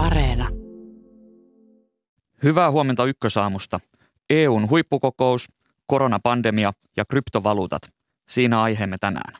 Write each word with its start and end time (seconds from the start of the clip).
Areena. 0.00 0.48
Hyvää 2.42 2.70
huomenta 2.70 3.04
Ykkösaamusta. 3.04 3.80
EUn 4.30 4.70
huippukokous, 4.70 5.48
koronapandemia 5.86 6.72
ja 6.96 7.04
kryptovaluutat. 7.04 7.82
Siinä 8.28 8.62
aiheemme 8.62 8.98
tänään. 8.98 9.36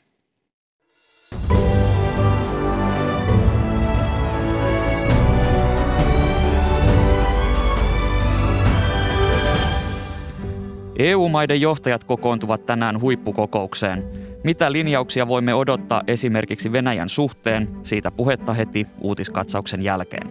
EU-maiden 10.99 11.61
johtajat 11.61 12.03
kokoontuvat 12.03 12.65
tänään 12.65 13.01
huippukokoukseen. 13.01 14.20
Mitä 14.43 14.71
linjauksia 14.71 15.27
voimme 15.27 15.53
odottaa 15.53 16.01
esimerkiksi 16.07 16.71
Venäjän 16.71 17.09
suhteen? 17.09 17.69
Siitä 17.83 18.11
puhetta 18.11 18.53
heti 18.53 18.87
uutiskatsauksen 19.01 19.81
jälkeen. 19.81 20.27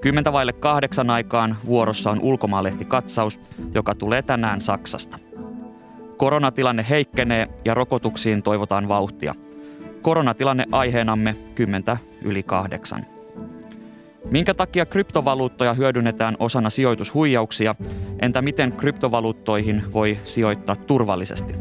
Kymmentä 0.00 0.32
vaille 0.32 0.52
kahdeksan 0.52 1.10
aikaan 1.10 1.56
vuorossa 1.66 2.10
on 2.10 2.20
ulkomaalehti 2.20 2.84
katsaus, 2.84 3.40
joka 3.74 3.94
tulee 3.94 4.22
tänään 4.22 4.60
Saksasta. 4.60 5.18
Koronatilanne 6.16 6.86
heikkenee 6.88 7.48
ja 7.64 7.74
rokotuksiin 7.74 8.42
toivotaan 8.42 8.88
vauhtia. 8.88 9.34
Koronatilanne 10.02 10.64
aiheenamme 10.72 11.36
10 11.54 11.96
yli 12.22 12.42
kahdeksan. 12.42 13.06
Minkä 14.30 14.54
takia 14.54 14.86
kryptovaluuttoja 14.86 15.74
hyödynnetään 15.74 16.36
osana 16.38 16.70
sijoitushuijauksia? 16.70 17.74
Entä 18.22 18.42
miten 18.42 18.72
kryptovaluuttoihin 18.72 19.92
voi 19.92 20.18
sijoittaa 20.24 20.76
turvallisesti? 20.76 21.54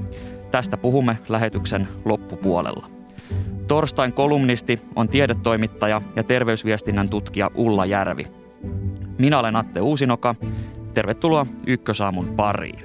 Tästä 0.51 0.77
puhumme 0.77 1.17
lähetyksen 1.29 1.87
loppupuolella. 2.05 2.89
Torstain 3.67 4.13
kolumnisti 4.13 4.79
on 4.95 5.09
tiedetoimittaja 5.09 6.01
ja 6.15 6.23
terveysviestinnän 6.23 7.09
tutkija 7.09 7.51
Ulla 7.55 7.85
Järvi. 7.85 8.27
Minä 9.17 9.39
olen 9.39 9.55
Atte 9.55 9.81
Uusinoka. 9.81 10.35
Tervetuloa 10.93 11.45
Ykkösaamun 11.67 12.27
pariin. 12.27 12.83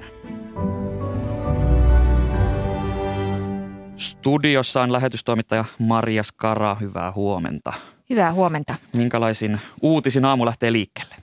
Studiossa 3.97 4.81
on 4.81 4.93
lähetystoimittaja 4.93 5.65
Maria 5.79 6.23
Skara. 6.23 6.75
Hyvää 6.75 7.11
huomenta. 7.11 7.73
Hyvää 8.09 8.33
huomenta. 8.33 8.75
Minkälaisin 8.93 9.59
uutisin 9.81 10.25
aamu 10.25 10.45
lähtee 10.45 10.71
liikkeelle? 10.71 11.15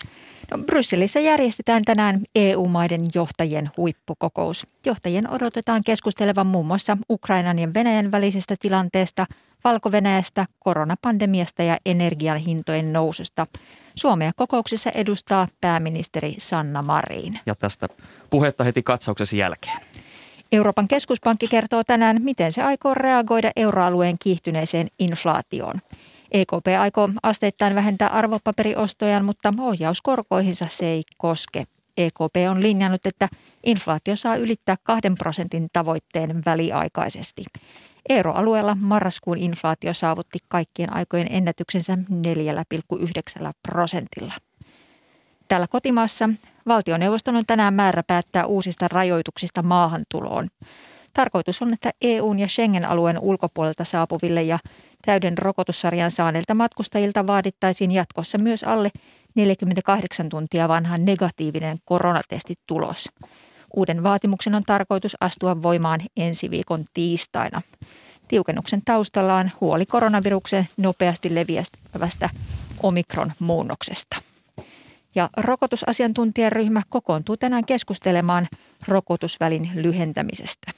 Brysselissä 0.58 1.20
järjestetään 1.20 1.82
tänään 1.84 2.20
EU-maiden 2.34 3.00
johtajien 3.14 3.70
huippukokous. 3.76 4.66
Johtajien 4.86 5.30
odotetaan 5.30 5.80
keskustelevan 5.86 6.46
muun 6.46 6.66
muassa 6.66 6.96
Ukrainan 7.10 7.58
ja 7.58 7.74
Venäjän 7.74 8.12
välisestä 8.12 8.54
tilanteesta, 8.60 9.26
Valko-Venäjästä, 9.64 10.46
koronapandemiasta 10.58 11.62
ja 11.62 11.78
energian 11.86 12.38
hintojen 12.38 12.92
noususta. 12.92 13.46
Suomea 13.94 14.32
kokouksessa 14.36 14.90
edustaa 14.90 15.48
pääministeri 15.60 16.34
Sanna 16.38 16.82
Marin. 16.82 17.38
Ja 17.46 17.54
tästä 17.54 17.88
puhetta 18.30 18.64
heti 18.64 18.82
katsauksesi 18.82 19.38
jälkeen. 19.38 19.80
Euroopan 20.52 20.88
keskuspankki 20.88 21.48
kertoo 21.48 21.84
tänään, 21.84 22.22
miten 22.22 22.52
se 22.52 22.62
aikoo 22.62 22.94
reagoida 22.94 23.50
euroalueen 23.56 24.16
kiihtyneeseen 24.22 24.88
inflaatioon. 24.98 25.80
EKP 26.30 26.66
aikoo 26.80 27.08
asteittain 27.22 27.74
vähentää 27.74 28.08
arvopaperiostojaan, 28.08 29.24
mutta 29.24 29.54
ohjauskorkoihinsa 29.58 30.66
se 30.68 30.86
ei 30.86 31.02
koske. 31.16 31.64
EKP 31.96 32.36
on 32.50 32.62
linjannut, 32.62 33.06
että 33.06 33.28
inflaatio 33.64 34.16
saa 34.16 34.36
ylittää 34.36 34.76
2 34.82 35.10
prosentin 35.18 35.68
tavoitteen 35.72 36.42
väliaikaisesti. 36.46 37.44
Euroalueella 38.08 38.76
marraskuun 38.80 39.38
inflaatio 39.38 39.94
saavutti 39.94 40.38
kaikkien 40.48 40.96
aikojen 40.96 41.26
ennätyksensä 41.30 41.98
4,9 43.44 43.50
prosentilla. 43.68 44.34
Täällä 45.48 45.66
kotimaassa 45.66 46.28
valtioneuvoston 46.66 47.36
on 47.36 47.46
tänään 47.46 47.74
määrä 47.74 48.02
päättää 48.06 48.46
uusista 48.46 48.88
rajoituksista 48.88 49.62
maahantuloon. 49.62 50.48
Tarkoitus 51.14 51.62
on, 51.62 51.72
että 51.72 51.90
EUn 52.00 52.38
ja 52.38 52.48
Schengen-alueen 52.48 53.18
ulkopuolelta 53.18 53.84
saapuville 53.84 54.42
ja 54.42 54.58
täyden 55.04 55.38
rokotussarjan 55.38 56.10
saaneilta 56.10 56.54
matkustajilta 56.54 57.26
vaadittaisiin 57.26 57.90
jatkossa 57.90 58.38
myös 58.38 58.64
alle 58.64 58.90
48 59.34 60.28
tuntia 60.28 60.68
vanha 60.68 60.96
negatiivinen 60.96 61.78
koronatestitulos. 61.84 63.08
Uuden 63.76 64.02
vaatimuksen 64.02 64.54
on 64.54 64.62
tarkoitus 64.62 65.16
astua 65.20 65.62
voimaan 65.62 66.00
ensi 66.16 66.50
viikon 66.50 66.84
tiistaina. 66.94 67.62
Tiukennuksen 68.28 68.82
taustalla 68.84 69.36
on 69.36 69.50
huoli 69.60 69.86
koronaviruksen 69.86 70.68
nopeasti 70.76 71.34
leviävästä 71.34 72.30
omikron-muunnoksesta. 72.82 74.16
Ja 75.14 75.28
rokotusasiantuntijaryhmä 75.36 76.82
kokoontuu 76.88 77.36
tänään 77.36 77.64
keskustelemaan 77.64 78.48
rokotusvälin 78.88 79.70
lyhentämisestä. 79.74 80.72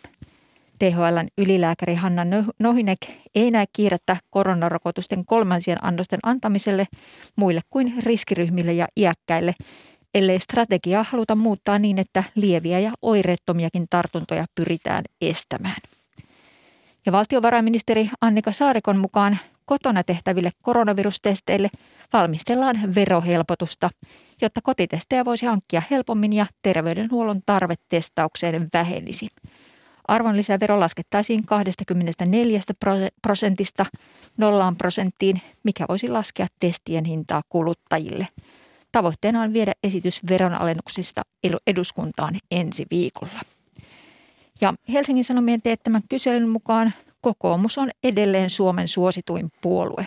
THLn 0.82 1.28
ylilääkäri 1.38 1.94
Hanna 1.94 2.22
Nohinek 2.58 2.98
ei 3.34 3.50
näe 3.50 3.64
kiirettä 3.72 4.16
koronarokotusten 4.30 5.24
kolmansien 5.24 5.84
annosten 5.84 6.18
antamiselle 6.22 6.86
muille 7.36 7.60
kuin 7.70 7.94
riskiryhmille 8.04 8.72
ja 8.72 8.88
iäkkäille, 8.96 9.54
ellei 10.14 10.40
strategiaa 10.40 11.04
haluta 11.10 11.34
muuttaa 11.34 11.78
niin, 11.78 11.98
että 11.98 12.24
lieviä 12.34 12.78
ja 12.78 12.92
oireettomiakin 13.02 13.86
tartuntoja 13.90 14.44
pyritään 14.54 15.04
estämään. 15.20 15.76
Ja 17.06 17.12
valtiovarainministeri 17.12 18.10
Annika 18.20 18.52
Saarikon 18.52 18.98
mukaan 18.98 19.38
kotona 19.64 20.02
tehtäville 20.02 20.50
koronavirustesteille 20.62 21.70
valmistellaan 22.12 22.94
verohelpotusta, 22.94 23.90
jotta 24.40 24.60
kotitestejä 24.62 25.24
voisi 25.24 25.46
hankkia 25.46 25.82
helpommin 25.90 26.32
ja 26.32 26.46
terveydenhuollon 26.62 27.40
tarve 27.46 27.74
testaukseen 27.88 28.68
vähenisi. 28.72 29.28
Arvonlisävero 30.08 30.80
laskettaisiin 30.80 31.46
24 31.46 32.60
prosentista 33.22 33.86
nollaan 34.36 34.76
prosenttiin, 34.76 35.40
mikä 35.62 35.84
voisi 35.88 36.08
laskea 36.08 36.46
testien 36.60 37.04
hintaa 37.04 37.42
kuluttajille. 37.48 38.28
Tavoitteena 38.92 39.42
on 39.42 39.52
viedä 39.52 39.72
esitys 39.82 40.20
veronalennuksista 40.28 41.22
eduskuntaan 41.66 42.38
ensi 42.50 42.86
viikolla. 42.90 43.40
Ja 44.60 44.74
Helsingin 44.92 45.24
Sanomien 45.24 45.62
teettämän 45.62 46.02
kyselyn 46.08 46.48
mukaan 46.48 46.92
kokoomus 47.20 47.78
on 47.78 47.90
edelleen 48.04 48.50
Suomen 48.50 48.88
suosituin 48.88 49.52
puolue. 49.60 50.06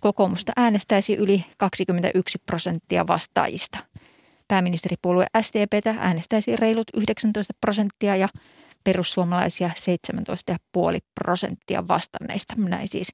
Kokoomusta 0.00 0.52
äänestäisi 0.56 1.14
yli 1.14 1.44
21 1.56 2.38
prosenttia 2.46 3.06
vastaajista. 3.06 3.78
Pääministeripuolue 4.48 5.26
SDPtä 5.42 5.94
äänestäisi 5.98 6.56
reilut 6.56 6.86
19 6.96 7.54
prosenttia 7.60 8.16
ja 8.16 8.28
perussuomalaisia 8.84 9.70
17,5 10.48 10.98
prosenttia 11.24 11.88
vastanneista. 11.88 12.54
Näin 12.58 12.88
siis 12.88 13.12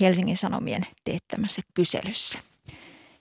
Helsingin 0.00 0.36
Sanomien 0.36 0.82
teettämässä 1.04 1.62
kyselyssä. 1.74 2.38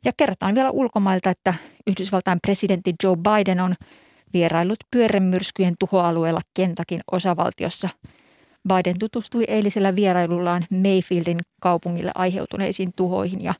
Ja 0.05 0.11
kerrotaan 0.17 0.55
vielä 0.55 0.71
ulkomailta, 0.71 1.29
että 1.29 1.53
Yhdysvaltain 1.87 2.39
presidentti 2.41 2.93
Joe 3.03 3.15
Biden 3.15 3.59
on 3.59 3.75
vierailut 4.33 4.79
pyörämyrskyjen 4.91 5.75
tuhoalueella 5.79 6.41
Kentakin 6.53 7.01
osavaltiossa. 7.11 7.89
Biden 8.67 8.99
tutustui 8.99 9.43
eilisellä 9.47 9.95
vierailullaan 9.95 10.65
Mayfieldin 10.69 11.39
kaupungille 11.61 12.11
aiheutuneisiin 12.15 12.91
tuhoihin 12.95 13.43
ja 13.43 13.53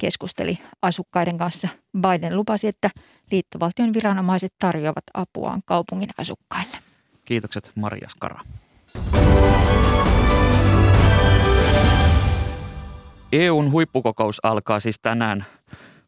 keskusteli 0.00 0.58
asukkaiden 0.82 1.38
kanssa. 1.38 1.68
Biden 1.98 2.36
lupasi, 2.36 2.68
että 2.68 2.90
liittovaltion 3.30 3.94
viranomaiset 3.94 4.52
tarjoavat 4.58 5.04
apuaan 5.14 5.62
kaupungin 5.64 6.10
asukkaille. 6.18 6.91
Kiitokset 7.24 7.72
Maria 7.74 8.08
Skara. 8.08 8.40
EUn 13.32 13.72
huippukokous 13.72 14.40
alkaa 14.42 14.80
siis 14.80 14.98
tänään. 15.02 15.46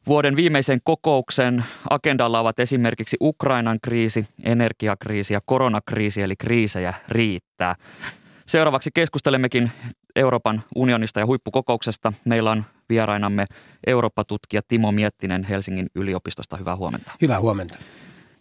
Vuoden 0.06 0.36
viimeisen 0.36 0.80
kokouksen 0.84 1.64
agendalla 1.90 2.40
ovat 2.40 2.60
esimerkiksi 2.60 3.16
Ukrainan 3.20 3.78
kriisi, 3.82 4.26
energiakriisi 4.42 5.34
ja 5.34 5.40
koronakriisi, 5.44 6.22
eli 6.22 6.36
kriisejä 6.36 6.94
riittää. 7.08 7.74
Seuraavaksi 8.46 8.90
keskustelemmekin 8.94 9.70
Euroopan 10.16 10.62
unionista 10.76 11.20
ja 11.20 11.26
huippukokouksesta. 11.26 12.12
Meillä 12.24 12.50
on 12.50 12.64
vierainamme 12.88 13.46
Eurooppa-tutkija 13.86 14.62
Timo 14.68 14.92
Miettinen 14.92 15.44
Helsingin 15.44 15.86
yliopistosta. 15.94 16.56
Hyvää 16.56 16.76
huomenta. 16.76 17.12
Hyvää 17.22 17.40
huomenta. 17.40 17.78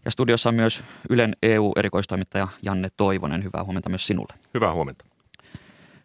Ja 0.05 0.11
studiossa 0.11 0.49
on 0.49 0.55
myös 0.55 0.83
Ylen 1.09 1.35
EU-erikoistoimittaja 1.43 2.47
Janne 2.63 2.89
Toivonen. 2.97 3.43
Hyvää 3.43 3.63
huomenta 3.63 3.89
myös 3.89 4.07
sinulle. 4.07 4.33
Hyvää 4.53 4.73
huomenta. 4.73 5.05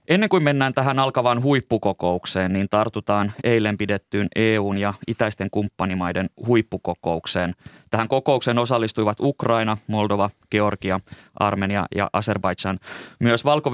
Ennen 0.09 0.29
kuin 0.29 0.43
mennään 0.43 0.75
tähän 0.75 0.99
alkavaan 0.99 1.43
huippukokoukseen, 1.43 2.53
niin 2.53 2.69
tartutaan 2.69 3.33
eilen 3.45 3.79
pidettyyn 3.79 4.29
EUn 4.37 4.79
ja 4.79 4.95
itäisten 5.07 5.51
kumppanimaiden 5.51 6.31
huippukokoukseen. 6.47 7.55
Tähän 7.91 8.09
kokoukseen 8.09 8.59
osallistuivat 8.59 9.21
Ukraina, 9.21 9.77
Moldova, 9.87 10.31
Georgia, 10.51 11.01
Armenia 11.35 11.87
ja 11.95 12.11
Azerbaidžan. 12.13 12.77
Myös 13.21 13.45
valko 13.45 13.73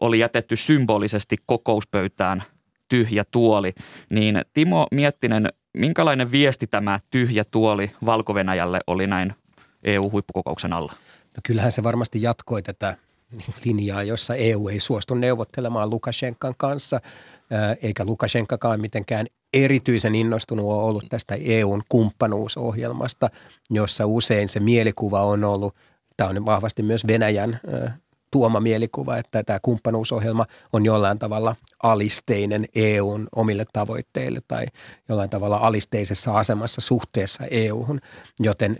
oli 0.00 0.18
jätetty 0.18 0.56
symbolisesti 0.56 1.36
kokouspöytään 1.46 2.42
tyhjä 2.88 3.24
tuoli. 3.30 3.72
Niin 4.10 4.42
Timo 4.52 4.86
Miettinen, 4.90 5.48
minkälainen 5.74 6.32
viesti 6.32 6.66
tämä 6.66 6.98
tyhjä 7.10 7.44
tuoli 7.44 7.90
valko 8.06 8.34
oli 8.86 9.06
näin 9.06 9.34
EU-huippukokouksen 9.84 10.72
alla? 10.72 10.92
No 11.36 11.40
kyllähän 11.42 11.72
se 11.72 11.82
varmasti 11.82 12.22
jatkoi 12.22 12.62
tätä 12.62 12.96
linjaa, 13.64 14.02
jossa 14.02 14.34
EU 14.34 14.68
ei 14.68 14.80
suostu 14.80 15.14
neuvottelemaan 15.14 15.90
Lukashenkan 15.90 16.54
kanssa, 16.58 17.00
eikä 17.82 18.04
Lukashenkakaan 18.04 18.80
mitenkään 18.80 19.26
erityisen 19.52 20.14
innostunut 20.14 20.66
on 20.66 20.82
ollut 20.84 21.04
tästä 21.08 21.34
EUn 21.40 21.82
kumppanuusohjelmasta, 21.88 23.30
jossa 23.70 24.06
usein 24.06 24.48
se 24.48 24.60
mielikuva 24.60 25.22
on 25.22 25.44
ollut, 25.44 25.74
tämä 26.16 26.30
on 26.30 26.46
vahvasti 26.46 26.82
myös 26.82 27.06
Venäjän 27.06 27.60
tuoma 28.30 28.60
mielikuva, 28.60 29.16
että 29.16 29.42
tämä 29.42 29.58
kumppanuusohjelma 29.62 30.46
on 30.72 30.84
jollain 30.84 31.18
tavalla 31.18 31.56
alisteinen 31.82 32.66
EUn 32.74 33.28
omille 33.36 33.66
tavoitteille 33.72 34.40
tai 34.48 34.66
jollain 35.08 35.30
tavalla 35.30 35.56
alisteisessa 35.56 36.32
asemassa 36.32 36.80
suhteessa 36.80 37.44
EUhun, 37.50 38.00
joten 38.40 38.78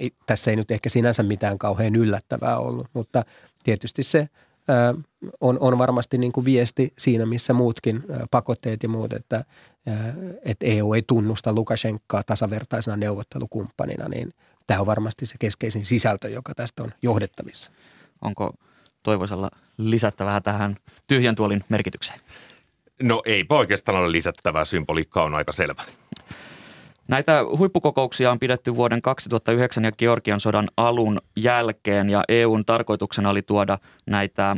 ää, 0.00 0.08
tässä 0.26 0.50
ei 0.50 0.56
nyt 0.56 0.70
ehkä 0.70 0.88
sinänsä 0.88 1.22
mitään 1.22 1.58
kauhean 1.58 1.96
yllättävää 1.96 2.58
ollut, 2.58 2.86
mutta 2.92 3.24
tietysti 3.64 4.02
se 4.02 4.28
ää, 4.68 4.94
on, 5.40 5.58
on 5.60 5.78
varmasti 5.78 6.18
niin 6.18 6.32
kuin 6.32 6.44
viesti 6.44 6.92
siinä, 6.98 7.26
missä 7.26 7.52
muutkin 7.52 8.02
ää, 8.10 8.26
pakotteet 8.30 8.82
ja 8.82 8.88
muut, 8.88 9.12
että, 9.12 9.44
ää, 9.86 10.14
että 10.44 10.66
EU 10.66 10.92
ei 10.92 11.02
tunnusta 11.06 11.52
Lukashenkaa 11.52 12.22
tasavertaisena 12.22 12.96
neuvottelukumppanina, 12.96 14.08
niin 14.08 14.34
tämä 14.66 14.80
on 14.80 14.86
varmasti 14.86 15.26
se 15.26 15.34
keskeisin 15.38 15.84
sisältö, 15.84 16.28
joka 16.28 16.54
tästä 16.54 16.82
on 16.82 16.92
johdettavissa. 17.02 17.72
Onko 18.22 18.54
Toivosella 19.02 19.50
lisättävää 19.78 20.40
tähän 20.40 20.76
tyhjän 21.06 21.34
tuolin 21.34 21.64
merkitykseen? 21.68 22.20
No 23.02 23.22
ei 23.24 23.46
oikeastaan 23.48 23.98
ole 23.98 24.12
lisättävää, 24.12 24.64
symboliikka 24.64 25.22
on 25.22 25.34
aika 25.34 25.52
selvä. 25.52 25.82
Näitä 27.08 27.44
huippukokouksia 27.58 28.30
on 28.30 28.38
pidetty 28.38 28.76
vuoden 28.76 29.02
2009 29.02 29.84
ja 29.84 29.92
Georgian 29.92 30.40
sodan 30.40 30.66
alun 30.76 31.20
jälkeen 31.36 32.10
ja 32.10 32.24
EUn 32.28 32.64
tarkoituksena 32.64 33.30
oli 33.30 33.42
tuoda 33.42 33.78
näitä, 34.06 34.56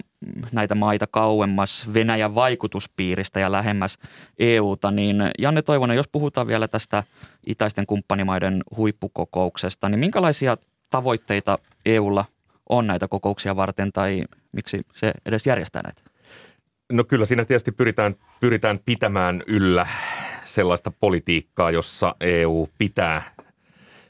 näitä 0.52 0.74
maita 0.74 1.06
kauemmas 1.06 1.94
Venäjän 1.94 2.34
vaikutuspiiristä 2.34 3.40
ja 3.40 3.52
lähemmäs 3.52 3.98
EUta. 4.38 4.90
Niin 4.90 5.16
Janne 5.38 5.62
Toivonen, 5.62 5.96
jos 5.96 6.08
puhutaan 6.08 6.46
vielä 6.46 6.68
tästä 6.68 7.02
itäisten 7.46 7.86
kumppanimaiden 7.86 8.62
huippukokouksesta, 8.76 9.88
niin 9.88 10.00
minkälaisia 10.00 10.56
tavoitteita 10.90 11.58
EUlla 11.86 12.24
on 12.68 12.86
näitä 12.86 13.08
kokouksia 13.08 13.56
varten 13.56 13.92
tai 13.92 14.24
miksi 14.52 14.80
se 14.94 15.12
edes 15.26 15.46
järjestää 15.46 15.82
näitä? 15.82 16.02
No 16.92 17.04
kyllä 17.04 17.26
siinä 17.26 17.44
tietysti 17.44 17.72
pyritään, 17.72 18.14
pyritään 18.40 18.78
pitämään 18.84 19.42
yllä 19.46 19.86
sellaista 20.54 20.92
politiikkaa, 21.00 21.70
jossa 21.70 22.16
EU 22.20 22.68
pitää, 22.78 23.22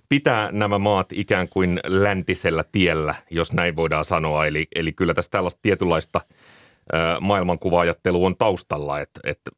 pitää 0.08 0.52
nämä 0.52 0.78
maat 0.78 1.12
ikään 1.12 1.48
kuin 1.48 1.80
läntisellä 1.86 2.64
tiellä, 2.72 3.14
jos 3.30 3.52
näin 3.52 3.76
voidaan 3.76 4.04
sanoa. 4.04 4.46
Eli, 4.46 4.68
eli 4.74 4.92
kyllä 4.92 5.14
tässä 5.14 5.30
tällaista 5.30 5.60
tietynlaista 5.62 6.20
maailmankuvaajattelu 7.20 8.24
on 8.24 8.36
taustalla, 8.36 9.00
että, 9.00 9.20
että 9.24 9.50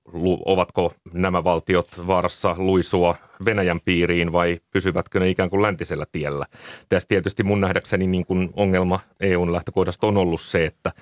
ovatko 0.44 0.94
nämä 1.12 1.44
valtiot 1.44 2.06
vaarassa 2.06 2.54
luisua 2.58 3.16
Venäjän 3.44 3.80
piiriin 3.84 4.32
vai 4.32 4.60
pysyvätkö 4.70 5.20
ne 5.20 5.28
ikään 5.28 5.50
kuin 5.50 5.62
läntisellä 5.62 6.06
tiellä. 6.12 6.46
Tässä 6.88 7.08
tietysti 7.08 7.42
mun 7.42 7.60
nähdäkseni 7.60 8.06
niin 8.06 8.26
kuin 8.26 8.50
ongelma 8.56 9.00
EUn 9.20 9.52
lähtökohdasta 9.52 10.06
on 10.06 10.16
ollut 10.16 10.40
se, 10.40 10.64
että, 10.64 10.92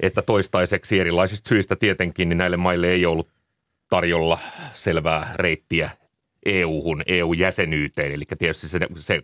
että 0.00 0.22
toistaiseksi 0.22 1.00
erilaisista 1.00 1.48
syistä 1.48 1.76
tietenkin 1.76 2.28
niin 2.28 2.38
näille 2.38 2.56
maille 2.56 2.88
ei 2.88 3.06
ollut 3.06 3.28
tarjolla 3.90 4.38
selvää 4.72 5.32
reittiä 5.34 5.90
EU-hun, 6.46 7.02
EU-jäsenyyteen. 7.06 8.12
Eli 8.12 8.24
tietysti 8.38 8.68
se, 8.68 8.78
se, 8.96 9.22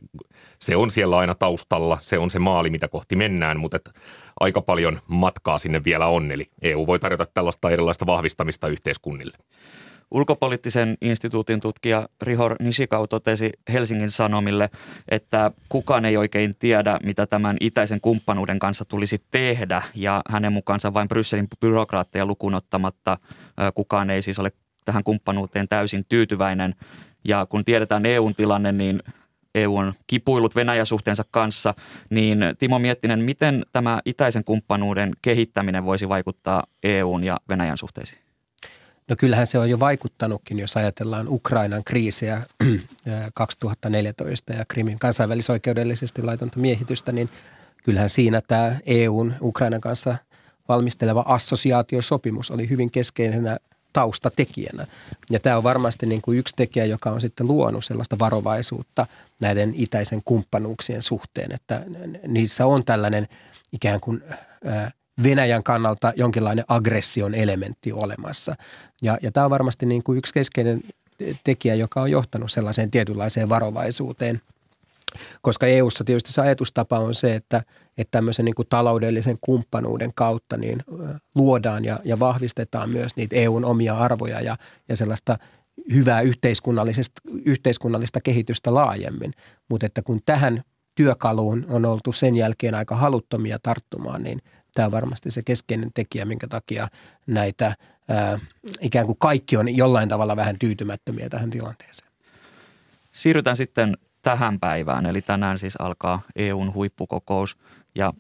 se 0.60 0.76
on 0.76 0.90
siellä 0.90 1.18
aina 1.18 1.34
taustalla, 1.34 1.98
se 2.00 2.18
on 2.18 2.30
se 2.30 2.38
maali, 2.38 2.70
mitä 2.70 2.88
kohti 2.88 3.16
mennään, 3.16 3.60
mutta 3.60 3.76
että 3.76 3.90
aika 4.40 4.60
paljon 4.60 5.00
matkaa 5.08 5.58
sinne 5.58 5.84
vielä 5.84 6.06
on. 6.06 6.32
Eli 6.32 6.50
EU 6.62 6.86
voi 6.86 6.98
tarjota 6.98 7.26
tällaista 7.34 7.70
erilaista 7.70 8.06
vahvistamista 8.06 8.68
yhteiskunnille. 8.68 9.36
Ulkopoliittisen 10.11 10.97
instituutin 11.00 11.61
tutkija 11.61 12.08
Rihor 12.23 12.56
Nishikau 12.61 13.06
totesi 13.06 13.53
Helsingin 13.73 14.11
Sanomille, 14.11 14.70
että 15.08 15.50
kukaan 15.69 16.05
ei 16.05 16.17
oikein 16.17 16.56
tiedä, 16.58 16.99
mitä 17.03 17.26
tämän 17.26 17.56
itäisen 17.61 18.00
kumppanuuden 18.00 18.58
kanssa 18.58 18.85
tulisi 18.85 19.19
tehdä. 19.31 19.82
Ja 19.94 20.23
hänen 20.29 20.53
mukaansa 20.53 20.94
vain 20.94 21.08
Brysselin 21.08 21.49
byrokraatteja 21.61 22.26
lukunottamatta 22.26 23.19
kukaan 23.75 24.11
ei 24.11 24.23
siis 24.23 24.38
ole 24.38 24.53
tähän 24.85 25.05
kumppanuuteen 25.05 25.69
täysin 25.69 26.05
tyytyväinen. 26.08 26.75
Ja 27.25 27.44
kun 27.49 27.64
tiedetään 27.64 28.06
EUn 28.06 28.35
tilanne, 28.35 28.73
niin 28.73 29.03
EU 29.55 29.76
on 29.76 29.93
kipuillut 30.06 30.56
Venäjä-suhteensa 30.56 31.25
kanssa, 31.31 31.75
niin 32.11 32.38
Timo 32.58 32.79
Miettinen, 32.79 33.20
miten 33.20 33.67
tämä 33.73 34.00
itäisen 34.05 34.44
kumppanuuden 34.44 35.12
kehittäminen 35.23 35.85
voisi 35.85 36.08
vaikuttaa 36.08 36.64
EUn 36.82 37.25
ja 37.25 37.41
Venäjän 37.49 37.79
suhteisiin? 37.79 38.25
No 39.08 39.17
kyllähän 39.19 39.47
se 39.47 39.58
on 39.58 39.70
jo 39.70 39.81
vaikuttanutkin, 39.81 40.58
jos 40.58 40.76
ajatellaan 40.76 41.29
Ukrainan 41.29 41.85
kriisiä 41.85 42.43
2014 43.35 44.53
ja 44.53 44.64
Krimin 44.69 44.99
kansainvälisoikeudellisesti 44.99 46.23
laitonta 46.23 46.58
miehitystä, 46.58 47.12
niin 47.12 47.29
kyllähän 47.85 48.08
siinä 48.08 48.41
tämä 48.41 48.76
EUn 48.87 49.35
Ukrainan 49.41 49.81
kanssa 49.81 50.17
valmisteleva 50.69 51.25
assosiaatiosopimus 51.26 52.50
oli 52.50 52.69
hyvin 52.69 52.91
keskeisenä 52.91 53.58
taustatekijänä. 53.93 54.87
Ja 55.31 55.41
tämä 55.41 55.56
on 55.56 55.62
varmasti 55.62 56.06
niin 56.06 56.23
kuin 56.23 56.38
yksi 56.38 56.55
tekijä, 56.56 56.85
joka 56.85 57.11
on 57.11 57.20
sitten 57.20 57.47
luonut 57.47 57.85
sellaista 57.85 58.19
varovaisuutta 58.19 59.06
näiden 59.41 59.75
itäisen 59.76 60.20
kumppanuuksien 60.25 61.03
suhteen, 61.03 61.53
että 61.53 61.82
niissä 62.26 62.67
on 62.67 62.85
tällainen 62.85 63.29
ikään 63.73 64.00
kuin 64.00 64.23
Venäjän 65.22 65.62
kannalta 65.62 66.12
jonkinlainen 66.16 66.64
aggression 66.68 67.34
elementti 67.34 67.92
olemassa. 67.92 68.54
Ja, 69.02 69.18
ja 69.22 69.32
tämä 69.32 69.44
on 69.44 69.50
varmasti 69.50 69.86
niin 69.86 70.02
kuin 70.02 70.18
yksi 70.18 70.34
keskeinen 70.34 70.82
tekijä, 71.44 71.74
joka 71.74 72.00
on 72.00 72.10
johtanut 72.10 72.50
sellaiseen 72.50 72.90
tietynlaiseen 72.90 73.48
varovaisuuteen– 73.48 74.40
koska 75.42 75.66
EU:ssa 75.66 76.04
tietysti 76.04 76.32
se 76.32 76.40
ajatustapa 76.40 76.98
on 76.98 77.14
se, 77.14 77.34
että, 77.34 77.62
että 77.98 78.10
tämmöisen 78.10 78.44
niin 78.44 78.54
kuin 78.54 78.68
taloudellisen 78.68 79.36
kumppanuuden 79.40 80.10
kautta 80.14 80.56
niin 80.56 80.82
luodaan 81.34 81.84
ja, 81.84 81.98
ja 82.04 82.19
vahvistetaan 82.19 82.90
myös 82.90 83.16
niitä 83.16 83.36
EUn 83.36 83.64
omia 83.64 83.98
arvoja 83.98 84.40
ja, 84.40 84.56
ja 84.88 84.96
sellaista 84.96 85.38
hyvää 85.92 86.20
yhteiskunnallista, 86.20 87.20
yhteiskunnallista 87.44 88.20
kehitystä 88.20 88.74
laajemmin. 88.74 89.32
Mutta 89.70 89.86
että 89.86 90.02
kun 90.02 90.20
tähän 90.26 90.62
työkaluun 90.94 91.67
on 91.69 91.84
oltu 91.84 92.12
sen 92.12 92.36
jälkeen 92.36 92.74
aika 92.74 92.96
haluttomia 92.96 93.58
tarttumaan, 93.62 94.22
niin 94.22 94.43
tämä 94.76 94.86
on 94.86 94.92
varmasti 94.92 95.30
se 95.30 95.42
keskeinen 95.42 95.90
tekijä, 95.94 96.24
minkä 96.24 96.46
takia 96.48 96.88
näitä 97.26 97.74
ää, 98.08 98.38
ikään 98.80 99.06
kuin 99.06 99.18
kaikki 99.18 99.56
on 99.56 99.76
jollain 99.76 100.08
tavalla 100.08 100.36
vähän 100.36 100.58
tyytymättömiä 100.58 101.28
tähän 101.28 101.50
tilanteeseen. 101.50 102.12
Siirrytään 103.12 103.56
sitten 103.56 103.96
tähän 104.22 104.60
päivään. 104.60 105.06
Eli 105.06 105.22
tänään 105.22 105.58
siis 105.58 105.76
alkaa 105.76 106.22
EUn 106.36 106.74
huippukokous 106.74 107.56
ja 107.94 108.12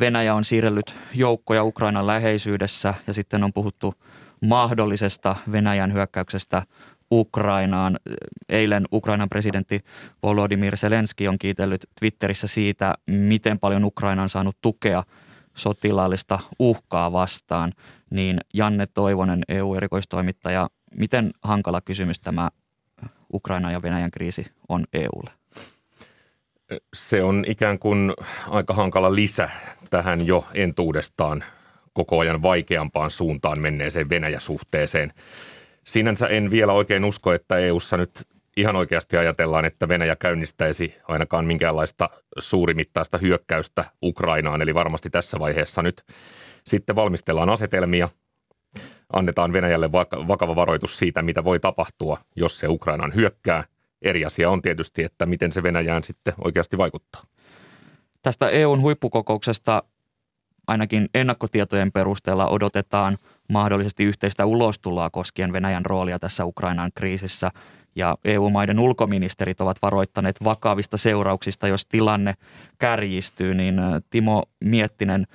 Venäjä 0.00 0.34
on 0.34 0.44
siirrellyt 0.44 0.94
joukkoja 1.14 1.64
Ukrainan 1.64 2.06
läheisyydessä 2.06 2.94
ja 3.06 3.12
sitten 3.12 3.44
on 3.44 3.52
puhuttu 3.52 3.94
mahdollisesta 4.40 5.36
Venäjän 5.52 5.92
hyökkäyksestä 5.92 6.62
Ukrainaan. 7.12 7.98
Eilen 8.48 8.86
Ukrainan 8.92 9.28
presidentti 9.28 9.84
Volodymyr 10.22 10.76
Zelenski 10.76 11.28
on 11.28 11.38
kiitellyt 11.38 11.86
Twitterissä 12.00 12.46
siitä, 12.46 12.94
miten 13.06 13.58
paljon 13.58 13.84
Ukraina 13.84 14.22
on 14.22 14.28
saanut 14.28 14.56
tukea 14.60 15.04
sotilaallista 15.56 16.38
uhkaa 16.58 17.12
vastaan. 17.12 17.72
Niin 18.10 18.40
Janne 18.54 18.86
Toivonen, 18.86 19.42
EU-erikoistoimittaja, 19.48 20.70
miten 20.94 21.30
hankala 21.42 21.80
kysymys 21.80 22.20
tämä 22.20 22.50
Ukraina 23.32 23.72
ja 23.72 23.82
Venäjän 23.82 24.10
kriisi 24.10 24.46
on 24.68 24.84
EUlle? 24.92 25.30
Se 26.94 27.22
on 27.22 27.44
ikään 27.48 27.78
kuin 27.78 28.12
aika 28.48 28.74
hankala 28.74 29.14
lisä 29.14 29.50
tähän 29.90 30.26
jo 30.26 30.46
entuudestaan 30.54 31.44
koko 31.92 32.18
ajan 32.18 32.42
vaikeampaan 32.42 33.10
suuntaan 33.10 33.60
menneeseen 33.60 34.08
Venäjä-suhteeseen. 34.08 35.12
Sinänsä 35.84 36.26
en 36.26 36.50
vielä 36.50 36.72
oikein 36.72 37.04
usko, 37.04 37.32
että 37.32 37.56
EUssa 37.56 37.96
nyt 37.96 38.28
ihan 38.56 38.76
oikeasti 38.76 39.16
ajatellaan, 39.16 39.64
että 39.64 39.88
Venäjä 39.88 40.16
käynnistäisi 40.16 40.96
ainakaan 41.08 41.44
minkäänlaista 41.44 42.10
suurimittaista 42.38 43.18
hyökkäystä 43.18 43.84
Ukrainaan. 44.02 44.62
Eli 44.62 44.74
varmasti 44.74 45.10
tässä 45.10 45.38
vaiheessa 45.38 45.82
nyt 45.82 46.04
sitten 46.64 46.96
valmistellaan 46.96 47.50
asetelmia– 47.50 48.08
annetaan 49.12 49.52
Venäjälle 49.52 49.92
vakava 50.28 50.56
varoitus 50.56 50.98
siitä, 50.98 51.22
mitä 51.22 51.44
voi 51.44 51.60
tapahtua, 51.60 52.18
jos 52.36 52.60
se 52.60 52.68
Ukrainan 52.68 53.14
hyökkää. 53.14 53.64
Eri 54.02 54.24
asia 54.24 54.50
on 54.50 54.62
tietysti, 54.62 55.04
että 55.04 55.26
miten 55.26 55.52
se 55.52 55.62
Venäjään 55.62 56.04
sitten 56.04 56.34
oikeasti 56.44 56.78
vaikuttaa. 56.78 57.22
Tästä 58.22 58.48
EUn 58.48 58.80
huippukokouksesta 58.80 59.82
ainakin 60.66 61.08
ennakkotietojen 61.14 61.92
perusteella 61.92 62.48
odotetaan 62.48 63.18
mahdollisesti 63.52 64.04
yhteistä 64.04 64.46
ulostuloa 64.46 65.10
koskien 65.10 65.52
Venäjän 65.52 65.86
roolia 65.86 66.18
tässä 66.18 66.44
Ukrainan 66.44 66.90
kriisissä. 66.94 67.50
Ja 67.96 68.18
EU-maiden 68.24 68.78
ulkoministerit 68.78 69.60
ovat 69.60 69.76
varoittaneet 69.82 70.36
vakavista 70.44 70.96
seurauksista, 70.96 71.68
jos 71.68 71.86
tilanne 71.86 72.34
kärjistyy. 72.78 73.54
Niin 73.54 73.76
Timo 74.10 74.42
Miettinen, 74.60 75.26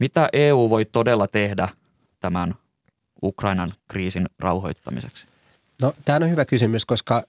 mitä 0.00 0.28
EU 0.32 0.70
voi 0.70 0.84
todella 0.84 1.28
tehdä 1.28 1.68
tämän 2.20 2.54
Ukrainan 3.22 3.72
kriisin 3.88 4.26
rauhoittamiseksi? 4.38 5.26
No, 5.82 5.92
tämä 6.04 6.16
on 6.16 6.30
hyvä 6.30 6.44
kysymys, 6.44 6.86
koska 6.86 7.22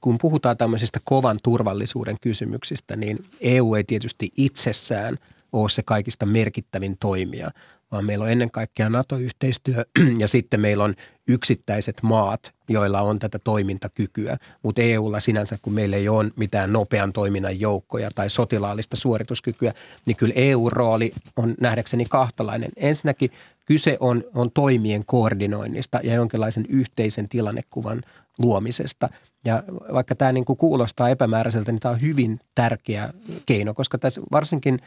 kun 0.00 0.18
puhutaan 0.18 0.56
tämmöisistä 0.56 1.00
kovan 1.04 1.36
turvallisuuden 1.42 2.16
kysymyksistä, 2.20 2.96
niin 2.96 3.18
EU 3.40 3.74
ei 3.74 3.84
tietysti 3.84 4.32
itsessään 4.36 5.18
ole 5.52 5.68
se 5.68 5.82
kaikista 5.82 6.26
merkittävin 6.26 6.96
toimija, 7.00 7.50
vaan 7.92 8.06
meillä 8.06 8.22
on 8.22 8.30
ennen 8.30 8.50
kaikkea 8.50 8.90
NATO-yhteistyö 8.90 9.84
ja 10.18 10.28
sitten 10.28 10.60
meillä 10.60 10.84
on 10.84 10.94
yksittäiset 11.28 12.02
maat, 12.02 12.54
joilla 12.68 13.00
on 13.00 13.18
tätä 13.18 13.38
toimintakykyä. 13.38 14.36
Mutta 14.62 14.82
EUlla 14.82 15.20
sinänsä, 15.20 15.58
kun 15.62 15.72
meillä 15.72 15.96
ei 15.96 16.08
ole 16.08 16.30
mitään 16.36 16.72
nopean 16.72 17.12
toiminnan 17.12 17.60
joukkoja 17.60 18.10
tai 18.14 18.30
sotilaallista 18.30 18.96
suorituskykyä, 18.96 19.74
niin 20.06 20.16
kyllä 20.16 20.34
EU-rooli 20.36 21.12
on 21.36 21.54
nähdäkseni 21.60 22.04
kahtalainen. 22.08 22.70
Ensinnäkin 22.76 23.30
kyse 23.66 23.96
on, 24.00 24.24
on 24.34 24.50
toimien 24.50 25.04
koordinoinnista 25.04 26.00
ja 26.02 26.14
jonkinlaisen 26.14 26.64
yhteisen 26.68 27.28
tilannekuvan 27.28 28.02
luomisesta. 28.38 29.08
Ja 29.44 29.62
vaikka 29.92 30.14
tämä 30.14 30.32
niin 30.32 30.44
kuin 30.44 30.56
kuulostaa 30.56 31.08
epämääräiseltä, 31.08 31.72
niin 31.72 31.80
tämä 31.80 31.94
on 31.94 32.00
hyvin 32.00 32.40
tärkeä 32.54 33.12
keino, 33.46 33.74
koska 33.74 33.98
tässä 33.98 34.20
varsinkin 34.32 34.78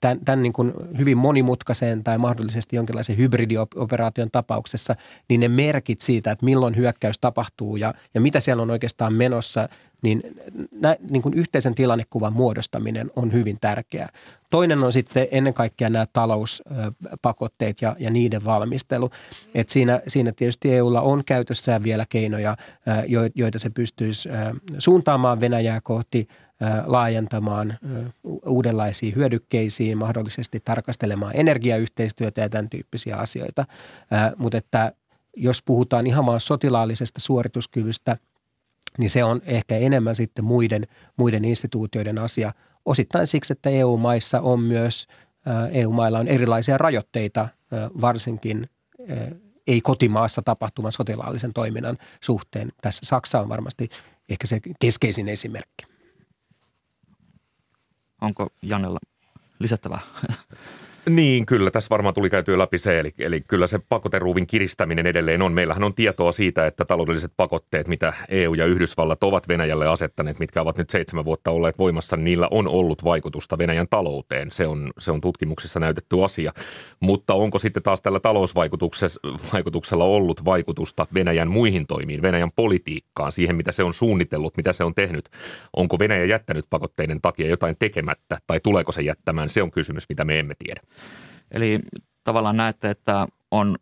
tämän, 0.00 0.20
tämän 0.24 0.42
niin 0.42 0.52
kuin 0.52 0.72
hyvin 0.98 1.18
monimutkaisen 1.18 2.04
tai 2.04 2.18
mahdollisesti 2.18 2.76
jonkinlaisen 2.76 3.16
hybridioperaation 3.16 4.30
tapauksessa, 4.32 4.96
niin 5.28 5.40
ne 5.40 5.48
merkit 5.48 6.00
siitä, 6.00 6.30
että 6.30 6.44
milloin 6.44 6.76
hyökkäys 6.76 7.18
tapahtuu 7.18 7.76
ja, 7.76 7.94
ja 8.14 8.20
mitä 8.20 8.40
siellä 8.40 8.62
on 8.62 8.70
oikeastaan 8.70 9.14
menossa, 9.14 9.68
niin, 10.02 10.22
nä, 10.80 10.96
niin 11.10 11.22
kuin 11.22 11.34
yhteisen 11.34 11.74
tilannekuvan 11.74 12.32
muodostaminen 12.32 13.10
on 13.16 13.32
hyvin 13.32 13.58
tärkeää. 13.60 14.08
Toinen 14.50 14.84
on 14.84 14.92
sitten 14.92 15.28
ennen 15.30 15.54
kaikkea 15.54 15.90
nämä 15.90 16.06
talouspakotteet 16.12 17.82
ja, 17.82 17.96
ja 17.98 18.10
niiden 18.10 18.44
valmistelu. 18.44 19.10
Et 19.54 19.68
siinä, 19.68 20.02
siinä 20.08 20.32
tietysti 20.32 20.74
EUlla 20.74 21.00
on 21.00 21.22
käytössään 21.26 21.82
vielä 21.82 22.04
keinoja, 22.08 22.56
joita 23.34 23.58
se 23.58 23.70
pystyisi 23.70 24.28
suuntaamaan 24.78 25.40
Venäjää 25.40 25.80
kohti– 25.80 26.28
laajentamaan 26.86 27.78
uudenlaisiin 28.46 29.14
hyödykkeisiin, 29.14 29.98
mahdollisesti 29.98 30.60
tarkastelemaan 30.64 31.36
energiayhteistyötä 31.36 32.40
ja 32.40 32.48
tämän 32.48 32.70
tyyppisiä 32.70 33.16
asioita. 33.16 33.66
Mutta 34.36 34.58
että 34.58 34.92
jos 35.36 35.62
puhutaan 35.62 36.06
ihan 36.06 36.26
vaan 36.26 36.40
sotilaallisesta 36.40 37.20
suorituskyvystä, 37.20 38.16
niin 38.98 39.10
se 39.10 39.24
on 39.24 39.40
ehkä 39.44 39.76
enemmän 39.76 40.14
sitten 40.14 40.44
muiden, 40.44 40.86
muiden 41.16 41.44
instituutioiden 41.44 42.18
asia. 42.18 42.52
Osittain 42.84 43.26
siksi, 43.26 43.52
että 43.52 43.70
EU-maissa 43.70 44.40
on 44.40 44.60
myös, 44.60 45.06
EU-mailla 45.72 46.18
on 46.18 46.28
erilaisia 46.28 46.78
rajoitteita, 46.78 47.48
varsinkin 48.00 48.68
ei 49.66 49.80
kotimaassa 49.80 50.42
tapahtuvan 50.42 50.92
sotilaallisen 50.92 51.52
toiminnan 51.52 51.98
suhteen. 52.20 52.72
Tässä 52.82 53.00
Saksa 53.04 53.40
on 53.40 53.48
varmasti 53.48 53.88
ehkä 54.28 54.46
se 54.46 54.60
keskeisin 54.80 55.28
esimerkki. 55.28 55.89
Onko 58.20 58.48
Janella 58.62 58.98
lisättävää? 59.58 60.00
Niin, 61.14 61.46
kyllä. 61.46 61.70
Tässä 61.70 61.90
varmaan 61.90 62.14
tuli 62.14 62.30
käytyä 62.30 62.58
läpi 62.58 62.78
se, 62.78 62.98
eli, 62.98 63.14
eli 63.18 63.40
kyllä 63.40 63.66
se 63.66 63.80
pakoteruuvin 63.88 64.46
kiristäminen 64.46 65.06
edelleen 65.06 65.42
on. 65.42 65.52
Meillähän 65.52 65.84
on 65.84 65.94
tietoa 65.94 66.32
siitä, 66.32 66.66
että 66.66 66.84
taloudelliset 66.84 67.32
pakotteet, 67.36 67.88
mitä 67.88 68.12
EU 68.28 68.54
ja 68.54 68.66
Yhdysvallat 68.66 69.24
ovat 69.24 69.48
Venäjälle 69.48 69.88
asettaneet, 69.88 70.38
mitkä 70.38 70.62
ovat 70.62 70.78
nyt 70.78 70.90
seitsemän 70.90 71.24
vuotta 71.24 71.50
olleet 71.50 71.78
voimassa, 71.78 72.16
niillä 72.16 72.48
on 72.50 72.68
ollut 72.68 73.04
vaikutusta 73.04 73.58
Venäjän 73.58 73.86
talouteen. 73.90 74.50
Se 74.50 74.66
on, 74.66 74.90
se 74.98 75.10
on 75.10 75.20
tutkimuksissa 75.20 75.80
näytetty 75.80 76.24
asia. 76.24 76.52
Mutta 77.00 77.34
onko 77.34 77.58
sitten 77.58 77.82
taas 77.82 78.02
tällä 78.02 78.20
talousvaikutuksella 78.20 80.04
ollut 80.04 80.44
vaikutusta 80.44 81.06
Venäjän 81.14 81.50
muihin 81.50 81.86
toimiin, 81.86 82.22
Venäjän 82.22 82.52
politiikkaan, 82.56 83.32
siihen 83.32 83.56
mitä 83.56 83.72
se 83.72 83.82
on 83.84 83.94
suunnitellut, 83.94 84.56
mitä 84.56 84.72
se 84.72 84.84
on 84.84 84.94
tehnyt? 84.94 85.28
Onko 85.76 85.98
Venäjä 85.98 86.24
jättänyt 86.24 86.66
pakotteiden 86.70 87.20
takia 87.20 87.48
jotain 87.48 87.76
tekemättä 87.78 88.38
tai 88.46 88.60
tuleeko 88.62 88.92
se 88.92 89.02
jättämään? 89.02 89.48
Se 89.48 89.62
on 89.62 89.70
kysymys, 89.70 90.08
mitä 90.08 90.24
me 90.24 90.38
emme 90.38 90.54
tiedä. 90.58 90.80
Eli 91.52 91.78
tavallaan 92.24 92.56
näette, 92.56 92.90
että 92.90 93.26
on 93.50 93.76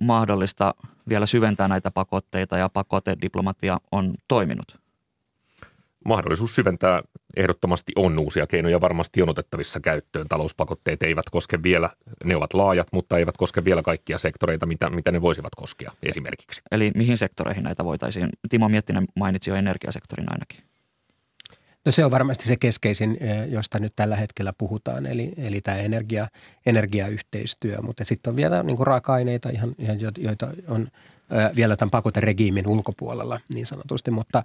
mahdollista 0.00 0.74
vielä 1.08 1.26
syventää 1.26 1.68
näitä 1.68 1.90
pakotteita 1.90 2.58
ja 2.58 2.68
pakotediplomatia 2.68 3.80
on 3.92 4.14
toiminut? 4.28 4.80
Mahdollisuus 6.04 6.54
syventää 6.54 7.02
ehdottomasti 7.36 7.92
on 7.96 8.18
uusia 8.18 8.46
keinoja 8.46 8.80
varmasti 8.80 9.22
on 9.22 9.28
otettavissa 9.28 9.80
käyttöön. 9.80 10.28
Talouspakotteet 10.28 11.02
eivät 11.02 11.24
koske 11.30 11.62
vielä, 11.62 11.90
ne 12.24 12.36
ovat 12.36 12.54
laajat, 12.54 12.86
mutta 12.92 13.18
eivät 13.18 13.36
koske 13.36 13.64
vielä 13.64 13.82
kaikkia 13.82 14.18
sektoreita, 14.18 14.66
mitä, 14.66 14.90
mitä 14.90 15.12
ne 15.12 15.22
voisivat 15.22 15.54
koskea 15.54 15.92
esimerkiksi. 16.02 16.62
Eli 16.70 16.90
mihin 16.94 17.18
sektoreihin 17.18 17.64
näitä 17.64 17.84
voitaisiin? 17.84 18.28
Timo 18.48 18.68
Miettinen 18.68 19.04
mainitsi 19.16 19.50
jo 19.50 19.56
energiasektorin 19.56 20.32
ainakin. 20.32 20.75
No 21.86 21.92
se 21.92 22.04
on 22.04 22.10
varmasti 22.10 22.48
se 22.48 22.56
keskeisin, 22.56 23.18
josta 23.48 23.78
nyt 23.78 23.92
tällä 23.96 24.16
hetkellä 24.16 24.52
puhutaan, 24.58 25.06
eli, 25.06 25.32
eli 25.36 25.60
tämä 25.60 25.76
energia, 25.76 26.28
energiayhteistyö. 26.66 27.82
Mutta 27.82 28.04
sitten 28.04 28.30
on 28.30 28.36
vielä 28.36 28.62
niin 28.62 28.76
kuin 28.76 28.86
raaka-aineita, 28.86 29.50
ihan, 29.50 29.74
ihan, 29.78 29.98
joita 30.18 30.48
on 30.68 30.88
vielä 31.56 31.76
tämän 31.76 31.90
pakoteregiimin 31.90 32.68
ulkopuolella 32.68 33.40
niin 33.54 33.66
sanotusti. 33.66 34.10
Mutta 34.10 34.42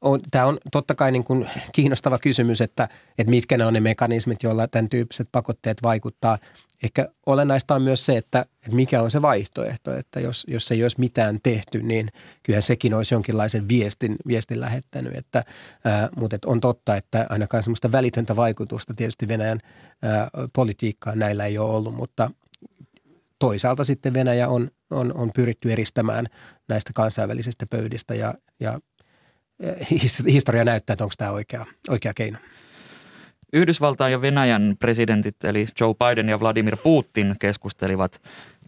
on, 0.00 0.20
tämä 0.30 0.46
on 0.46 0.58
totta 0.72 0.94
kai 0.94 1.12
niin 1.12 1.24
kuin 1.24 1.50
kiinnostava 1.72 2.18
kysymys, 2.18 2.60
että, 2.60 2.88
että 3.18 3.30
mitkä 3.30 3.58
ne 3.58 3.66
on 3.66 3.74
ne 3.74 3.80
mekanismit, 3.80 4.42
joilla 4.42 4.68
tämän 4.68 4.88
tyyppiset 4.88 5.28
pakotteet 5.32 5.82
vaikuttaa 5.82 6.38
ehkä 6.84 7.08
olennaista 7.26 7.74
on 7.74 7.82
myös 7.82 8.06
se, 8.06 8.16
että, 8.16 8.40
että 8.40 8.76
mikä 8.76 9.02
on 9.02 9.10
se 9.10 9.22
vaihtoehto, 9.22 9.94
että 9.94 10.20
jos, 10.20 10.44
jos 10.48 10.70
ei 10.70 10.82
olisi 10.82 11.00
mitään 11.00 11.38
tehty, 11.42 11.82
niin 11.82 12.08
kyllä 12.42 12.60
sekin 12.60 12.94
olisi 12.94 13.14
jonkinlaisen 13.14 13.68
viestin, 13.68 14.16
viestin 14.26 14.60
lähettänyt. 14.60 15.16
Että, 15.16 15.42
ää, 15.84 16.08
mutta 16.16 16.36
että 16.36 16.48
on 16.48 16.60
totta, 16.60 16.96
että 16.96 17.26
ainakaan 17.28 17.62
semmoista 17.62 17.92
välitöntä 17.92 18.36
vaikutusta 18.36 18.94
tietysti 18.94 19.28
Venäjän 19.28 19.60
ää, 20.02 20.28
politiikkaan 20.52 21.18
näillä 21.18 21.46
ei 21.46 21.58
ole 21.58 21.70
ollut, 21.70 21.94
mutta 21.94 22.30
toisaalta 23.38 23.84
sitten 23.84 24.14
Venäjä 24.14 24.48
on, 24.48 24.70
on, 24.90 25.14
on 25.14 25.30
pyritty 25.34 25.72
eristämään 25.72 26.26
näistä 26.68 26.90
kansainvälisistä 26.94 27.66
pöydistä 27.70 28.14
ja, 28.14 28.34
ja 28.60 28.78
historia 30.26 30.64
näyttää, 30.64 30.94
että 30.94 31.04
onko 31.04 31.14
tämä 31.18 31.30
oikea, 31.30 31.66
oikea 31.88 32.14
keino. 32.14 32.38
Yhdysvaltain 33.52 34.12
ja 34.12 34.20
Venäjän 34.20 34.76
presidentit 34.78 35.44
eli 35.44 35.66
Joe 35.80 35.94
Biden 35.94 36.28
ja 36.28 36.40
Vladimir 36.40 36.76
Putin 36.82 37.36
keskustelivat 37.40 38.22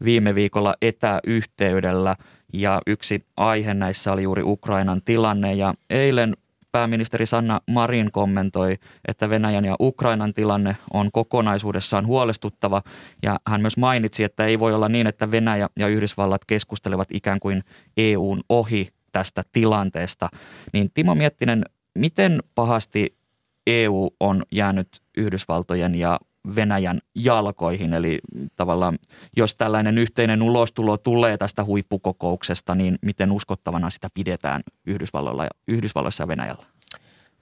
viime 0.04 0.34
viikolla 0.34 0.74
etäyhteydellä 0.82 2.16
ja 2.52 2.82
yksi 2.86 3.26
aihe 3.36 3.74
näissä 3.74 4.12
oli 4.12 4.22
juuri 4.22 4.42
Ukrainan 4.42 5.00
tilanne 5.04 5.54
ja 5.54 5.74
eilen 5.90 6.34
pääministeri 6.76 7.26
Sanna 7.26 7.60
Marin 7.66 8.12
kommentoi, 8.12 8.78
että 9.08 9.30
Venäjän 9.30 9.64
ja 9.64 9.76
Ukrainan 9.80 10.34
tilanne 10.34 10.76
on 10.92 11.12
kokonaisuudessaan 11.12 12.06
huolestuttava 12.06 12.82
ja 13.22 13.40
hän 13.46 13.60
myös 13.60 13.76
mainitsi, 13.76 14.24
että 14.24 14.44
ei 14.44 14.58
voi 14.58 14.74
olla 14.74 14.88
niin, 14.88 15.06
että 15.06 15.30
Venäjä 15.30 15.68
ja 15.78 15.88
Yhdysvallat 15.88 16.44
keskustelevat 16.44 17.08
ikään 17.12 17.40
kuin 17.40 17.64
EUn 17.96 18.40
ohi 18.48 18.88
tästä 19.12 19.42
tilanteesta. 19.52 20.28
Niin 20.72 20.90
Timo 20.94 21.14
Miettinen, 21.14 21.64
miten 21.94 22.42
pahasti 22.54 23.16
EU 23.66 24.10
on 24.20 24.42
jäänyt 24.52 24.88
Yhdysvaltojen 25.16 25.94
ja 25.94 26.20
Venäjän 26.56 26.98
jalkoihin. 27.14 27.92
Eli 27.92 28.18
tavallaan 28.56 28.98
jos 29.36 29.56
tällainen 29.56 29.98
yhteinen 29.98 30.42
ulostulo 30.42 30.96
tulee 30.96 31.36
tästä 31.38 31.64
huippukokouksesta, 31.64 32.74
niin 32.74 32.98
miten 33.02 33.32
uskottavana 33.32 33.90
sitä 33.90 34.08
pidetään 34.14 34.62
Yhdysvalloilla 34.86 35.44
ja, 35.44 35.50
Yhdysvalloissa 35.68 36.22
ja 36.22 36.28
Venäjällä? 36.28 36.66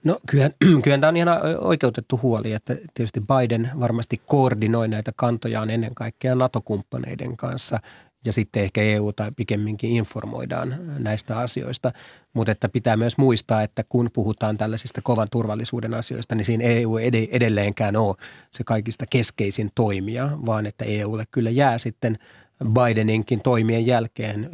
No 0.03 0.19
kyllä, 0.27 0.49
kyllä 0.83 0.97
tämä 0.97 1.07
on 1.07 1.17
ihan 1.17 1.29
oikeutettu 1.59 2.19
huoli, 2.23 2.53
että 2.53 2.75
tietysti 2.93 3.21
Biden 3.21 3.71
varmasti 3.79 4.21
koordinoi 4.25 4.87
näitä 4.87 5.11
kantojaan 5.15 5.69
ennen 5.69 5.95
kaikkea 5.95 6.35
NATO-kumppaneiden 6.35 7.37
kanssa 7.37 7.79
ja 8.25 8.33
sitten 8.33 8.63
ehkä 8.63 8.81
EU 8.81 9.13
tai 9.13 9.31
pikemminkin 9.37 9.91
informoidaan 9.91 10.75
näistä 10.99 11.39
asioista. 11.39 11.91
Mutta 12.33 12.51
että 12.51 12.69
pitää 12.69 12.97
myös 12.97 13.17
muistaa, 13.17 13.61
että 13.61 13.83
kun 13.89 14.09
puhutaan 14.13 14.57
tällaisista 14.57 15.01
kovan 15.01 15.27
turvallisuuden 15.31 15.93
asioista, 15.93 16.35
niin 16.35 16.45
siinä 16.45 16.63
EU 16.63 16.97
ei 16.97 17.29
edelleenkään 17.31 17.95
ole 17.95 18.15
se 18.51 18.63
kaikista 18.63 19.05
keskeisin 19.05 19.71
toimija, 19.75 20.29
vaan 20.45 20.65
että 20.65 20.85
EUlle 20.85 21.23
kyllä 21.31 21.49
jää 21.49 21.77
sitten 21.77 22.17
Bideninkin 22.63 23.41
toimien 23.41 23.85
jälkeen 23.85 24.49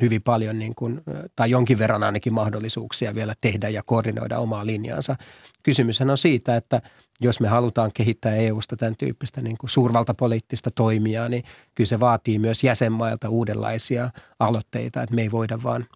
hyvin 0.00 0.22
paljon 0.22 0.58
niin 0.58 0.74
kuin, 0.74 1.00
tai 1.36 1.50
jonkin 1.50 1.78
verran 1.78 2.02
ainakin 2.02 2.32
mahdollisuuksia 2.32 3.14
vielä 3.14 3.34
tehdä 3.40 3.68
ja 3.68 3.82
koordinoida 3.82 4.38
omaa 4.38 4.66
linjaansa. 4.66 5.16
Kysymyshän 5.62 6.10
on 6.10 6.18
siitä, 6.18 6.56
että 6.56 6.82
jos 7.20 7.40
me 7.40 7.48
halutaan 7.48 7.90
kehittää 7.94 8.34
EUsta 8.34 8.76
tämän 8.76 8.96
tyyppistä 8.98 9.40
niin 9.40 9.58
kuin 9.58 9.70
suurvaltapoliittista 9.70 10.70
toimijaa, 10.70 11.28
niin 11.28 11.44
kyllä 11.74 11.88
se 11.88 12.00
vaatii 12.00 12.38
myös 12.38 12.64
jäsenmailta 12.64 13.28
uudenlaisia 13.28 14.10
aloitteita, 14.38 15.02
että 15.02 15.14
me 15.14 15.22
ei 15.22 15.30
voida 15.30 15.58
vaan 15.62 15.86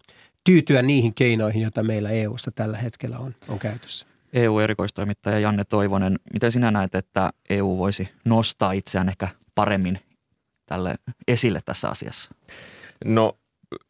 tyytyä 0.43 0.81
niihin 0.81 1.13
keinoihin, 1.13 1.61
joita 1.61 1.83
meillä 1.83 2.09
EUssa 2.09 2.51
tällä 2.51 2.77
hetkellä 2.77 3.19
on, 3.19 3.35
on 3.47 3.59
käytössä. 3.59 4.05
EU-erikoistoimittaja 4.33 5.39
Janne 5.39 5.63
Toivonen, 5.63 6.19
miten 6.33 6.51
sinä 6.51 6.71
näet, 6.71 6.95
että 6.95 7.33
EU 7.49 7.77
voisi 7.77 8.09
nostaa 8.25 8.71
itseään 8.71 9.09
ehkä 9.09 9.27
paremmin 9.55 9.99
tälle 10.65 10.95
esille 11.27 11.59
tässä 11.65 11.89
asiassa? 11.89 12.35
No 13.05 13.37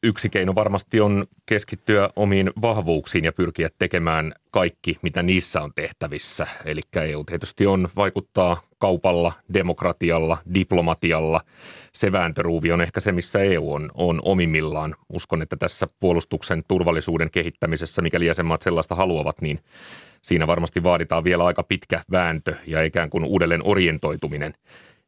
yksi 0.04 0.30
keino 0.30 0.56
varmasti 0.56 1.02
on 1.02 1.26
keskittyä 1.46 2.10
omiin 2.16 2.52
vahvuuksiin 2.62 3.26
ja 3.26 3.34
pyrkiä 3.34 3.70
tekemään 3.80 4.34
kaikki, 4.52 4.98
mitä 5.02 5.24
niissä 5.24 5.62
on 5.62 5.72
tehtävissä. 5.76 6.48
Eli 6.66 6.82
EU 7.02 7.24
tietysti 7.24 7.68
on 7.68 7.88
vaikuttaa 7.96 8.62
kaupalla, 8.78 9.34
demokratialla, 9.54 10.38
diplomatialla. 10.54 11.42
Se 11.94 12.12
vääntöruuvi 12.12 12.72
on 12.72 12.82
ehkä 12.82 13.00
se, 13.00 13.12
missä 13.12 13.40
EU 13.40 13.74
on, 13.74 13.92
on 13.94 14.22
omimmillaan. 14.24 14.96
Uskon, 15.10 15.42
että 15.42 15.56
tässä 15.56 15.88
puolustuksen 16.00 16.64
turvallisuuden 16.68 17.32
kehittämisessä, 17.32 18.02
mikäli 18.02 18.26
jäsenmaat 18.26 18.62
sellaista 18.62 18.96
haluavat, 18.96 19.42
niin 19.42 19.60
siinä 20.22 20.48
varmasti 20.48 20.84
vaaditaan 20.84 21.24
vielä 21.24 21.46
aika 21.46 21.64
pitkä 21.64 22.02
vääntö 22.12 22.56
ja 22.68 22.84
ikään 22.84 23.10
kuin 23.10 23.24
uudelleen 23.24 23.62
orientoituminen, 23.64 24.54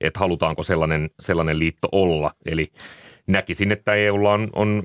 että 0.01 0.19
halutaanko 0.19 0.63
sellainen, 0.63 1.09
sellainen 1.19 1.59
liitto 1.59 1.87
olla. 1.91 2.31
Eli 2.45 2.71
näkisin, 3.27 3.71
että 3.71 3.93
EUlla 3.93 4.33
on, 4.33 4.49
on 4.55 4.83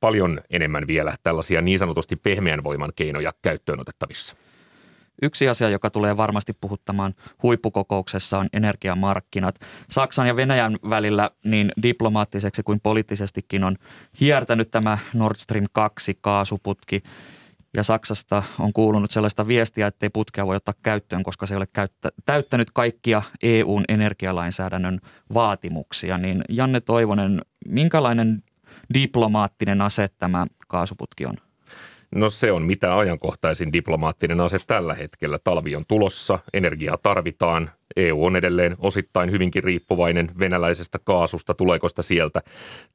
paljon 0.00 0.40
enemmän 0.50 0.86
vielä 0.86 1.14
tällaisia 1.22 1.60
niin 1.60 1.78
sanotusti 1.78 2.16
pehmeän 2.16 2.64
voiman 2.64 2.92
keinoja 2.96 3.32
käyttöön 3.42 3.80
otettavissa. 3.80 4.36
Yksi 5.22 5.48
asia, 5.48 5.68
joka 5.68 5.90
tulee 5.90 6.16
varmasti 6.16 6.52
puhuttamaan 6.60 7.14
huippukokouksessa 7.42 8.38
on 8.38 8.48
energiamarkkinat. 8.52 9.60
Saksan 9.90 10.26
ja 10.28 10.36
Venäjän 10.36 10.76
välillä 10.90 11.30
niin 11.44 11.72
diplomaattiseksi 11.82 12.62
kuin 12.62 12.80
poliittisestikin 12.82 13.64
on 13.64 13.76
hiertänyt 14.20 14.70
tämä 14.70 14.98
Nord 15.14 15.36
Stream 15.38 15.66
2 15.72 16.18
kaasuputki– 16.20 17.02
ja 17.78 17.82
Saksasta 17.84 18.42
on 18.58 18.72
kuulunut 18.72 19.10
sellaista 19.10 19.46
viestiä, 19.46 19.86
että 19.86 20.06
ei 20.06 20.10
putkea 20.10 20.46
voi 20.46 20.56
ottaa 20.56 20.74
käyttöön, 20.82 21.22
koska 21.22 21.46
se 21.46 21.54
ei 21.54 21.56
ole 21.56 21.66
käyttä, 21.72 22.08
täyttänyt 22.24 22.70
kaikkia 22.70 23.22
EUn 23.42 23.84
energialainsäädännön 23.88 25.00
vaatimuksia. 25.34 26.18
Niin 26.18 26.44
Janne 26.48 26.80
Toivonen, 26.80 27.42
minkälainen 27.66 28.42
diplomaattinen 28.94 29.80
ase 29.80 30.08
tämä 30.18 30.46
kaasuputki 30.68 31.26
on? 31.26 31.34
No 32.14 32.30
se 32.30 32.52
on 32.52 32.62
mitä 32.62 32.98
ajankohtaisin 32.98 33.72
diplomaattinen 33.72 34.40
ase 34.40 34.58
tällä 34.66 34.94
hetkellä. 34.94 35.38
Talvi 35.44 35.76
on 35.76 35.84
tulossa, 35.88 36.38
energiaa 36.54 36.98
tarvitaan, 37.02 37.70
EU 37.96 38.24
on 38.24 38.36
edelleen 38.36 38.76
osittain 38.78 39.30
hyvinkin 39.30 39.64
riippuvainen 39.64 40.30
venäläisestä 40.38 40.98
kaasusta, 41.04 41.54
tuleeko 41.54 41.88
sitä 41.88 42.02
sieltä. 42.02 42.42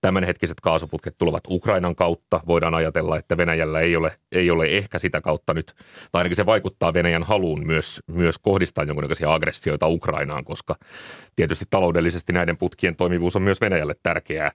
Tämänhetkiset 0.02 0.62
kaasuputket 0.62 1.16
tulevat 1.18 1.44
Ukrainan 1.50 1.96
kautta. 1.96 2.42
Voidaan 2.48 2.74
ajatella, 2.74 3.18
että 3.18 3.38
Venäjällä 3.38 3.80
ei 3.80 3.96
ole, 3.96 4.18
ei 4.32 4.52
ole 4.52 4.66
ehkä 4.66 5.00
sitä 5.00 5.22
kautta 5.22 5.54
nyt, 5.54 5.74
tai 6.12 6.20
ainakin 6.20 6.36
se 6.36 6.46
vaikuttaa 6.46 6.94
Venäjän 6.94 7.24
haluun 7.24 7.68
myös, 7.68 8.02
myös 8.08 8.40
kohdistaa 8.40 8.84
jonkinlaisia 8.84 9.34
aggressioita 9.34 9.88
Ukrainaan, 9.88 10.46
koska 10.46 10.76
tietysti 11.36 11.66
taloudellisesti 11.70 12.34
näiden 12.34 12.58
putkien 12.58 12.96
toimivuus 12.96 13.36
on 13.36 13.42
myös 13.42 13.62
Venäjälle 13.62 13.96
tärkeää, 14.04 14.52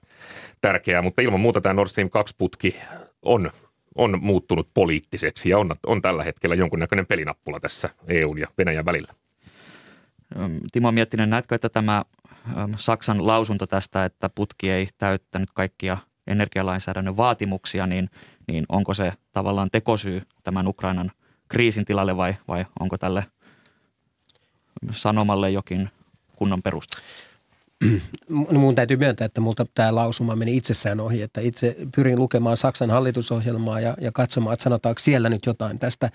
tärkeää 0.61 1.01
mutta 1.01 1.21
ilman 1.21 1.39
muuta 1.39 1.61
tämä 1.61 1.73
Nord 1.73 1.89
Stream 1.89 2.09
2-putki 2.09 2.75
on 3.21 3.51
on 3.95 4.17
muuttunut 4.21 4.69
poliittiseksi 4.73 5.49
ja 5.49 5.57
on, 5.57 5.71
on 5.85 6.01
tällä 6.01 6.23
hetkellä 6.23 6.55
jonkunnäköinen 6.55 7.05
pelinappula 7.05 7.59
tässä 7.59 7.89
EUn 8.07 8.37
ja 8.37 8.47
Venäjän 8.57 8.85
välillä. 8.85 9.13
Timo 10.71 10.91
Miettinen, 10.91 11.29
näetkö, 11.29 11.55
että 11.55 11.69
tämä 11.69 12.03
Saksan 12.77 13.27
lausunto 13.27 13.67
tästä, 13.67 14.05
että 14.05 14.29
putki 14.29 14.71
ei 14.71 14.87
täyttänyt 14.97 15.49
kaikkia 15.53 15.97
energialainsäädännön 16.27 17.17
vaatimuksia, 17.17 17.87
niin, 17.87 18.09
niin 18.47 18.65
onko 18.69 18.93
se 18.93 19.13
tavallaan 19.33 19.69
tekosyy 19.71 20.21
tämän 20.43 20.67
Ukrainan 20.67 21.11
kriisin 21.47 21.85
tilalle 21.85 22.17
vai, 22.17 22.35
vai 22.47 22.65
onko 22.79 22.97
tälle 22.97 23.25
sanomalle 24.91 25.49
jokin 25.49 25.89
kunnon 26.35 26.61
perusta? 26.61 26.97
Mun 28.51 28.75
täytyy 28.75 28.97
myöntää, 28.97 29.25
että 29.25 29.41
multa 29.41 29.65
tämä 29.75 29.95
lausuma 29.95 30.35
meni 30.35 30.57
itsessään 30.57 30.99
ohi, 30.99 31.21
että 31.21 31.41
itse 31.41 31.77
pyrin 31.95 32.19
lukemaan 32.19 32.57
Saksan 32.57 32.89
hallitusohjelmaa 32.89 33.79
ja, 33.79 33.95
ja 34.01 34.11
katsomaan, 34.11 34.53
että 34.53 34.63
sanotaanko 34.63 34.99
siellä 34.99 35.29
nyt 35.29 35.45
jotain 35.45 35.79
tästä 35.79 36.09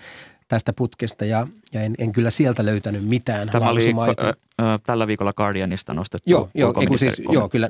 tästä 0.47 0.73
putkesta 0.73 1.25
ja, 1.25 1.47
ja 1.73 1.81
en, 1.81 1.95
en 1.97 2.11
kyllä 2.11 2.29
sieltä 2.29 2.65
löytänyt 2.65 3.05
mitään 3.05 3.49
Tämä 3.49 3.69
oli 3.69 3.81
äh, 3.89 4.27
äh, 4.27 4.79
tällä 4.85 5.07
viikolla 5.07 5.33
Guardianista 5.33 5.93
nostettu. 5.93 6.29
Joo, 6.29 6.49
joo, 6.53 6.73
siis, 6.97 7.21
joo 7.29 7.49
kyllä 7.49 7.69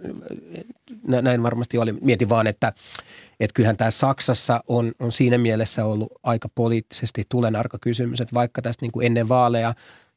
näin 1.07 1.43
varmasti 1.43 1.77
oli. 1.77 1.93
Mietin 2.01 2.29
vaan, 2.29 2.47
että, 2.47 2.73
että 3.39 3.53
kyllähän 3.53 3.77
tämä 3.77 3.91
Saksassa 3.91 4.63
on, 4.67 4.91
on 4.99 5.11
siinä 5.11 5.37
mielessä 5.37 5.85
ollut 5.85 6.13
aika 6.23 6.49
poliittisesti 6.55 7.23
tulenarka 7.29 7.77
kysymys, 7.81 8.21
että 8.21 8.33
vaikka 8.33 8.61
tästä 8.61 8.83
niin 8.83 8.91
kuin 8.91 9.05
ennen 9.05 9.29
vaaleja 9.29 9.73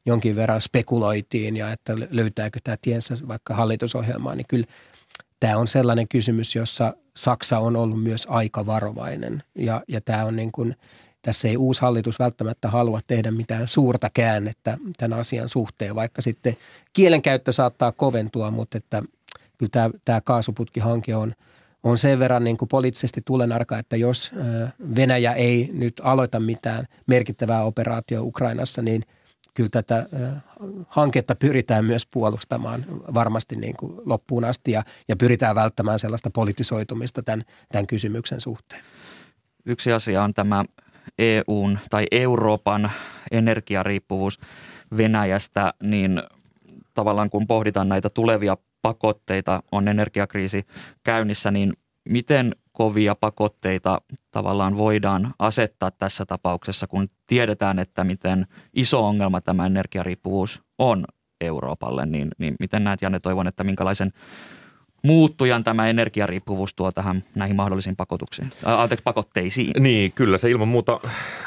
jonkin 0.06 0.36
verran 0.36 0.60
spekuloitiin 0.60 1.56
ja 1.56 1.72
että 1.72 1.94
löytääkö 2.10 2.58
tämä 2.64 2.76
tiensä 2.80 3.14
vaikka 3.28 3.54
hallitusohjelmaan, 3.54 4.36
niin 4.36 4.46
kyllä 4.48 4.66
tämä 5.40 5.56
on 5.56 5.68
sellainen 5.68 6.08
kysymys, 6.08 6.54
jossa 6.54 6.94
Saksa 7.16 7.58
on 7.58 7.76
ollut 7.76 8.02
myös 8.02 8.26
aika 8.30 8.66
varovainen. 8.66 9.42
Ja, 9.54 9.82
ja 9.88 10.00
tämä 10.00 10.24
on 10.24 10.36
niin 10.36 10.52
kuin– 10.52 10.76
tässä 11.22 11.48
ei 11.48 11.56
uusi 11.56 11.80
hallitus 11.80 12.18
välttämättä 12.18 12.68
halua 12.68 13.00
tehdä 13.06 13.30
mitään 13.30 13.68
suurta 13.68 14.10
käännettä 14.14 14.78
tämän 14.98 15.18
asian 15.18 15.48
suhteen, 15.48 15.94
vaikka 15.94 16.22
sitten 16.22 16.56
kielenkäyttö 16.92 17.52
saattaa 17.52 17.92
koventua, 17.92 18.50
mutta 18.50 18.78
että 18.78 19.02
kyllä 19.58 19.70
tämä, 19.72 19.90
tämä 20.04 20.20
kaasuputkihanke 20.20 21.16
on, 21.16 21.32
on 21.82 21.98
sen 21.98 22.18
verran 22.18 22.44
niin 22.44 22.56
kuin 22.56 22.68
poliittisesti 22.68 23.20
tulenarka, 23.24 23.78
että 23.78 23.96
jos 23.96 24.32
Venäjä 24.96 25.32
ei 25.32 25.70
nyt 25.72 26.00
aloita 26.04 26.40
mitään 26.40 26.86
merkittävää 27.06 27.64
operaatioa 27.64 28.22
Ukrainassa, 28.22 28.82
niin 28.82 29.02
kyllä 29.54 29.68
tätä 29.72 30.06
hanketta 30.88 31.34
pyritään 31.34 31.84
myös 31.84 32.06
puolustamaan 32.06 32.84
varmasti 33.14 33.56
niin 33.56 33.76
kuin 33.76 33.92
loppuun 34.04 34.44
asti 34.44 34.72
ja, 34.72 34.82
ja 35.08 35.16
pyritään 35.16 35.54
välttämään 35.54 35.98
sellaista 35.98 36.30
politisoitumista 36.30 37.22
tämän, 37.22 37.44
tämän 37.72 37.86
kysymyksen 37.86 38.40
suhteen. 38.40 38.82
Yksi 39.66 39.92
asia 39.92 40.22
on 40.22 40.34
tämä 40.34 40.64
EUn 41.18 41.78
tai 41.90 42.06
Euroopan 42.10 42.90
energiariippuvuus 43.30 44.40
Venäjästä, 44.96 45.74
niin 45.82 46.22
tavallaan 46.94 47.30
kun 47.30 47.46
pohditaan 47.46 47.88
näitä 47.88 48.10
tulevia 48.10 48.56
pakotteita, 48.82 49.62
on 49.72 49.88
energiakriisi 49.88 50.66
käynnissä, 51.04 51.50
niin 51.50 51.72
miten 52.08 52.56
kovia 52.78 53.14
pakotteita 53.14 54.00
tavallaan 54.30 54.76
voidaan 54.76 55.34
asettaa 55.38 55.90
tässä 55.90 56.26
tapauksessa, 56.26 56.86
kun 56.86 57.08
tiedetään, 57.26 57.78
että 57.78 58.04
miten 58.04 58.46
iso 58.74 59.06
ongelma 59.06 59.40
tämä 59.40 59.66
energiariippuvuus 59.66 60.62
on 60.78 61.04
Euroopalle, 61.40 62.06
niin, 62.06 62.28
niin 62.38 62.54
miten 62.60 62.84
näet 62.84 63.02
Janne 63.02 63.20
toivon, 63.20 63.46
että 63.46 63.64
minkälaisen 63.64 64.12
muuttujan 65.02 65.64
tämä 65.64 65.88
energiariippuvuus 65.88 66.74
tuo 66.74 66.92
tähän 66.92 67.24
näihin 67.34 67.56
mahdollisiin 67.56 67.96
pakotuksiin, 67.96 68.50
anteeksi 68.64 69.02
pakotteisiin. 69.02 69.82
Niin, 69.82 70.12
kyllä 70.12 70.38
se 70.38 70.50
ilman 70.50 70.68
muuta, 70.68 71.00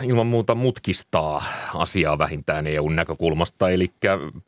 ilman 0.03 0.27
muuta 0.27 0.55
mutkistaa 0.55 1.43
asiaa 1.75 2.17
vähintään 2.17 2.67
EUn 2.67 2.95
näkökulmasta. 2.95 3.69
Eli 3.69 3.91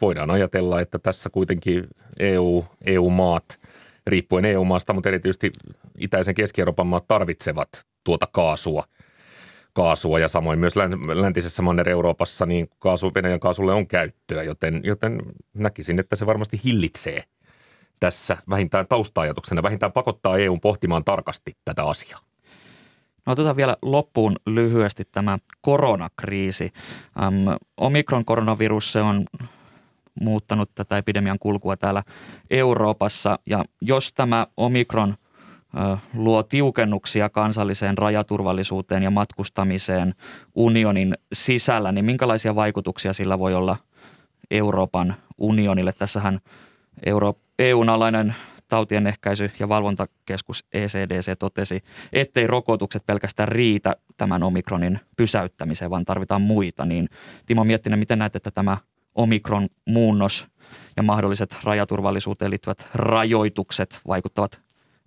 voidaan 0.02 0.32
ajatella, 0.32 0.82
että 0.82 1.00
tässä 1.00 1.30
kuitenkin 1.30 1.88
EU, 2.20 2.66
EU-maat, 2.86 3.60
riippuen 4.08 4.46
EU-maasta, 4.46 4.94
mutta 4.94 5.10
erityisesti 5.10 5.52
itäisen 5.98 6.36
Keski-Euroopan 6.36 6.88
maat 6.88 7.08
tarvitsevat 7.08 7.70
tuota 8.04 8.28
kaasua– 8.32 8.84
kaasua 9.74 10.20
ja 10.20 10.28
samoin 10.28 10.60
myös 10.60 10.74
läntisessä 11.14 11.64
Manner-Euroopassa 11.64 12.46
niin 12.46 12.70
kaasu, 12.80 13.12
Venäjän 13.16 13.40
kaasulle 13.40 13.74
on 13.74 13.88
käyttöä, 13.88 14.44
joten, 14.44 14.82
joten 14.84 15.22
näkisin, 15.54 16.00
että 16.00 16.16
se 16.16 16.26
varmasti 16.26 16.62
hillitsee– 16.66 17.24
tässä 18.04 18.38
vähintään 18.50 18.88
taustaajatuksena, 18.88 19.64
vähintään 19.64 19.92
pakottaa 19.92 20.38
EUn 20.38 20.62
pohtimaan 20.62 21.04
tarkasti 21.04 21.58
tätä 21.66 21.84
asiaa? 21.84 22.20
No 23.26 23.34
otetaan 23.34 23.56
vielä 23.56 23.78
loppuun 23.82 24.36
lyhyesti 24.46 25.04
tämä 25.12 25.38
koronakriisi. 25.62 26.74
Ähm, 27.24 27.48
Omikron-koronavirus 27.78 28.92
se 28.92 29.02
on 29.02 29.26
muuttanut 30.22 30.70
tätä 30.76 30.98
epidemian 30.98 31.40
kulkua 31.40 31.78
täällä 31.78 32.04
Euroopassa 32.50 33.40
ja 33.46 33.66
jos 33.82 34.14
tämä 34.14 34.48
Omikron 34.58 35.16
luo 36.14 36.44
tiukennuksia 36.44 37.30
kansalliseen 37.30 37.98
rajaturvallisuuteen 37.98 39.04
ja 39.04 39.12
matkustamiseen 39.12 40.16
unionin 40.56 41.18
sisällä, 41.34 41.92
niin 41.92 42.06
minkälaisia 42.06 42.56
vaikutuksia 42.56 43.14
sillä 43.14 43.40
voi 43.40 43.56
olla 43.56 43.78
Euroopan 44.52 45.16
unionille? 45.38 45.94
Tässähän 45.94 46.40
Euro, 47.06 47.34
EUn 47.60 47.90
alainen 47.90 48.36
tautien 48.68 49.08
ehkäisy- 49.08 49.52
ja 49.60 49.70
valvontakeskus 49.70 50.66
ECDC 50.74 51.40
totesi, 51.40 51.84
ettei 52.14 52.48
rokotukset 52.48 53.06
pelkästään 53.06 53.48
riitä 53.48 53.96
tämän 54.18 54.44
omikronin 54.44 55.00
pysäyttämiseen, 55.18 55.92
vaan 55.92 56.06
tarvitaan 56.06 56.42
muita. 56.42 56.86
Niin 56.86 57.10
Timo 57.46 57.64
Miettinen, 57.64 58.00
miten 58.00 58.20
näet, 58.20 58.36
että 58.36 58.52
tämä 58.52 58.78
omikron 59.16 59.70
muunnos 59.86 60.48
ja 60.98 61.04
mahdolliset 61.04 61.56
rajaturvallisuuteen 61.64 62.52
liittyvät 62.52 62.88
rajoitukset 62.94 64.02
vaikuttavat 64.08 64.62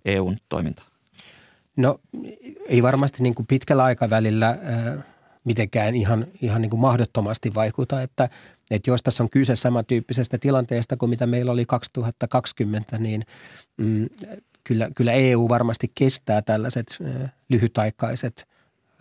EUn 0.05 0.37
toimintaan? 0.49 0.87
No 1.77 1.97
ei 2.67 2.83
varmasti 2.83 3.23
niin 3.23 3.35
kuin 3.35 3.47
pitkällä 3.47 3.83
aikavälillä 3.83 4.49
äh, 4.49 5.03
mitenkään 5.43 5.95
ihan, 5.95 6.27
ihan 6.41 6.61
niin 6.61 6.69
kuin 6.69 6.79
mahdottomasti 6.79 7.55
vaikuta, 7.55 8.01
että, 8.01 8.29
että 8.71 8.89
jos 8.89 9.03
tässä 9.03 9.23
on 9.23 9.29
kyse 9.29 9.55
samantyyppisestä 9.55 10.37
tilanteesta 10.37 10.97
kuin 10.97 11.09
mitä 11.09 11.27
meillä 11.27 11.51
oli 11.51 11.65
2020, 11.65 12.97
niin 12.97 13.25
mm, 13.77 14.05
kyllä, 14.63 14.89
kyllä 14.95 15.11
EU 15.11 15.49
varmasti 15.49 15.91
kestää 15.95 16.41
tällaiset 16.41 16.97
äh, 17.01 17.31
lyhytaikaiset 17.49 18.47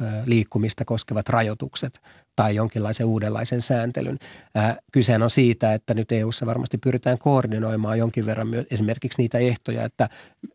äh, 0.03 0.15
liikkumista 0.27 0.85
koskevat 0.85 1.29
rajoitukset 1.29 2.01
tai 2.37 2.55
jonkinlaisen 2.55 3.07
uudenlaisen 3.07 3.63
sääntelyn. 3.63 4.19
Ää, 4.55 4.77
kysehän 4.93 5.23
on 5.23 5.31
siitä, 5.31 5.75
että 5.75 5.95
nyt 5.95 6.13
EU:ssa 6.13 6.47
varmasti 6.47 6.79
pyritään 6.79 7.19
koordinoimaan 7.19 7.99
jonkin 7.99 8.27
verran 8.27 8.49
myös 8.49 8.67
esimerkiksi 8.71 9.23
niitä 9.23 9.39
ehtoja, 9.39 9.85
että 9.85 10.09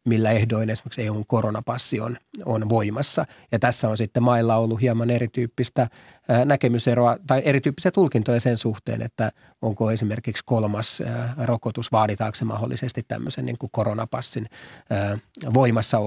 millä 0.06 0.32
ehdoin 0.32 0.70
esimerkiksi 0.70 1.04
EUn 1.04 1.26
koronapassi 1.26 2.00
on, 2.00 2.18
on 2.46 2.70
voimassa. 2.70 3.26
Ja 3.52 3.60
tässä 3.60 3.90
on 3.90 3.98
sitten 3.98 4.24
mailla 4.24 4.56
ollut 4.56 4.82
hieman 4.82 5.10
erityyppistä 5.10 5.88
ää, 6.28 6.46
näkemyseroa 6.46 7.18
tai 7.28 7.42
erityyppisiä 7.46 7.92
tulkintoja 7.92 8.40
sen 8.40 8.58
suhteen, 8.58 9.02
että 9.02 9.32
onko 9.62 9.92
esimerkiksi 9.92 10.44
kolmas 10.46 11.02
ää, 11.02 11.34
rokotus, 11.38 11.92
vaaditaanko 11.92 12.36
se 12.36 12.46
mahdollisesti 12.46 13.04
tämmöisen 13.08 13.46
niin 13.46 13.58
kuin 13.58 13.70
koronapassin 13.72 14.50
ää, 14.90 15.18
voimassa 15.54 15.98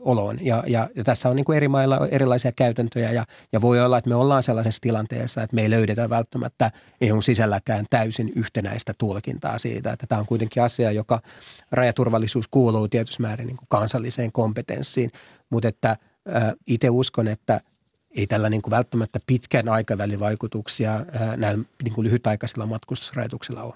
oloon. 0.00 0.44
Ja, 0.44 0.64
ja, 0.66 0.88
ja 0.96 1.04
tässä 1.04 1.28
on 1.28 1.36
niin 1.36 1.44
kuin 1.44 1.56
eri 1.56 1.68
mailla 1.68 2.08
erilaisia 2.10 2.52
käytäntöjä 2.52 3.12
ja, 3.12 3.24
ja 3.52 3.60
voi 3.60 3.80
olla, 3.80 3.98
että 3.98 4.10
me 4.10 4.14
ollaan 4.14 4.42
sellaisessa 4.42 4.80
tilanteessa, 4.80 4.95
että 5.00 5.54
me 5.54 5.62
ei 5.62 5.70
löydetä 5.70 6.10
välttämättä 6.10 6.70
EUn 7.00 7.22
sisälläkään 7.22 7.84
täysin 7.90 8.32
yhtenäistä 8.36 8.94
tulkintaa 8.98 9.58
siitä, 9.58 9.92
että 9.92 10.06
tämä 10.06 10.20
on 10.20 10.26
kuitenkin 10.26 10.62
asia, 10.62 10.92
joka 10.92 11.22
rajaturvallisuus 11.70 12.48
kuuluu 12.48 12.88
tietyssä 12.88 13.22
määrin 13.22 13.46
niin 13.46 13.56
kuin 13.56 13.68
kansalliseen 13.68 14.32
kompetenssiin, 14.32 15.10
mutta 15.50 15.68
että 15.68 15.96
itse 16.66 16.90
uskon, 16.90 17.28
että 17.28 17.60
ei 18.10 18.26
tällä 18.26 18.50
niin 18.50 18.62
kuin 18.62 18.70
välttämättä 18.70 19.20
pitkän 19.26 19.68
aikavälin 19.68 20.20
vaikutuksia 20.20 21.00
näillä 21.36 21.64
niin 21.82 21.94
kuin 21.94 22.04
lyhytaikaisilla 22.04 22.66
matkustusrajoituksilla 22.66 23.62
ole. 23.62 23.74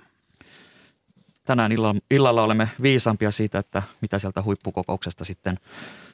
Tänään 1.45 1.73
illalla, 1.73 2.01
illalla 2.11 2.43
olemme 2.43 2.69
viisampia 2.83 3.31
siitä, 3.31 3.59
että 3.59 3.83
mitä 4.01 4.19
sieltä 4.19 4.43
huippukokouksesta 4.43 5.25
sitten 5.25 5.59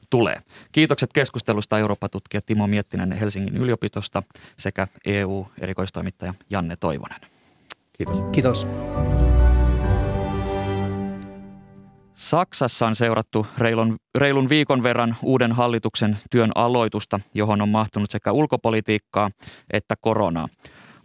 tulee. 0.09 0.41
Kiitokset 0.71 1.13
keskustelusta 1.13 1.79
Eurooppa-tutkija 1.79 2.41
Timo 2.41 2.67
Miettinen 2.67 3.11
Helsingin 3.11 3.57
yliopistosta 3.57 4.23
sekä 4.57 4.87
EU-erikoistoimittaja 5.05 6.33
Janne 6.49 6.75
Toivonen. 6.75 7.19
Kiitos. 7.97 8.23
Kiitos. 8.31 8.67
Saksassa 12.15 12.87
on 12.87 12.95
seurattu 12.95 13.47
reilun, 13.57 13.97
reilun 14.17 14.49
viikon 14.49 14.83
verran 14.83 15.15
uuden 15.23 15.51
hallituksen 15.51 16.17
työn 16.31 16.51
aloitusta, 16.55 17.19
johon 17.33 17.61
on 17.61 17.69
mahtunut 17.69 18.11
sekä 18.11 18.31
ulkopolitiikkaa 18.31 19.31
että 19.73 19.95
koronaa. 20.01 20.47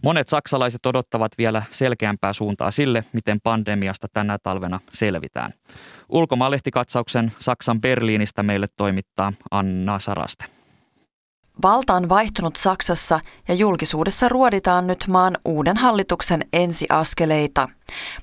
Monet 0.02 0.28
saksalaiset 0.28 0.86
odottavat 0.86 1.32
vielä 1.38 1.62
selkeämpää 1.70 2.32
suuntaa 2.32 2.70
sille, 2.70 3.04
miten 3.12 3.40
pandemiasta 3.40 4.06
tänä 4.12 4.38
talvena 4.38 4.80
selvitään. 4.92 5.54
Ulkomaalehtikatsauksen 6.08 7.32
Saksan 7.38 7.80
Berliinistä 7.80 8.42
meille 8.42 8.66
toimittaa 8.76 9.32
Anna 9.50 9.98
Saraste. 9.98 10.44
Valta 11.62 11.94
on 11.94 12.08
vaihtunut 12.08 12.56
Saksassa 12.56 13.20
ja 13.48 13.54
julkisuudessa 13.54 14.28
ruoditaan 14.28 14.86
nyt 14.86 15.04
maan 15.08 15.36
uuden 15.44 15.76
hallituksen 15.76 16.44
ensiaskeleita. 16.52 17.68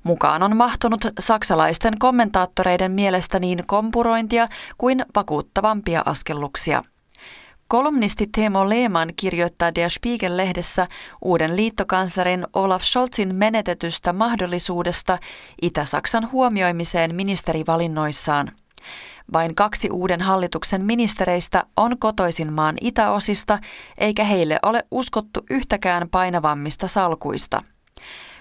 Mukaan 0.03 0.43
on 0.43 0.57
mahtunut 0.57 1.01
saksalaisten 1.19 1.99
kommentaattoreiden 1.99 2.91
mielestä 2.91 3.39
niin 3.39 3.63
kompurointia 3.67 4.47
kuin 4.77 5.05
vakuuttavampia 5.15 6.03
askelluksia. 6.05 6.83
Kolumnisti 7.71 8.27
Teemo 8.35 8.69
Lehmann 8.69 9.13
kirjoittaa 9.15 9.75
Der 9.75 9.89
Spiegel-lehdessä 9.89 10.87
uuden 11.21 11.55
liittokanslerin 11.55 12.47
Olaf 12.53 12.83
Scholzin 12.83 13.35
menetetystä 13.35 14.13
mahdollisuudesta 14.13 15.17
Itä-Saksan 15.61 16.31
huomioimiseen 16.31 17.15
ministerivalinnoissaan. 17.15 18.47
Vain 19.33 19.55
kaksi 19.55 19.89
uuden 19.89 20.21
hallituksen 20.21 20.85
ministereistä 20.85 21.63
on 21.77 21.99
kotoisin 21.99 22.53
maan 22.53 22.75
itäosista, 22.81 23.59
eikä 23.97 24.23
heille 24.23 24.59
ole 24.63 24.85
uskottu 24.91 25.43
yhtäkään 25.49 26.09
painavammista 26.09 26.87
salkuista. 26.87 27.61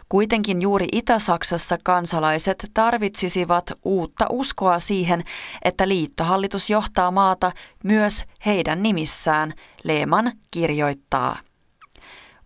Kuitenkin 0.09 0.63
juuri 0.63 0.87
Itä-Saksassa 0.93 1.79
kansalaiset 1.85 2.71
tarvitsisivat 2.75 3.73
uutta 3.85 4.27
uskoa 4.31 4.79
siihen, 4.79 5.25
että 5.65 5.89
liittohallitus 5.89 6.71
johtaa 6.71 7.11
maata 7.11 7.53
myös 7.85 8.25
heidän 8.47 8.83
nimissään, 8.83 9.53
Lehman 9.85 10.33
kirjoittaa. 10.51 11.37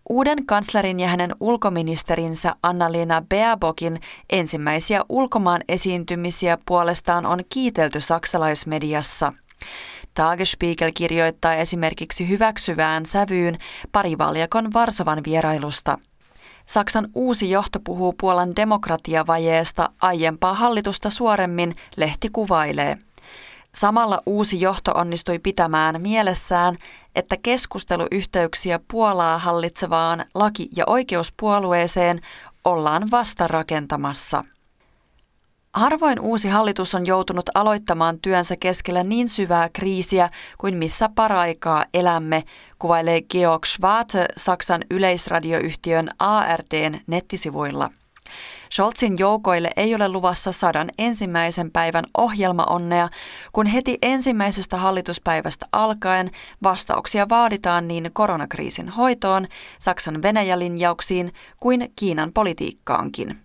Uuden 0.09 0.45
kanslerin 0.45 0.99
ja 0.99 1.07
hänen 1.07 1.35
ulkoministerinsä 1.39 2.55
Annalena 2.63 3.21
Baerbockin 3.29 3.99
ensimmäisiä 4.29 5.01
ulkomaan 5.09 5.61
esiintymisiä 5.67 6.57
puolestaan 6.65 7.25
on 7.25 7.39
kiitelty 7.49 8.01
saksalaismediassa. 8.01 9.33
Tagesspiegel 10.13 10.91
kirjoittaa 10.95 11.55
esimerkiksi 11.55 12.29
hyväksyvään 12.29 13.05
sävyyn 13.05 13.57
parivaljakon 13.91 14.73
Varsovan 14.73 15.21
vierailusta– 15.25 15.97
Saksan 16.65 17.09
uusi 17.15 17.49
johto 17.49 17.79
puhuu 17.79 18.13
Puolan 18.19 18.55
demokratiavajeesta 18.55 19.89
aiempaa 20.01 20.53
hallitusta 20.53 21.09
suoremmin, 21.09 21.75
lehti 21.97 22.29
kuvailee. 22.29 22.97
Samalla 23.75 24.21
uusi 24.25 24.61
johto 24.61 24.91
onnistui 24.95 25.39
pitämään 25.39 26.01
mielessään, 26.01 26.75
että 27.15 27.37
keskusteluyhteyksiä 27.37 28.79
Puolaa 28.91 29.37
hallitsevaan 29.37 30.25
laki- 30.33 30.69
ja 30.75 30.83
oikeuspuolueeseen 30.87 32.21
ollaan 32.65 33.11
vasta 33.11 33.47
rakentamassa. 33.47 34.43
Harvoin 35.73 36.19
uusi 36.19 36.49
hallitus 36.49 36.95
on 36.95 37.05
joutunut 37.05 37.49
aloittamaan 37.53 38.19
työnsä 38.19 38.55
keskellä 38.57 39.03
niin 39.03 39.29
syvää 39.29 39.69
kriisiä 39.69 40.29
kuin 40.57 40.77
missä 40.77 41.09
paraikaa 41.15 41.85
elämme, 41.93 42.43
kuvailee 42.83 43.21
Georg 43.21 43.65
Schwarte 43.65 44.25
Saksan 44.37 44.81
yleisradioyhtiön 44.91 46.09
ARDn 46.19 46.99
nettisivuilla. 47.07 47.89
Scholzin 48.71 49.17
joukoille 49.19 49.71
ei 49.75 49.95
ole 49.95 50.09
luvassa 50.09 50.51
sadan 50.51 50.89
ensimmäisen 50.97 51.71
päivän 51.71 52.03
ohjelmaonnea, 52.17 53.09
kun 53.53 53.65
heti 53.65 53.97
ensimmäisestä 54.01 54.77
hallituspäivästä 54.77 55.65
alkaen 55.71 56.31
vastauksia 56.63 57.29
vaaditaan 57.29 57.87
niin 57.87 58.09
koronakriisin 58.13 58.89
hoitoon, 58.89 59.47
Saksan 59.79 60.21
Venäjälinjauksiin 60.21 61.33
kuin 61.59 61.91
Kiinan 61.95 62.33
politiikkaankin. 62.33 63.42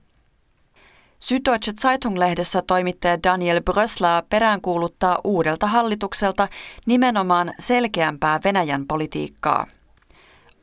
Süddeutsche 1.21 1.73
Zeitung-lehdessä 1.73 2.63
toimittaja 2.63 3.23
Daniel 3.23 3.61
Brösla 3.61 4.23
peräänkuuluttaa 4.29 5.19
uudelta 5.25 5.67
hallitukselta 5.67 6.49
nimenomaan 6.87 7.55
selkeämpää 7.59 8.41
Venäjän 8.45 8.87
politiikkaa. 8.87 9.67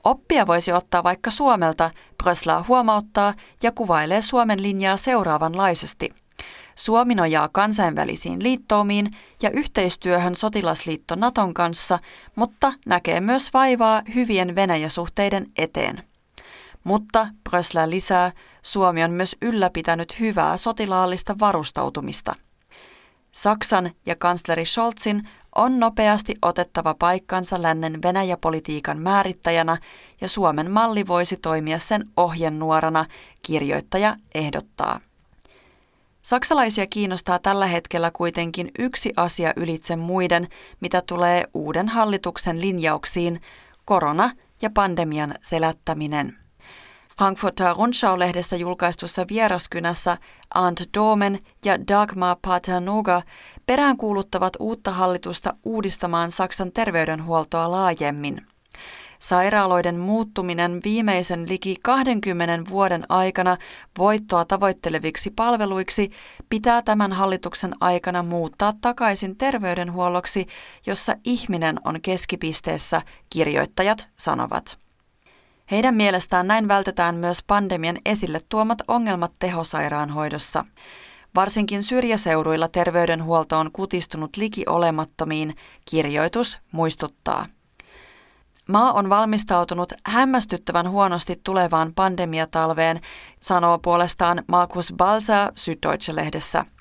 Oppia 0.04 0.48
voisi 0.48 0.72
ottaa 0.72 1.04
vaikka 1.04 1.32
Suomelta, 1.32 1.92
Brösla 2.24 2.66
huomauttaa 2.68 3.34
ja 3.64 3.72
kuvailee 3.72 4.22
Suomen 4.22 4.64
linjaa 4.64 4.98
seuraavanlaisesti. 4.98 6.10
Suomi 6.76 7.16
nojaa 7.16 7.50
kansainvälisiin 7.52 8.44
liittoumiin 8.44 9.16
ja 9.42 9.50
yhteistyöhön 9.50 10.36
sotilasliitto 10.36 11.16
Naton 11.16 11.54
kanssa, 11.54 12.00
mutta 12.36 12.74
näkee 12.86 13.20
myös 13.20 13.54
vaivaa 13.54 14.02
hyvien 14.16 14.56
Venäjä-suhteiden 14.56 15.46
eteen. 15.58 16.04
Mutta 16.84 17.28
Brösla 17.50 17.90
lisää, 17.90 18.32
Suomi 18.66 19.04
on 19.04 19.12
myös 19.12 19.36
ylläpitänyt 19.42 20.20
hyvää 20.20 20.58
sotilaallista 20.58 21.36
varustautumista. 21.40 22.36
Saksan 23.32 23.92
ja 24.06 24.16
kansleri 24.16 24.66
Scholzin 24.66 25.30
on 25.56 25.80
nopeasti 25.80 26.36
otettava 26.42 26.94
paikkansa 27.00 27.62
lännen 27.62 28.02
Venäjä-politiikan 28.02 29.02
määrittäjänä 29.02 29.78
ja 30.22 30.28
Suomen 30.28 30.72
malli 30.72 31.08
voisi 31.08 31.38
toimia 31.38 31.80
sen 31.80 32.10
ohjenuorana, 32.18 33.06
kirjoittaja 33.42 34.16
ehdottaa. 34.36 35.00
Saksalaisia 36.22 36.88
kiinnostaa 36.88 37.40
tällä 37.40 37.68
hetkellä 37.68 38.12
kuitenkin 38.12 38.72
yksi 38.80 39.14
asia 39.16 39.54
ylitse 39.56 39.96
muiden, 39.96 40.48
mitä 40.82 41.04
tulee 41.08 41.44
uuden 41.54 41.90
hallituksen 41.90 42.62
linjauksiin, 42.62 43.42
korona 43.86 44.32
ja 44.62 44.70
pandemian 44.70 45.36
selättäminen. 45.42 46.45
Frankfurter 47.18 47.76
Rundschau-lehdessä 47.76 48.56
julkaistussa 48.56 49.26
vieraskynässä 49.30 50.18
Ant 50.54 50.82
Domen 50.98 51.40
ja 51.66 51.88
Dagmar 51.88 52.38
Paternoga 52.42 53.22
peräänkuuluttavat 53.66 54.54
uutta 54.60 54.92
hallitusta 54.92 55.54
uudistamaan 55.64 56.32
Saksan 56.32 56.72
terveydenhuoltoa 56.72 57.72
laajemmin. 57.72 58.42
Sairaaloiden 59.20 60.00
muuttuminen 60.00 60.82
viimeisen 60.84 61.50
liki 61.50 61.76
20 61.84 62.70
vuoden 62.70 63.06
aikana 63.10 63.58
voittoa 63.98 64.46
tavoitteleviksi 64.46 65.32
palveluiksi 65.32 66.12
pitää 66.50 66.82
tämän 66.82 67.14
hallituksen 67.14 67.74
aikana 67.80 68.24
muuttaa 68.24 68.74
takaisin 68.82 69.38
terveydenhuolloksi, 69.38 70.48
jossa 70.86 71.16
ihminen 71.24 71.76
on 71.86 72.02
keskipisteessä, 72.02 73.02
kirjoittajat 73.30 74.08
sanovat. 74.18 74.85
Heidän 75.72 75.96
mielestään 75.96 76.48
näin 76.48 76.68
vältetään 76.68 77.16
myös 77.16 77.44
pandemian 77.48 77.98
esille 78.06 78.42
tuomat 78.50 78.78
ongelmat 78.88 79.32
tehosairaanhoidossa. 79.40 80.66
Varsinkin 81.36 81.84
syrjäseuduilla 81.84 82.68
terveydenhuolto 82.68 83.58
on 83.58 83.72
kutistunut 83.72 84.38
liki 84.38 84.64
olemattomiin, 84.68 85.56
kirjoitus 85.90 86.60
muistuttaa. 86.72 87.46
Maa 88.70 88.94
on 88.94 89.10
valmistautunut 89.10 89.94
hämmästyttävän 90.06 90.90
huonosti 90.90 91.42
tulevaan 91.44 91.94
pandemiatalveen, 91.94 93.02
sanoo 93.40 93.80
puolestaan 93.80 94.44
Markus 94.48 94.94
Balsa 94.98 95.52
Süddeutsche-lehdessä. 95.56 96.75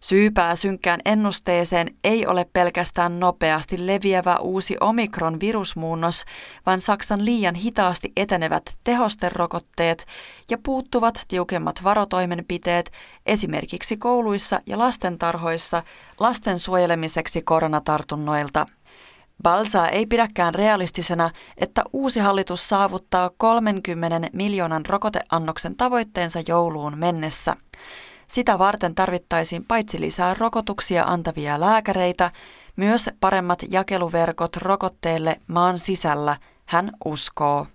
Syypää 0.00 0.56
synkkään 0.56 1.00
ennusteeseen 1.04 1.94
ei 2.04 2.26
ole 2.26 2.46
pelkästään 2.52 3.20
nopeasti 3.20 3.86
leviävä 3.86 4.36
uusi 4.36 4.76
omikron-virusmuunnos, 4.80 6.24
vaan 6.66 6.80
Saksan 6.80 7.24
liian 7.24 7.54
hitaasti 7.54 8.12
etenevät 8.16 8.62
tehosterokotteet 8.84 10.06
ja 10.50 10.58
puuttuvat 10.62 11.24
tiukemmat 11.28 11.84
varotoimenpiteet 11.84 12.92
esimerkiksi 13.26 13.96
kouluissa 13.96 14.60
ja 14.66 14.78
lastentarhoissa 14.78 15.82
lasten 16.20 16.58
suojelemiseksi 16.58 17.42
koronatartunnoilta. 17.42 18.66
Balsa 19.42 19.88
ei 19.88 20.06
pidäkään 20.06 20.54
realistisena, 20.54 21.30
että 21.56 21.84
uusi 21.92 22.20
hallitus 22.20 22.68
saavuttaa 22.68 23.30
30 23.36 24.28
miljoonan 24.32 24.86
rokoteannoksen 24.86 25.76
tavoitteensa 25.76 26.40
jouluun 26.48 26.98
mennessä. 26.98 27.56
Sitä 28.28 28.58
varten 28.58 28.94
tarvittaisiin 28.94 29.64
paitsi 29.64 30.00
lisää 30.00 30.34
rokotuksia 30.34 31.04
antavia 31.04 31.60
lääkäreitä, 31.60 32.30
myös 32.76 33.10
paremmat 33.20 33.58
jakeluverkot 33.70 34.56
rokotteelle 34.56 35.40
maan 35.46 35.78
sisällä, 35.78 36.36
hän 36.66 36.90
uskoo. 37.04 37.66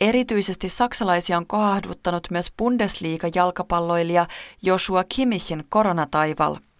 Erityisesti 0.00 0.68
saksalaisia 0.68 1.36
on 1.36 1.46
kohahduttanut 1.46 2.28
myös 2.30 2.52
Bundesliga-jalkapalloilija 2.62 4.26
Joshua 4.62 5.04
Kimichin 5.08 5.64
koronataival– 5.68 6.56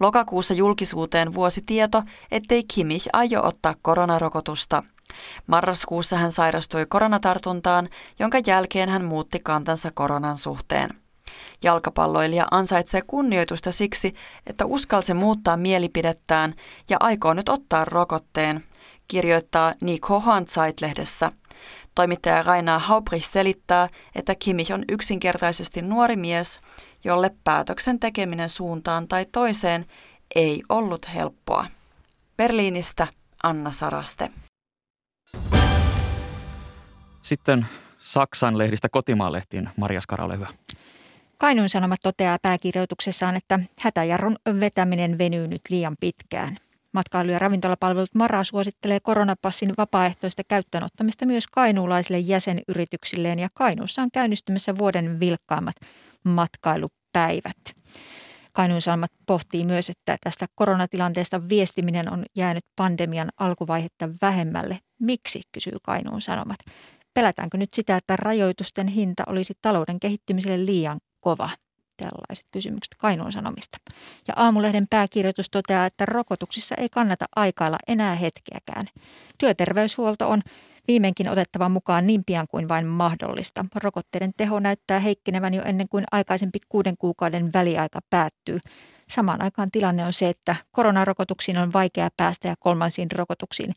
Lokakuussa 0.00 0.54
julkisuuteen 0.54 1.34
vuosi 1.34 1.62
tieto, 1.66 2.02
ettei 2.30 2.64
Kimmich 2.74 3.08
aio 3.12 3.46
ottaa 3.46 3.74
koronarokotusta. 3.82 4.82
Marraskuussa 5.46 6.18
hän 6.18 6.32
sairastui 6.32 6.86
koronatartuntaan, 6.86 7.88
jonka 8.18 8.38
jälkeen 8.46 8.88
hän 8.88 9.04
muutti 9.04 9.40
kantansa 9.40 9.90
koronan 9.94 10.36
suhteen. 10.36 11.03
Jalkapalloilija 11.62 12.46
ansaitsee 12.50 13.02
kunnioitusta 13.06 13.72
siksi, 13.72 14.14
että 14.46 14.66
uskalsi 14.66 15.14
muuttaa 15.14 15.56
mielipidettään 15.56 16.54
ja 16.90 16.96
aikoo 17.00 17.34
nyt 17.34 17.48
ottaa 17.48 17.84
rokotteen, 17.84 18.64
kirjoittaa 19.08 19.74
Nico 19.80 20.20
Handzeit-lehdessä. 20.20 21.32
Toimittaja 21.94 22.42
Raina 22.42 22.78
Haubrich 22.78 23.26
selittää, 23.26 23.88
että 24.14 24.34
Kimmich 24.34 24.72
on 24.72 24.84
yksinkertaisesti 24.88 25.82
nuori 25.82 26.16
mies, 26.16 26.60
jolle 27.04 27.30
päätöksen 27.44 28.00
tekeminen 28.00 28.48
suuntaan 28.48 29.08
tai 29.08 29.26
toiseen 29.32 29.86
ei 30.34 30.62
ollut 30.68 31.14
helppoa. 31.14 31.66
Berliinistä 32.36 33.06
Anna 33.42 33.70
Saraste. 33.70 34.30
Sitten 37.22 37.66
Saksan 37.98 38.58
lehdistä 38.58 38.88
kotimaan 38.88 39.32
lehtiin. 39.32 39.70
Maria 39.76 40.00
Skara, 40.00 40.24
ole 40.24 40.36
hyvä. 40.36 40.48
Kainuun 41.44 41.68
Sanomat 41.68 42.00
toteaa 42.02 42.38
pääkirjoituksessaan, 42.42 43.36
että 43.36 43.60
hätäjarrun 43.80 44.36
vetäminen 44.60 45.18
venyy 45.18 45.48
nyt 45.48 45.60
liian 45.70 45.96
pitkään. 46.00 46.56
Matkailu- 46.92 47.30
ja 47.30 47.38
ravintolapalvelut 47.38 48.14
Mara 48.14 48.44
suosittelee 48.44 49.00
koronapassin 49.00 49.74
vapaaehtoista 49.78 50.42
käyttöönottamista 50.48 51.26
myös 51.26 51.46
kainuulaisille 51.46 52.18
jäsenyrityksilleen 52.18 53.38
ja 53.38 53.48
Kainuussa 53.54 54.02
on 54.02 54.08
käynnistymässä 54.12 54.78
vuoden 54.78 55.20
vilkkaimmat 55.20 55.76
matkailupäivät. 56.24 57.56
Kainuun 58.52 58.82
Sanomat 58.82 59.12
pohtii 59.26 59.64
myös, 59.64 59.90
että 59.90 60.16
tästä 60.24 60.46
koronatilanteesta 60.54 61.48
viestiminen 61.48 62.12
on 62.12 62.24
jäänyt 62.34 62.64
pandemian 62.76 63.28
alkuvaihetta 63.38 64.08
vähemmälle. 64.22 64.78
Miksi, 65.00 65.42
kysyy 65.52 65.76
Kainuun 65.82 66.22
Sanomat. 66.22 66.58
Pelätäänkö 67.14 67.58
nyt 67.58 67.74
sitä, 67.74 67.96
että 67.96 68.16
rajoitusten 68.16 68.88
hinta 68.88 69.22
olisi 69.26 69.54
talouden 69.62 70.00
kehittymiselle 70.00 70.66
liian 70.66 71.00
kova? 71.24 71.50
Tällaiset 71.96 72.46
kysymykset 72.50 72.94
Kainuun 72.98 73.32
Sanomista. 73.32 73.78
Ja 74.28 74.34
Aamulehden 74.36 74.86
pääkirjoitus 74.90 75.50
toteaa, 75.50 75.86
että 75.86 76.06
rokotuksissa 76.06 76.74
ei 76.74 76.88
kannata 76.88 77.24
aikailla 77.36 77.78
enää 77.88 78.14
hetkeäkään. 78.14 78.86
Työterveyshuolto 79.38 80.30
on 80.30 80.42
viimeinkin 80.88 81.28
otettava 81.28 81.68
mukaan 81.68 82.06
niin 82.06 82.24
pian 82.24 82.46
kuin 82.48 82.68
vain 82.68 82.86
mahdollista. 82.86 83.64
Rokotteiden 83.74 84.32
teho 84.36 84.60
näyttää 84.60 85.00
heikkenevän 85.00 85.54
jo 85.54 85.62
ennen 85.62 85.88
kuin 85.88 86.04
aikaisempi 86.12 86.58
kuuden 86.68 86.96
kuukauden 86.98 87.52
väliaika 87.52 88.00
päättyy. 88.10 88.58
Samaan 89.08 89.42
aikaan 89.42 89.70
tilanne 89.70 90.04
on 90.04 90.12
se, 90.12 90.28
että 90.28 90.56
koronarokotuksiin 90.72 91.58
on 91.58 91.72
vaikea 91.72 92.08
päästä 92.16 92.48
ja 92.48 92.54
kolmansiin 92.58 93.10
rokotuksiin 93.12 93.72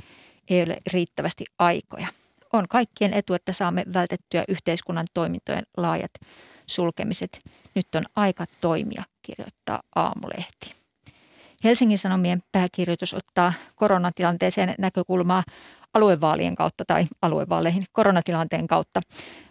ei 0.49 0.63
ole 0.63 0.77
riittävästi 0.93 1.45
aikoja. 1.59 2.07
On 2.53 2.67
kaikkien 2.69 3.13
etu, 3.13 3.33
että 3.33 3.53
saamme 3.53 3.83
vältettyä 3.93 4.43
yhteiskunnan 4.47 5.05
toimintojen 5.13 5.63
laajat 5.77 6.11
sulkemiset. 6.67 7.39
Nyt 7.75 7.95
on 7.95 8.05
aika 8.15 8.45
toimia, 8.61 9.03
kirjoittaa 9.21 9.81
Aamulehti. 9.95 10.77
Helsingin 11.63 11.97
Sanomien 11.97 12.41
pääkirjoitus 12.51 13.13
ottaa 13.13 13.53
koronatilanteeseen 13.75 14.75
näkökulmaa 14.77 15.43
aluevaalien 15.93 16.55
kautta 16.55 16.85
tai 16.85 17.05
aluevaaleihin 17.21 17.83
koronatilanteen 17.91 18.67
kautta. 18.67 19.01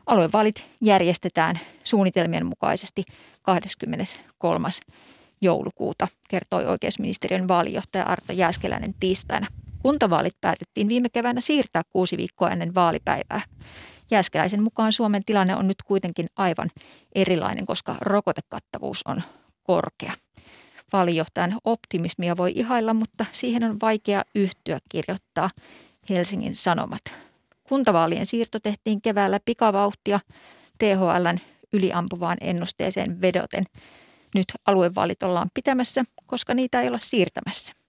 Aluevaalit 0.07 0.65
järjestetään 0.81 1.61
suunnitelmien 1.85 2.47
mukaisesti 2.47 3.05
23. 3.43 4.69
joulukuuta, 5.41 6.09
kertoi 6.29 6.67
oikeusministeriön 6.67 7.49
vaalijohtaja 7.49 8.05
Arto 8.05 8.33
Jääskeläinen 8.33 8.95
tiistaina. 9.01 9.47
Kuntavaalit 9.83 10.41
päätettiin 10.41 10.89
viime 10.89 11.09
keväänä 11.09 11.41
siirtää 11.41 11.83
kuusi 11.91 12.17
viikkoa 12.17 12.51
ennen 12.51 12.75
vaalipäivää. 12.75 13.41
Jääskeläisen 14.11 14.62
mukaan 14.62 14.93
Suomen 14.93 15.23
tilanne 15.27 15.57
on 15.57 15.69
nyt 15.69 15.83
kuitenkin 15.83 16.27
aivan 16.37 16.71
erilainen, 17.15 17.67
koska 17.67 17.97
rokotekattavuus 18.01 19.03
on 19.05 19.23
korkea. 19.62 20.12
Vaalijohtajan 20.93 21.59
optimismia 21.65 22.37
voi 22.37 22.53
ihailla, 22.57 22.95
mutta 22.95 23.25
siihen 23.33 23.65
on 23.65 23.77
vaikea 23.83 24.25
yhtyä, 24.35 24.81
kirjoittaa 24.89 25.51
Helsingin 26.11 26.57
Sanomat. 26.57 27.03
Kuntavaalien 27.69 28.27
siirto 28.27 28.61
tehtiin 28.61 29.03
keväällä 29.03 29.41
pikavauhtia 29.45 30.21
THLn 30.79 31.39
yliampuvaan 31.73 32.39
ennusteeseen 32.41 33.21
vedoten. 33.21 33.65
Nyt 34.35 34.47
aluevaalit 34.67 35.23
ollaan 35.23 35.51
pitämässä, 35.55 36.05
koska 36.27 36.55
niitä 36.55 36.81
ei 36.81 36.89
olla 36.89 36.99
siirtämässä. 37.01 37.86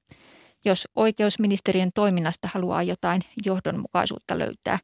Jos 0.68 0.88
oikeusministeriön 0.96 1.92
toiminnasta 1.96 2.50
haluaa 2.54 2.84
jotain 2.84 3.22
johdonmukaisuutta 3.46 4.40
löytää, 4.40 4.80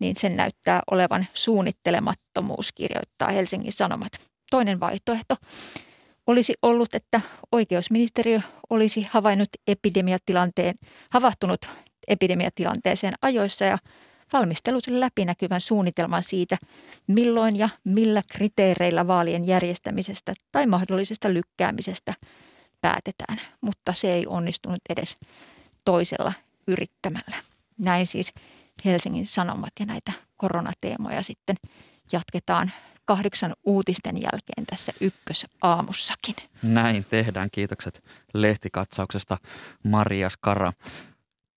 niin 0.00 0.16
sen 0.16 0.36
näyttää 0.36 0.82
olevan 0.90 1.26
suunnittelemattomuus, 1.34 2.72
kirjoittaa 2.72 3.28
Helsingin 3.28 3.72
Sanomat. 3.72 4.12
Toinen 4.50 4.80
vaihtoehto 4.80 5.36
olisi 6.26 6.54
ollut, 6.62 6.94
että 6.94 7.20
oikeusministeriö 7.52 8.40
olisi 8.70 9.06
havainnut 9.10 9.48
epidemiatilanteen, 9.66 10.74
havahtunut 11.10 11.60
epidemiatilanteeseen 12.08 13.12
ajoissa 13.22 13.64
ja 13.64 13.78
valmistellut 14.32 14.86
läpinäkyvän 14.86 15.60
suunnitelman 15.60 16.22
siitä, 16.22 16.56
milloin 17.06 17.56
ja 17.56 17.68
millä 17.84 18.22
kriteereillä 18.32 19.06
vaalien 19.06 19.46
järjestämisestä 19.46 20.34
tai 20.52 20.66
mahdollisesta 20.66 21.32
lykkäämisestä 21.32 22.14
päätetään, 22.80 23.40
mutta 23.60 23.92
se 23.92 24.12
ei 24.12 24.26
onnistunut 24.26 24.80
edes 24.88 25.18
toisella 25.84 26.32
yrittämällä. 26.66 27.36
Näin 27.78 28.06
siis 28.06 28.32
Helsingin 28.84 29.26
Sanomat 29.26 29.72
ja 29.80 29.86
näitä 29.86 30.12
koronateemoja 30.36 31.22
sitten 31.22 31.56
jatketaan 32.12 32.72
kahdeksan 33.04 33.54
uutisten 33.64 34.16
jälkeen 34.16 34.66
tässä 34.66 34.92
ykkösaamussakin. 35.00 36.34
Näin 36.62 37.04
tehdään. 37.10 37.48
Kiitokset 37.52 38.04
lehtikatsauksesta 38.34 39.36
Maria 39.84 40.30
Skara. 40.30 40.72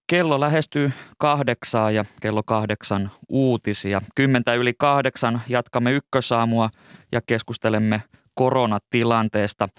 Kello 0.07 0.39
lähestyy 0.39 0.91
kahdeksaa 1.17 1.91
ja 1.91 2.05
kello 2.21 2.43
kahdeksan 2.43 3.11
uutisia. 3.29 4.01
Kymmentä 4.15 4.53
yli 4.53 4.73
kahdeksan 4.77 5.41
jatkamme 5.47 5.91
ykkösaamua 5.91 6.69
ja 7.11 7.21
keskustelemme 7.21 8.03
koronatilanteesta. 8.33 9.69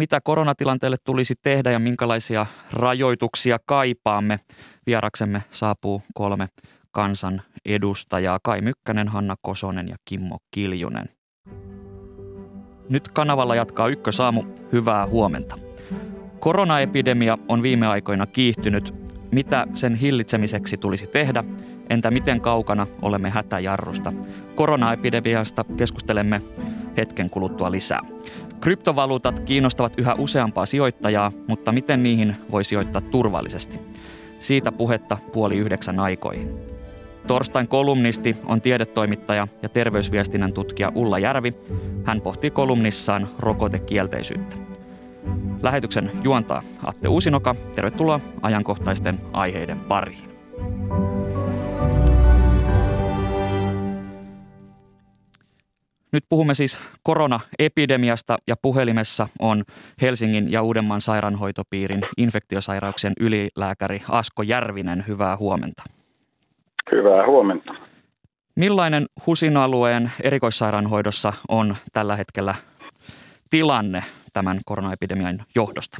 Mitä 0.00 0.20
koronatilanteelle 0.24 0.96
tulisi 1.04 1.34
tehdä 1.42 1.70
ja 1.70 1.78
minkälaisia 1.78 2.46
rajoituksia 2.72 3.58
kaipaamme? 3.66 4.38
Vieraksemme 4.86 5.42
saapuu 5.50 6.02
kolme 6.14 6.48
kansan 6.90 7.42
edustajaa. 7.64 8.38
Kai 8.42 8.60
Mykkänen, 8.60 9.08
Hanna 9.08 9.36
Kosonen 9.42 9.88
ja 9.88 9.96
Kimmo 10.04 10.38
Kiljunen. 10.50 11.08
Nyt 12.88 13.08
kanavalla 13.08 13.54
jatkaa 13.54 13.88
Ykkösaamu. 13.88 14.44
Hyvää 14.72 15.06
huomenta. 15.06 15.58
Koronaepidemia 16.38 17.38
on 17.48 17.62
viime 17.62 17.86
aikoina 17.86 18.26
kiihtynyt. 18.26 18.94
Mitä 19.32 19.66
sen 19.74 19.94
hillitsemiseksi 19.94 20.76
tulisi 20.76 21.06
tehdä? 21.06 21.44
Entä 21.90 22.10
miten 22.10 22.40
kaukana 22.40 22.86
olemme 23.02 23.30
hätäjarrusta? 23.30 24.12
Koronaepidemiasta 24.54 25.64
keskustelemme 25.76 26.42
hetken 26.96 27.30
kuluttua 27.30 27.70
lisää. 27.70 28.00
Kryptovaluutat 28.60 29.40
kiinnostavat 29.40 29.92
yhä 29.98 30.14
useampaa 30.14 30.66
sijoittajaa, 30.66 31.32
mutta 31.48 31.72
miten 31.72 32.02
niihin 32.02 32.36
voi 32.50 32.64
sijoittaa 32.64 33.00
turvallisesti? 33.00 33.78
Siitä 34.40 34.72
puhetta 34.72 35.18
puoli 35.32 35.56
yhdeksän 35.56 35.98
aikoihin. 35.98 36.58
Torstain 37.26 37.68
kolumnisti 37.68 38.36
on 38.46 38.60
tiedetoimittaja 38.60 39.48
ja 39.62 39.68
terveysviestinnän 39.68 40.52
tutkija 40.52 40.92
Ulla 40.94 41.18
Järvi. 41.18 41.54
Hän 42.04 42.20
pohtii 42.20 42.50
kolumnissaan 42.50 43.28
rokotekielteisyyttä. 43.38 44.56
Lähetyksen 45.62 46.10
juontaa 46.24 46.62
Atte 46.86 47.08
Uusinoka. 47.08 47.54
Tervetuloa 47.74 48.20
ajankohtaisten 48.42 49.20
aiheiden 49.32 49.80
pariin. 49.80 50.29
Nyt 56.12 56.24
puhumme 56.28 56.54
siis 56.54 56.78
koronaepidemiasta 57.02 58.38
ja 58.46 58.54
puhelimessa 58.62 59.28
on 59.38 59.64
Helsingin 60.02 60.52
ja 60.52 60.62
Uudenmaan 60.62 61.00
sairaanhoitopiirin 61.00 62.02
infektiosairauksien 62.16 63.12
ylilääkäri 63.20 64.02
Asko 64.08 64.42
Järvinen. 64.42 65.04
Hyvää 65.08 65.36
huomenta. 65.36 65.82
Hyvää 66.92 67.26
huomenta. 67.26 67.74
Millainen 68.56 69.06
HUSin 69.26 69.56
alueen 69.56 70.12
erikoissairaanhoidossa 70.22 71.32
on 71.48 71.76
tällä 71.92 72.16
hetkellä 72.16 72.54
tilanne 73.50 74.04
tämän 74.32 74.60
koronaepidemian 74.64 75.44
johdosta? 75.54 75.98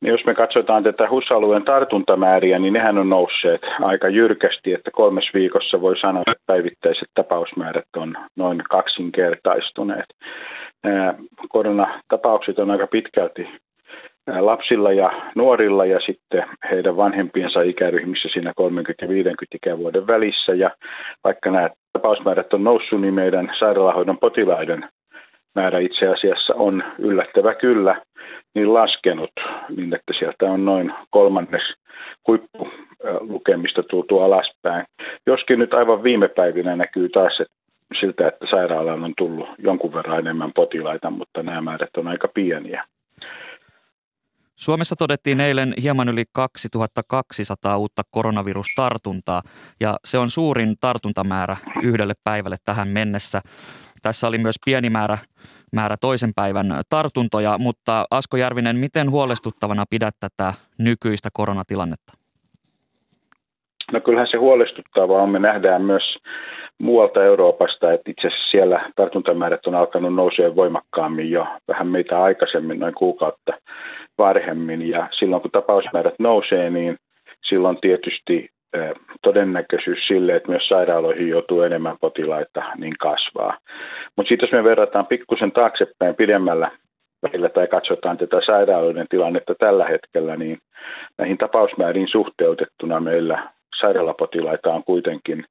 Niin 0.00 0.12
jos 0.12 0.24
me 0.26 0.34
katsotaan 0.34 0.82
tätä 0.82 1.08
HUS-alueen 1.08 1.64
tartuntamääriä, 1.64 2.58
niin 2.58 2.72
nehän 2.72 2.98
on 2.98 3.08
nousseet 3.08 3.60
aika 3.80 4.08
jyrkästi, 4.08 4.72
että 4.72 4.90
kolmes 4.90 5.24
viikossa 5.34 5.80
voi 5.80 5.98
sanoa, 5.98 6.22
että 6.26 6.42
päivittäiset 6.46 7.08
tapausmäärät 7.14 7.88
on 7.96 8.14
noin 8.36 8.62
kaksinkertaistuneet. 8.70 10.06
Nämä 10.84 11.14
koronatapaukset 11.48 12.58
on 12.58 12.70
aika 12.70 12.86
pitkälti 12.86 13.48
lapsilla 14.40 14.92
ja 14.92 15.10
nuorilla 15.34 15.84
ja 15.84 16.00
sitten 16.06 16.44
heidän 16.70 16.96
vanhempiensa 16.96 17.62
ikäryhmissä 17.62 18.28
siinä 18.32 18.52
30 18.56 19.04
ja 19.04 19.08
50 19.08 19.56
ikävuoden 19.56 20.06
välissä. 20.06 20.54
Ja 20.54 20.70
vaikka 21.24 21.50
nämä 21.50 21.70
tapausmäärät 21.92 22.54
on 22.54 22.64
noussut, 22.64 23.00
niin 23.00 23.14
meidän 23.14 23.52
sairaalahoidon 23.58 24.18
potilaiden 24.18 24.88
määrä 25.54 25.78
itse 25.78 26.08
asiassa 26.08 26.54
on 26.54 26.84
yllättävä 26.98 27.54
kyllä 27.54 28.02
niin 28.54 28.74
laskenut, 28.74 29.30
niin 29.76 29.94
että 29.94 30.12
sieltä 30.18 30.44
on 30.44 30.64
noin 30.64 30.92
kolmannes 31.10 31.62
huippulukemista 32.28 33.82
tultu 33.82 34.20
alaspäin. 34.20 34.86
Joskin 35.26 35.58
nyt 35.58 35.74
aivan 35.74 36.02
viime 36.02 36.28
päivinä 36.28 36.76
näkyy 36.76 37.08
taas 37.08 37.40
että 37.40 37.54
siltä, 38.00 38.24
että 38.28 38.46
sairaalaan 38.50 39.04
on 39.04 39.12
tullut 39.18 39.48
jonkun 39.58 39.94
verran 39.94 40.18
enemmän 40.18 40.52
potilaita, 40.52 41.10
mutta 41.10 41.42
nämä 41.42 41.60
määrät 41.60 41.96
on 41.96 42.08
aika 42.08 42.28
pieniä. 42.28 42.84
Suomessa 44.56 44.96
todettiin 44.96 45.40
eilen 45.40 45.74
hieman 45.82 46.08
yli 46.08 46.24
2200 46.32 47.76
uutta 47.78 48.02
koronavirustartuntaa 48.10 49.42
ja 49.80 49.96
se 50.04 50.18
on 50.18 50.30
suurin 50.30 50.76
tartuntamäärä 50.80 51.56
yhdelle 51.82 52.14
päivälle 52.24 52.56
tähän 52.64 52.88
mennessä. 52.88 53.40
Tässä 54.04 54.28
oli 54.28 54.38
myös 54.38 54.56
pieni 54.64 54.90
määrä, 54.90 55.18
määrä 55.72 55.96
toisen 56.00 56.34
päivän 56.36 56.66
tartuntoja, 56.90 57.58
mutta 57.58 58.04
Asko 58.10 58.36
Järvinen, 58.36 58.76
miten 58.76 59.10
huolestuttavana 59.10 59.84
pidät 59.90 60.14
tätä 60.20 60.54
nykyistä 60.78 61.28
koronatilannetta? 61.32 62.12
No 63.92 64.00
kyllähän 64.00 64.28
se 64.30 64.36
huolestuttavaa 64.36 65.22
on. 65.22 65.30
Me 65.30 65.38
nähdään 65.38 65.82
myös 65.82 66.02
muualta 66.78 67.24
Euroopasta, 67.24 67.92
että 67.92 68.10
itse 68.10 68.26
asiassa 68.28 68.50
siellä 68.50 68.90
tartuntamäärät 68.96 69.66
on 69.66 69.74
alkanut 69.74 70.14
nousee 70.14 70.56
voimakkaammin 70.56 71.30
jo 71.30 71.46
vähän 71.68 71.86
meitä 71.86 72.22
aikaisemmin, 72.22 72.80
noin 72.80 72.94
kuukautta 72.94 73.52
varhemmin. 74.18 74.88
Ja 74.88 75.08
silloin 75.18 75.42
kun 75.42 75.50
tapausmäärät 75.50 76.14
nousee, 76.18 76.70
niin 76.70 76.96
silloin 77.48 77.78
tietysti 77.80 78.48
todennäköisyys 79.22 79.98
sille, 80.06 80.36
että 80.36 80.48
myös 80.48 80.68
sairaaloihin 80.68 81.28
joutuu 81.28 81.62
enemmän 81.62 81.96
potilaita, 82.00 82.62
niin 82.76 82.94
kasvaa. 82.98 83.58
Mutta 84.16 84.28
sitten 84.28 84.46
jos 84.46 84.52
me 84.52 84.64
verrataan 84.64 85.06
pikkusen 85.06 85.52
taaksepäin 85.52 86.14
pidemmällä 86.14 86.70
välillä 87.22 87.48
tai 87.48 87.66
katsotaan 87.66 88.18
tätä 88.18 88.40
sairaaloiden 88.46 89.06
tilannetta 89.10 89.54
tällä 89.54 89.84
hetkellä, 89.84 90.36
niin 90.36 90.58
näihin 91.18 91.38
tapausmääriin 91.38 92.08
suhteutettuna 92.08 93.00
meillä 93.00 93.48
sairaalapotilaita 93.80 94.72
on 94.72 94.84
kuitenkin 94.84 95.44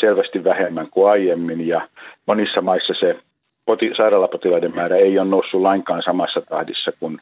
selvästi 0.00 0.44
vähemmän 0.44 0.88
kuin 0.90 1.10
aiemmin 1.10 1.68
ja 1.68 1.88
monissa 2.26 2.60
maissa 2.60 2.94
se 3.00 3.16
poti, 3.66 3.90
sairaalapotilaiden 3.96 4.74
määrä 4.74 4.96
ei 4.96 5.18
ole 5.18 5.28
noussut 5.28 5.60
lainkaan 5.60 6.02
samassa 6.02 6.40
tahdissa 6.40 6.92
kuin, 7.00 7.18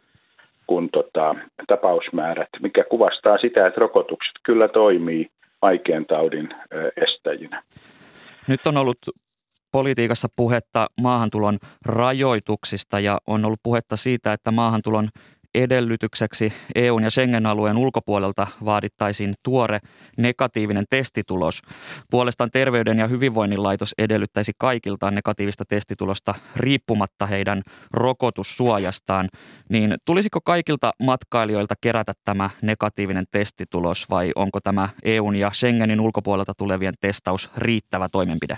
kuin 0.66 0.90
tota, 0.90 1.34
tapausmäärät, 1.66 2.48
mikä 2.62 2.84
kuvastaa 2.84 3.38
sitä, 3.38 3.66
että 3.66 3.80
rokotukset 3.80 4.34
kyllä 4.42 4.68
toimii 4.68 5.26
vaikean 5.62 6.06
taudin 6.06 6.48
estäjinä. 6.96 7.62
Nyt 8.48 8.66
on 8.66 8.76
ollut 8.76 8.98
politiikassa 9.72 10.28
puhetta 10.36 10.86
maahantulon 11.00 11.58
rajoituksista 11.84 13.00
ja 13.00 13.18
on 13.26 13.44
ollut 13.44 13.60
puhetta 13.62 13.96
siitä, 13.96 14.32
että 14.32 14.50
maahantulon 14.50 15.08
edellytykseksi 15.56 16.52
EUn 16.74 17.02
ja 17.02 17.10
Schengen-alueen 17.10 17.76
ulkopuolelta 17.76 18.46
vaadittaisiin 18.64 19.34
tuore 19.42 19.78
negatiivinen 20.18 20.84
testitulos. 20.90 21.62
Puolestaan 22.10 22.50
Terveyden 22.50 22.98
ja 22.98 23.06
hyvinvoinnin 23.06 23.62
laitos 23.62 23.94
edellyttäisi 23.98 24.52
kaikilta 24.58 25.10
negatiivista 25.10 25.64
testitulosta 25.68 26.34
riippumatta 26.56 27.26
heidän 27.26 27.62
rokotussuojastaan. 27.92 29.28
Niin 29.70 29.94
tulisiko 30.04 30.40
kaikilta 30.40 30.92
matkailijoilta 31.02 31.74
kerätä 31.80 32.12
tämä 32.24 32.50
negatiivinen 32.62 33.24
testitulos 33.30 34.10
vai 34.10 34.32
onko 34.34 34.60
tämä 34.60 34.88
EUn 35.04 35.36
ja 35.36 35.50
Schengenin 35.50 36.00
ulkopuolelta 36.00 36.52
tulevien 36.54 36.94
testaus 37.00 37.50
riittävä 37.56 38.08
toimenpide? 38.08 38.56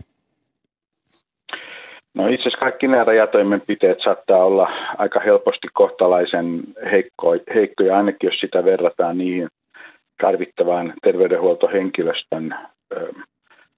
No 2.15 2.29
itse 2.29 2.43
asiassa 2.43 2.59
kaikki 2.59 2.89
nämä 2.89 3.05
rajatoimenpiteet 3.05 3.99
saattaa 4.05 4.45
olla 4.45 4.69
aika 4.99 5.21
helposti 5.21 5.69
kohtalaisen 5.73 6.61
heikko, 6.91 7.37
heikkoja, 7.55 7.97
ainakin 7.97 8.29
jos 8.29 8.41
sitä 8.41 8.65
verrataan 8.65 9.19
niihin 9.19 9.49
tarvittavaan 10.23 10.95
terveydenhuoltohenkilöstön 11.03 12.55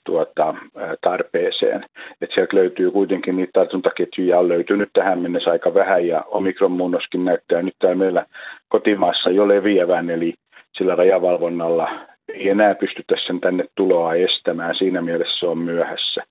tuota, 0.04 0.54
tarpeeseen. 1.00 1.84
Et 2.20 2.30
sieltä 2.34 2.56
löytyy 2.56 2.90
kuitenkin 2.90 3.36
niitä 3.36 3.50
tartuntaketjuja 3.52 4.38
on 4.38 4.48
löytynyt 4.48 4.88
tähän 4.92 5.18
mennessä 5.18 5.50
aika 5.50 5.74
vähän 5.74 6.06
ja 6.06 6.24
omikronmuunnoskin 6.26 7.24
näyttää 7.24 7.62
nyt 7.62 7.74
täällä 7.78 7.96
meillä 7.96 8.26
kotimaassa 8.68 9.30
jo 9.30 9.48
leviävän, 9.48 10.10
eli 10.10 10.34
sillä 10.72 10.94
rajavalvonnalla 10.94 11.90
ei 12.34 12.48
enää 12.48 12.74
pystytä 12.74 13.14
sen 13.26 13.40
tänne 13.40 13.64
tuloa 13.74 14.14
estämään, 14.14 14.74
siinä 14.74 15.02
mielessä 15.02 15.38
se 15.38 15.46
on 15.46 15.58
myöhässä. 15.58 16.22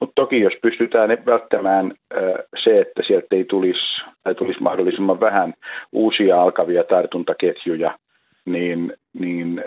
Mutta 0.00 0.12
toki 0.14 0.40
jos 0.40 0.52
pystytään 0.62 1.18
välttämään 1.26 1.92
se, 2.64 2.80
että 2.80 3.02
sieltä 3.06 3.26
ei 3.36 3.44
tulisi 3.44 4.02
tai 4.24 4.34
tulisi 4.34 4.62
mahdollisimman 4.62 5.20
vähän 5.20 5.54
uusia 5.92 6.42
alkavia 6.42 6.84
tartuntaketjuja, 6.84 7.98
niin, 8.44 8.92
niin 9.18 9.64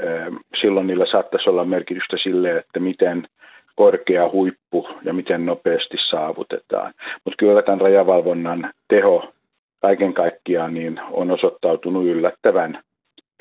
silloin 0.62 0.88
niillä 0.88 1.06
saattaisi 1.12 1.50
olla 1.50 1.65
merkitystä 1.65 2.17
sille, 2.24 2.58
että 2.58 2.80
miten 2.80 3.28
korkea 3.76 4.30
huippu 4.30 4.88
ja 5.04 5.13
miten 5.13 5.45
nopeasti 5.45 5.98
saavutetaan. 6.10 6.93
Mutta 7.26 7.38
kyllä 7.38 7.62
tämän 7.62 7.82
rajavalvonnan 7.82 8.72
teho 8.88 9.34
kaiken 9.82 10.14
kaikkiaan 10.14 10.74
niin 10.74 10.99
on 11.12 11.32
osoittautunut 11.32 12.05
yllättävän 12.05 12.84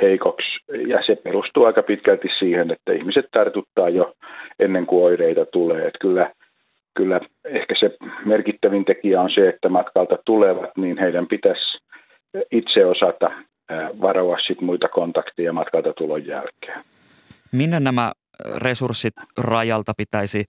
heikoksi 0.02 0.48
ja 0.86 1.02
se 1.06 1.16
perustuu 1.16 1.64
aika 1.64 1.82
pitkälti 1.82 2.28
siihen, 2.38 2.70
että 2.70 2.92
ihmiset 2.92 3.26
tartuttaa 3.32 3.88
jo 3.88 4.14
ennen 4.58 4.86
kuin 4.86 5.04
oireita 5.04 5.46
tulee. 5.46 5.86
Että 5.86 5.98
kyllä, 6.00 6.32
kyllä 6.96 7.20
ehkä 7.44 7.74
se 7.80 7.96
merkittävin 8.24 8.84
tekijä 8.84 9.20
on 9.20 9.30
se, 9.34 9.48
että 9.48 9.68
matkalta 9.68 10.18
tulevat, 10.24 10.70
niin 10.76 10.98
heidän 10.98 11.26
pitäisi 11.26 11.78
itse 12.52 12.86
osata 12.86 13.30
varoa 14.00 14.36
sit 14.46 14.60
muita 14.60 14.88
kontakteja 14.88 15.52
matkalta 15.52 15.92
tulon 15.92 16.26
jälkeen. 16.26 16.84
Minne 17.52 17.80
nämä 17.80 18.12
resurssit 18.56 19.14
rajalta 19.38 19.92
pitäisi 19.96 20.44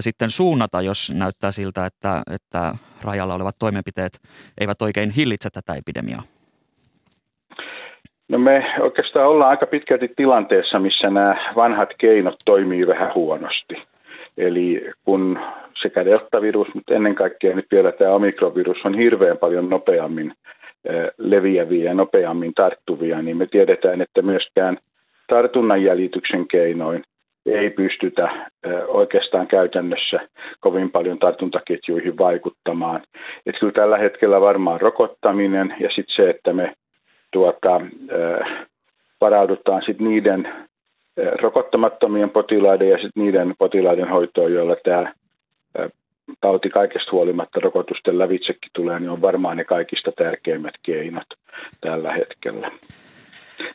sitten 0.00 0.30
suunnata, 0.30 0.82
jos 0.82 1.12
näyttää 1.18 1.52
siltä, 1.52 1.86
että, 1.86 2.22
että 2.34 2.72
rajalla 3.04 3.34
olevat 3.34 3.56
toimenpiteet 3.58 4.12
eivät 4.60 4.82
oikein 4.82 5.10
hillitse 5.10 5.50
tätä 5.50 5.74
epidemiaa? 5.74 6.22
No 8.28 8.38
me 8.38 8.64
oikeastaan 8.80 9.26
ollaan 9.26 9.50
aika 9.50 9.66
pitkälti 9.66 10.10
tilanteessa, 10.16 10.78
missä 10.78 11.10
nämä 11.10 11.52
vanhat 11.56 11.88
keinot 11.98 12.36
toimii 12.44 12.86
vähän 12.86 13.14
huonosti. 13.14 13.76
Eli 14.38 14.90
kun 15.04 15.38
sekä 15.82 16.04
deltavirus, 16.04 16.74
mutta 16.74 16.94
ennen 16.94 17.14
kaikkea 17.14 17.56
nyt 17.56 17.66
vielä 17.70 17.92
tämä 17.92 18.10
omikrovirus 18.10 18.78
on 18.84 18.98
hirveän 18.98 19.38
paljon 19.38 19.70
nopeammin 19.70 20.32
leviäviä 21.18 21.84
ja 21.84 21.94
nopeammin 21.94 22.54
tarttuvia, 22.54 23.22
niin 23.22 23.36
me 23.36 23.46
tiedetään, 23.46 24.00
että 24.00 24.22
myöskään 24.22 24.78
tartunnan 25.26 25.82
jäljityksen 25.82 26.48
keinoin 26.48 27.02
ei 27.46 27.70
pystytä 27.70 28.30
oikeastaan 28.86 29.46
käytännössä 29.46 30.20
kovin 30.60 30.90
paljon 30.90 31.18
tartuntaketjuihin 31.18 32.18
vaikuttamaan. 32.18 33.00
Että 33.46 33.60
kyllä 33.60 33.72
tällä 33.72 33.98
hetkellä 33.98 34.40
varmaan 34.40 34.80
rokottaminen 34.80 35.74
ja 35.80 35.88
sitten 35.88 36.16
se, 36.16 36.30
että 36.30 36.52
me 36.52 36.74
tuota, 37.30 37.80
varaudutaan 39.20 39.82
sitten 39.86 40.08
niiden 40.08 40.48
rokottamattomien 41.40 42.30
potilaiden 42.30 42.88
ja 42.88 42.96
sitten 42.96 43.22
niiden 43.24 43.54
potilaiden 43.58 44.08
hoitoon, 44.08 44.52
joilla 44.52 44.76
tämä 44.84 45.12
tauti 46.40 46.70
kaikesta 46.70 47.12
huolimatta 47.12 47.60
rokotusten 47.60 48.18
lävitsekin 48.18 48.70
tulee, 48.72 49.00
niin 49.00 49.10
on 49.10 49.22
varmaan 49.22 49.56
ne 49.56 49.64
kaikista 49.64 50.12
tärkeimmät 50.12 50.74
keinot 50.82 51.26
tällä 51.80 52.12
hetkellä. 52.12 52.70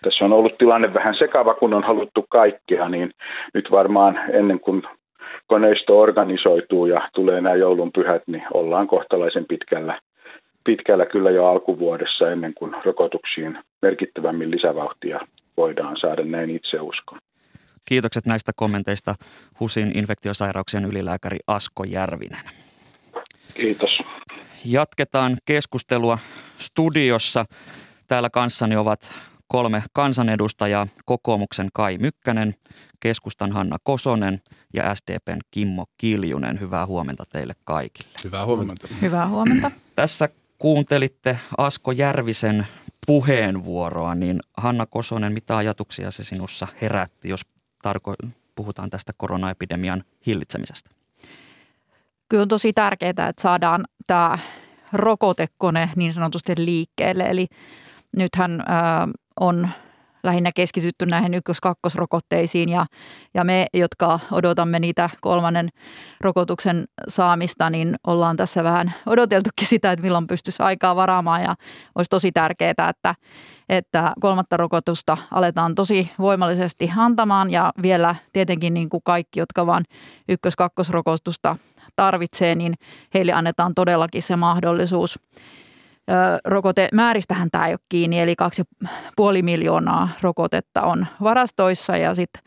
Tässä 0.04 0.26
on 0.26 0.34
ollut 0.34 0.58
tilanne 0.58 0.93
vähän 0.93 1.16
sekava, 1.20 1.54
kun 1.54 1.74
on 1.74 1.84
haluttu 1.84 2.26
kaikkea, 2.30 2.89
niin 2.89 3.12
nyt 3.54 3.72
varmaan 3.72 4.20
ennen 4.34 4.60
kuin 4.60 4.84
koneisto 5.47 5.99
organisoituu 5.99 6.86
ja 6.86 7.10
tulee 7.14 7.41
nämä 7.41 7.56
joulun 7.56 7.91
pyhät, 7.91 8.24
niin 8.28 8.43
ollaan 8.54 8.88
kohtalaisen 8.88 9.45
pitkällä, 9.45 9.99
pitkällä 10.64 11.05
kyllä 11.05 11.32
jo 11.32 11.45
alkuvuodessa 11.45 12.32
ennen 12.32 12.53
kuin 12.53 12.76
rokotuksiin 12.86 13.57
merkittävämmin 13.82 14.51
lisävauhtia 14.51 15.20
voidaan 15.57 15.97
saada, 16.01 16.26
näin 16.26 16.49
itse 16.49 16.80
uskon. 16.80 17.20
Kiitokset 17.86 18.26
näistä 18.26 18.51
kommenteista 18.55 19.16
HUSin 19.59 19.97
infektiosairauksien 19.97 20.86
ylilääkäri 20.86 21.38
Asko 21.47 21.84
Järvinen. 21.84 22.43
Kiitos. 23.53 24.03
Jatketaan 24.66 25.38
keskustelua 25.45 26.18
studiossa. 26.57 27.45
Täällä 28.07 28.30
kanssani 28.30 28.76
ovat 28.76 29.11
kolme 29.47 29.84
kansanedustajaa, 29.93 30.88
kokoomuksen 31.05 31.70
Kai 31.74 31.97
Mykkänen, 31.97 32.55
keskustan 32.99 33.51
Hanna 33.51 33.78
Kosonen 33.84 34.41
ja 34.74 34.95
SDPn 34.95 35.39
Kimmo 35.51 35.86
Kiljunen. 35.97 36.59
Hyvää 36.59 36.86
huomenta 36.86 37.24
teille 37.32 37.53
kaikille. 37.64 38.09
Hyvää 38.24 38.45
huomenta. 38.45 38.88
Hyvää 39.01 39.28
huomenta. 39.28 39.72
Tässä 39.95 40.30
kuuntelitte 40.64 41.39
Asko 41.57 41.91
Järvisen 41.91 42.68
puheenvuoroa, 43.07 44.16
niin 44.16 44.39
Hanna 44.57 44.86
Kosonen, 44.86 45.34
mitä 45.34 45.57
ajatuksia 45.57 46.11
se 46.11 46.24
sinussa 46.24 46.68
herätti, 46.82 47.30
jos 47.30 47.41
tarko- 47.88 48.32
puhutaan 48.55 48.89
tästä 48.89 49.14
koronaepidemian 49.18 50.03
hillitsemisestä? 50.28 50.89
Kyllä 52.30 52.41
on 52.41 52.47
tosi 52.47 52.74
tärkeää, 52.74 53.09
että 53.09 53.41
saadaan 53.41 53.86
tämä 54.07 54.39
rokotekone 54.93 55.89
niin 55.95 56.14
sanotusti 56.14 56.53
liikkeelle. 56.57 57.24
Eli 57.24 57.47
nythän 58.18 58.61
äh, 58.61 58.68
on 59.39 59.70
lähinnä 60.24 60.51
keskitytty 60.55 61.05
näihin 61.05 61.34
ykkös-kakkosrokotteisiin 61.34 62.69
ja, 62.69 62.86
ja 63.34 63.43
me, 63.43 63.65
jotka 63.74 64.19
odotamme 64.32 64.80
niitä 64.80 65.09
kolmannen 65.21 65.69
rokotuksen 66.21 66.86
saamista, 67.07 67.69
niin 67.69 67.95
ollaan 68.07 68.38
tässä 68.38 68.63
vähän 68.63 68.93
odoteltukin 69.05 69.67
sitä, 69.67 69.91
että 69.91 70.03
milloin 70.03 70.28
pystyisi 70.28 70.63
aikaa 70.63 70.95
varaamaan. 70.95 71.43
Ja 71.43 71.55
olisi 71.95 72.09
tosi 72.09 72.32
tärkeää, 72.32 72.89
että, 72.89 73.15
että 73.69 74.13
kolmatta 74.19 74.57
rokotusta 74.57 75.17
aletaan 75.32 75.76
tosi 75.76 76.11
voimallisesti 76.19 76.91
antamaan. 76.97 77.51
Ja 77.51 77.74
vielä 77.82 78.15
tietenkin 78.34 78.74
niin 78.74 78.89
kuin 78.89 79.03
kaikki, 79.03 79.39
jotka 79.39 79.65
vaan 79.65 79.84
ykkös-kakkosrokotusta 80.30 81.55
tarvitsee, 81.95 82.55
niin 82.55 82.74
heille 83.13 83.34
annetaan 83.34 83.76
todellakin 83.76 84.24
se 84.24 84.36
mahdollisuus 84.36 85.19
rokotemääristähän 86.45 87.49
tämä 87.51 87.68
ei 87.68 87.74
ole 87.74 87.80
kiinni, 87.89 88.20
eli 88.20 88.36
2,5 88.86 88.89
miljoonaa 89.41 90.10
rokotetta 90.22 90.82
on 90.82 91.08
varastoissa 91.24 91.97
ja 91.97 92.16
sitten 92.16 92.43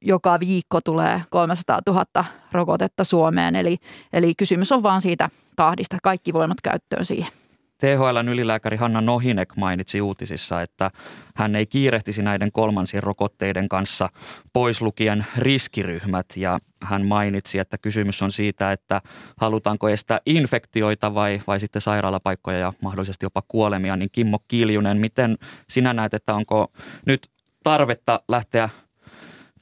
joka 0.00 0.40
viikko 0.40 0.80
tulee 0.80 1.22
300 1.30 1.78
000 1.86 2.24
rokotetta 2.52 3.04
Suomeen. 3.04 3.56
Eli, 3.56 3.76
eli 4.12 4.34
kysymys 4.34 4.72
on 4.72 4.82
vaan 4.82 5.02
siitä 5.02 5.30
tahdista, 5.56 5.96
kaikki 6.02 6.32
voimat 6.32 6.60
käyttöön 6.60 7.04
siihen. 7.04 7.32
THLn 7.80 8.28
ylilääkäri 8.28 8.76
Hanna 8.76 9.00
Nohinek 9.00 9.56
mainitsi 9.56 10.00
uutisissa, 10.00 10.62
että 10.62 10.90
hän 11.34 11.56
ei 11.56 11.66
kiirehtisi 11.66 12.22
näiden 12.22 12.52
kolmansien 12.52 13.02
rokotteiden 13.02 13.68
kanssa 13.68 14.08
pois 14.52 14.82
lukien 14.82 15.26
riskiryhmät 15.38 16.26
ja 16.36 16.58
hän 16.82 17.06
mainitsi, 17.06 17.58
että 17.58 17.78
kysymys 17.78 18.22
on 18.22 18.32
siitä, 18.32 18.72
että 18.72 19.00
halutaanko 19.36 19.88
estää 19.88 20.20
infektioita 20.26 21.14
vai, 21.14 21.40
vai 21.46 21.60
sitten 21.60 21.82
sairaalapaikkoja 21.82 22.58
ja 22.58 22.72
mahdollisesti 22.82 23.26
jopa 23.26 23.42
kuolemia. 23.48 23.96
Niin 23.96 24.10
Kimmo 24.12 24.38
Kiljunen, 24.48 24.98
miten 24.98 25.38
sinä 25.68 25.92
näet, 25.92 26.14
että 26.14 26.34
onko 26.34 26.72
nyt 27.06 27.30
tarvetta 27.64 28.20
lähteä 28.28 28.68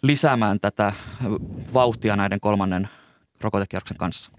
lisäämään 0.03 0.61
tätä 0.61 0.93
vauhtia 1.75 2.17
näiden 2.17 2.41
kolmannen 2.41 2.89
rokotekierroksen 3.41 3.97
kanssa? 3.97 4.31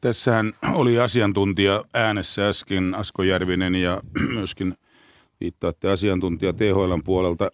Tässähän 0.00 0.52
oli 0.72 0.98
asiantuntija 1.00 1.84
äänessä 1.94 2.48
äsken 2.48 2.94
Asko 2.94 3.22
Järvinen 3.22 3.74
ja 3.74 4.00
myöskin 4.34 4.74
viittaatte 5.40 5.90
asiantuntija 5.90 6.52
THLn 6.52 7.02
puolelta. 7.04 7.50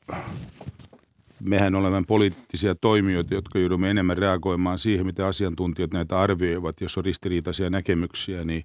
Mehän 1.40 1.74
olemme 1.74 2.02
poliittisia 2.06 2.74
toimijoita, 2.74 3.34
jotka 3.34 3.58
joudumme 3.58 3.90
enemmän 3.90 4.18
reagoimaan 4.18 4.78
siihen, 4.78 5.06
mitä 5.06 5.26
asiantuntijat 5.26 5.92
näitä 5.92 6.20
arvioivat. 6.20 6.80
Jos 6.80 6.98
on 6.98 7.04
ristiriitaisia 7.04 7.70
näkemyksiä, 7.70 8.44
niin, 8.44 8.64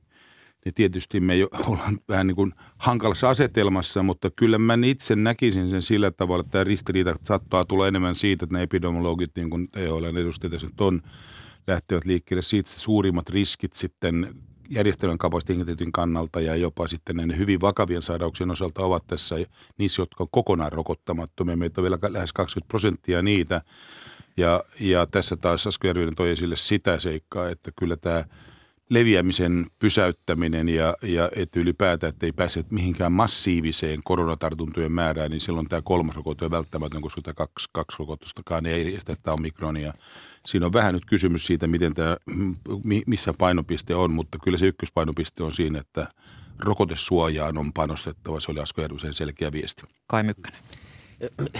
niin 0.66 0.74
tietysti 0.76 1.20
me 1.20 1.38
jo 1.38 1.50
ollaan 1.68 2.00
vähän 2.10 2.28
niin 2.28 2.36
kuin 2.36 2.54
hankalassa 2.78 3.30
asetelmassa, 3.30 4.04
mutta 4.04 4.32
kyllä 4.36 4.58
mä 4.58 4.78
itse 4.86 5.16
näkisin 5.16 5.70
sen 5.70 5.82
sillä 5.82 6.12
tavalla, 6.12 6.42
että 6.42 6.52
tämä 6.52 6.64
ristiriita 6.64 7.16
saattaa 7.24 7.66
tulla 7.66 7.88
enemmän 7.88 8.16
siitä, 8.16 8.46
että 8.46 8.54
nämä 8.54 8.64
epidemiologit, 8.64 9.32
niin 9.36 9.50
kuin 9.50 9.68
THLn 9.68 10.18
edustajat 10.18 10.82
on, 10.82 11.02
lähtevät 11.68 12.06
liikkeelle 12.06 12.42
siitä 12.42 12.70
suurimmat 12.70 13.30
riskit 13.30 13.74
sitten 13.74 14.36
järjestelmän 14.70 15.18
kapasiteetin 15.18 15.92
kannalta 15.92 16.42
ja 16.42 16.56
jopa 16.56 16.88
sitten 16.88 17.16
näiden 17.16 17.38
hyvin 17.38 17.62
vakavien 17.62 18.02
sairauksien 18.02 18.52
osalta 18.52 18.82
ovat 18.82 19.08
tässä 19.08 19.36
niissä, 19.78 20.02
jotka 20.02 20.24
on 20.24 20.28
kokonaan 20.32 20.72
rokottamattomia. 20.72 21.58
Meitä 21.58 21.82
on 21.82 21.84
vielä 21.84 21.98
lähes 22.10 22.34
20 22.34 22.68
prosenttia 22.68 23.22
niitä. 23.22 23.62
Ja, 24.38 24.64
ja 24.80 25.08
tässä 25.08 25.36
taas 25.36 25.68
Asko 25.68 25.88
Järvinen 25.88 26.16
toi 26.16 26.30
esille 26.30 26.56
sitä 26.56 27.00
seikkaa, 27.00 27.50
että 27.50 27.72
kyllä 27.80 27.98
tämä 27.98 28.26
leviämisen 28.92 29.66
pysäyttäminen 29.80 30.70
ja, 30.70 30.96
ja 31.02 31.30
että 31.36 31.60
ylipäätään, 31.60 32.10
että 32.10 32.26
ei 32.26 32.32
pääse 32.32 32.64
mihinkään 32.70 33.12
massiiviseen 33.12 34.00
koronatartuntojen 34.04 34.92
määrään, 34.92 35.32
niin 35.32 35.42
silloin 35.42 35.70
tämä 35.70 35.82
kolmas 35.82 36.16
rokote 36.16 36.46
on 36.46 36.52
välttämätön, 36.52 37.02
koska 37.02 37.22
tämä 37.22 37.34
kaksi, 37.34 37.70
kaksi 37.72 37.98
rokotustakaan 38.00 38.66
ei 38.66 38.96
estä 38.96 39.16
tämä 39.24 39.34
omikronia 39.34 39.94
siinä 40.46 40.66
on 40.66 40.74
vähän 40.74 40.94
nyt 40.94 41.06
kysymys 41.06 41.46
siitä, 41.46 41.68
miten 41.68 41.94
tämä, 41.94 42.18
missä 43.08 43.34
painopiste 43.38 43.96
on, 43.96 44.12
mutta 44.12 44.38
kyllä 44.44 44.58
se 44.58 44.66
ykköspainopiste 44.66 45.44
on 45.44 45.52
siinä, 45.52 45.80
että 45.80 46.08
rokotesuojaan 46.60 47.58
on 47.58 47.74
panostettava. 47.74 48.40
Se 48.40 48.52
oli 48.52 48.60
Asko 48.60 48.82
Järvisen 48.82 49.14
selkeä 49.14 49.52
viesti. 49.52 49.84
Kai 50.08 50.24
Mykkänen. 50.24 50.60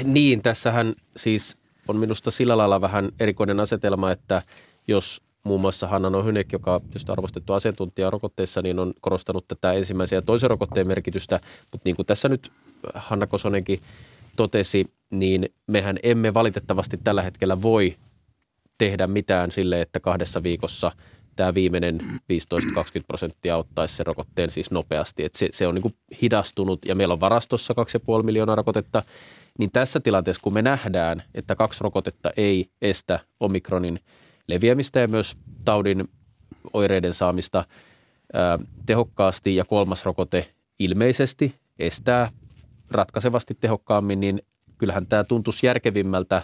Niin, 0.04 0.42
tässähän 0.42 0.94
siis 1.18 1.58
on 1.88 1.98
minusta 1.98 2.32
sillä 2.32 2.58
lailla 2.58 2.82
vähän 2.82 3.10
erikoinen 3.20 3.60
asetelma, 3.60 4.12
että 4.12 4.42
jos 4.88 5.22
muun 5.44 5.62
muassa 5.62 5.88
Hanna 5.88 6.10
Nohynek, 6.10 6.52
joka 6.52 6.76
on 6.76 6.82
arvostettu 7.08 7.54
asiantuntija 7.54 8.10
rokotteissa, 8.10 8.62
niin 8.62 8.80
on 8.80 8.94
korostanut 9.02 9.48
tätä 9.48 9.74
ensimmäisen 9.74 10.18
ja 10.18 10.22
toisen 10.22 10.50
rokotteen 10.50 10.88
merkitystä, 10.88 11.40
mutta 11.72 11.82
niin 11.86 11.96
kuin 11.96 12.06
tässä 12.06 12.30
nyt 12.30 12.52
Hanna 12.96 13.28
Kosonenkin 13.28 13.80
totesi, 14.36 14.86
niin 15.10 15.50
mehän 15.68 16.00
emme 16.04 16.34
valitettavasti 16.34 17.00
tällä 17.04 17.22
hetkellä 17.22 17.62
voi 17.62 17.96
tehdä 18.78 19.08
mitään 19.08 19.52
sille, 19.52 19.82
että 19.82 20.00
kahdessa 20.00 20.44
viikossa 20.44 20.92
tämä 21.36 21.54
viimeinen 21.54 22.00
15-20 22.02 22.04
prosenttia 23.08 23.58
ottaisi 23.58 23.96
sen 23.96 24.06
rokotteen 24.06 24.52
siis 24.52 24.72
nopeasti. 24.72 25.24
Et 25.24 25.36
se, 25.36 25.50
se 25.52 25.68
on 25.68 25.76
niin 25.76 25.82
kuin 25.82 25.94
hidastunut 26.22 26.86
ja 26.86 26.96
meillä 26.96 27.14
on 27.14 27.20
varastossa 27.20 27.74
2,5 28.20 28.24
miljoonaa 28.24 28.56
rokotetta. 28.56 29.04
Niin 29.60 29.72
tässä 29.72 30.00
tilanteessa, 30.00 30.42
kun 30.42 30.54
me 30.54 30.62
nähdään, 30.62 31.24
että 31.36 31.56
kaksi 31.56 31.84
rokotetta 31.84 32.30
ei 32.38 32.66
estä 32.82 33.20
omikronin 33.40 34.00
leviämistä 34.54 35.00
ja 35.00 35.08
myös 35.08 35.38
taudin 35.66 36.10
oireiden 36.74 37.14
saamista 37.14 37.66
tehokkaasti 38.86 39.56
ja 39.56 39.66
kolmas 39.66 40.06
rokote 40.06 40.48
ilmeisesti 40.80 41.56
estää 41.80 42.32
ratkaisevasti 42.92 43.58
tehokkaammin, 43.62 44.20
niin 44.20 44.42
kyllähän 44.78 45.08
tämä 45.08 45.24
tuntuisi 45.24 45.68
järkevimmältä 45.68 46.42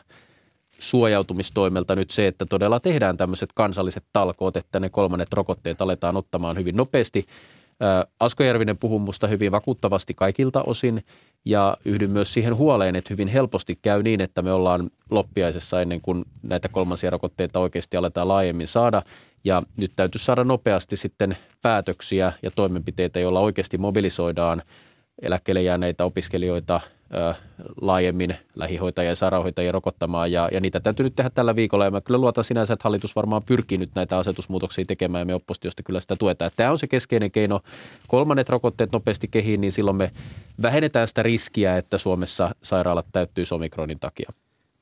suojautumistoimelta 0.80 1.96
nyt 1.96 2.12
se, 2.12 2.28
että 2.28 2.46
todella 2.46 2.80
tehdään 2.80 3.18
tämmöiset 3.18 3.50
kansalliset 3.56 4.04
talkoot, 4.14 4.58
että 4.58 4.80
ne 4.80 4.90
kolmannet 4.90 5.34
rokotteet 5.34 5.82
aletaan 5.82 6.18
ottamaan 6.18 6.58
hyvin 6.58 6.76
nopeasti. 6.76 7.26
Asko 8.20 8.44
Järvinen 8.44 8.78
puhuu 8.78 9.00
musta 9.00 9.28
hyvin 9.28 9.52
vakuuttavasti 9.52 10.14
kaikilta 10.14 10.62
osin 10.62 11.04
ja 11.50 11.78
yhdyn 11.86 12.12
myös 12.12 12.34
siihen 12.34 12.56
huoleen, 12.56 12.96
että 12.96 13.14
hyvin 13.14 13.28
helposti 13.28 13.80
käy 13.82 14.04
niin, 14.04 14.22
että 14.22 14.42
me 14.42 14.52
ollaan 14.52 14.90
loppiaisessa 15.10 15.82
ennen 15.82 16.02
kuin 16.02 16.26
näitä 16.44 16.70
kolmansia 16.70 17.10
rokotteita 17.10 17.60
oikeasti 17.60 17.98
aletaan 17.98 18.28
laajemmin 18.28 18.68
saada. 18.68 19.02
Ja 19.44 19.62
nyt 19.78 19.92
täytyy 19.96 20.20
saada 20.20 20.44
nopeasti 20.44 20.98
sitten 20.98 21.38
päätöksiä 21.62 22.34
ja 22.42 22.52
toimenpiteitä, 22.52 23.20
joilla 23.20 23.40
oikeasti 23.40 23.78
mobilisoidaan 23.78 24.62
eläkkeelle 25.22 25.62
jääneitä 25.62 26.06
opiskelijoita– 26.06 26.82
laajemmin 27.82 28.36
lähihoitajia 28.56 29.12
ja 29.12 29.16
sairaanhoitajia 29.16 29.72
rokottamaan 29.72 30.32
ja, 30.32 30.50
ja 30.52 30.60
niitä 30.60 30.80
täytyy 30.80 31.04
nyt 31.04 31.16
tehdä 31.16 31.30
tällä 31.30 31.56
viikolla 31.56 31.86
ja 31.86 31.92
mä 31.92 32.02
kyllä 32.02 32.18
luotan 32.18 32.44
sinänsä, 32.44 32.74
että 32.74 32.84
hallitus 32.84 33.16
varmaan 33.16 33.44
pyrkii 33.44 33.78
nyt 33.78 33.92
näitä 33.96 34.18
asetusmuutoksia 34.18 34.86
tekemään 34.86 35.22
ja 35.22 35.26
me 35.26 35.36
oppositiosta 35.36 35.84
kyllä 35.84 36.00
sitä 36.00 36.16
tuetaan. 36.16 36.52
Tämä 36.56 36.72
on 36.72 36.80
se 36.80 36.88
keskeinen 36.88 37.32
keino. 37.32 37.62
Kolmannet 38.08 38.50
rokotteet 38.50 38.92
nopeasti 38.92 39.28
kehiin, 39.28 39.62
niin 39.62 39.72
silloin 39.72 39.98
me 39.98 40.12
vähennetään 40.62 41.08
sitä 41.08 41.24
riskiä, 41.24 41.78
että 41.78 41.98
Suomessa 41.98 42.56
sairaalat 42.64 43.08
täyttyy 43.12 43.46
omikronin 43.52 44.00
takia. 44.00 44.34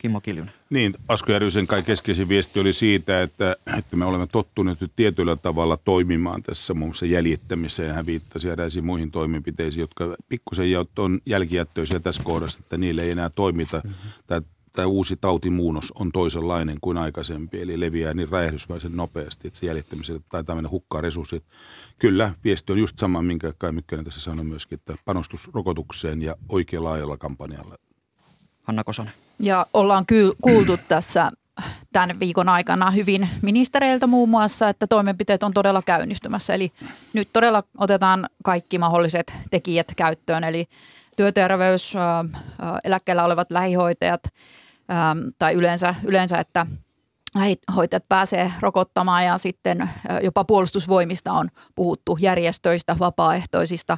Kimmo 0.06 0.22
Kiljunen. 0.22 0.53
Niin, 0.70 0.93
Asko 1.08 1.32
Järvisen 1.32 1.68
kai 1.68 1.84
keskeisin 1.84 2.30
viesti 2.30 2.60
oli 2.60 2.74
siitä, 2.74 3.22
että, 3.22 3.56
että 3.78 3.95
me 3.95 4.06
olemme 4.06 4.28
tottuneet 4.28 4.82
nyt 4.82 4.91
tietyllä 4.95 5.36
tavalla 5.36 5.78
toimimaan 5.78 6.43
tässä 6.43 6.74
muun 6.74 6.89
muassa 6.89 7.06
jäljittämiseen. 7.06 7.95
Hän 7.95 8.06
viittasi 8.06 8.49
eräisiin 8.49 8.86
muihin 8.86 9.12
toimenpiteisiin, 9.12 9.82
jotka 9.82 10.16
pikkusen 10.30 10.68
on 10.97 11.20
jälkijättöisiä 11.26 11.99
tässä 11.99 12.24
kohdassa, 12.24 12.60
että 12.60 12.78
niille 12.78 13.01
ei 13.01 13.12
enää 13.12 13.30
toimita. 13.30 13.82
Mm-hmm. 13.84 14.12
Tämä, 14.28 14.41
tämä 14.74 14.86
uusi 14.86 15.16
tautimuunnos 15.16 15.91
on 15.91 16.12
toisenlainen 16.12 16.78
kuin 16.82 16.97
aikaisempi, 16.97 17.62
eli 17.62 17.80
leviää 17.80 18.14
niin 18.14 18.30
räjähdysmäisen 18.30 18.95
nopeasti, 18.97 19.47
että 19.47 19.60
se 19.60 19.66
jäljittämiselle 19.66 20.22
taitaa 20.30 20.56
mennä 20.56 20.70
hukkaa 20.70 21.01
resurssit. 21.01 21.43
Kyllä, 21.99 22.34
viesti 22.43 22.72
on 22.72 22.80
just 22.80 22.99
sama, 22.99 23.22
minkä 23.22 23.53
Kai 23.58 23.72
Mykkänen 23.72 24.06
tässä 24.06 24.22
sanoi 24.22 24.45
myöskin, 24.45 24.80
että 24.80 24.95
panostus 25.06 25.49
rokotukseen 25.53 26.22
ja 26.22 26.36
oikein 26.49 26.84
laajalla 26.84 27.18
kampanjalla. 27.18 27.76
Hanna 28.66 28.84
Kosonen. 28.84 29.13
Ja 29.39 29.66
ollaan 29.74 30.05
kuultu 30.41 30.78
tässä 30.88 31.32
tämän 31.93 32.20
viikon 32.20 32.49
aikana 32.49 32.91
hyvin 32.91 33.30
ministereiltä 33.41 34.07
muun 34.07 34.30
muassa, 34.30 34.70
että 34.70 34.88
toimenpiteet 34.88 35.43
on 35.43 35.53
todella 35.53 35.82
käynnistymässä. 35.82 36.53
Eli 36.53 36.72
nyt 37.13 37.30
todella 37.34 37.63
otetaan 37.78 38.30
kaikki 38.43 38.78
mahdolliset 38.78 39.34
tekijät 39.51 39.88
käyttöön, 39.95 40.43
eli 40.43 40.68
työterveys, 41.18 41.93
eläkkeellä 42.84 43.24
olevat 43.24 43.51
lähihoitajat 43.51 44.24
tai 45.39 45.53
yleensä, 45.53 45.95
yleensä 46.03 46.38
että 46.38 46.68
lähihoitajat 47.36 48.09
pääsee 48.09 48.51
rokottamaan 48.59 49.26
ja 49.26 49.38
sitten 49.38 49.89
jopa 50.24 50.43
puolustusvoimista 50.43 51.34
on 51.34 51.49
puhuttu 51.76 52.18
järjestöistä, 52.22 52.95
vapaaehtoisista 52.99 53.97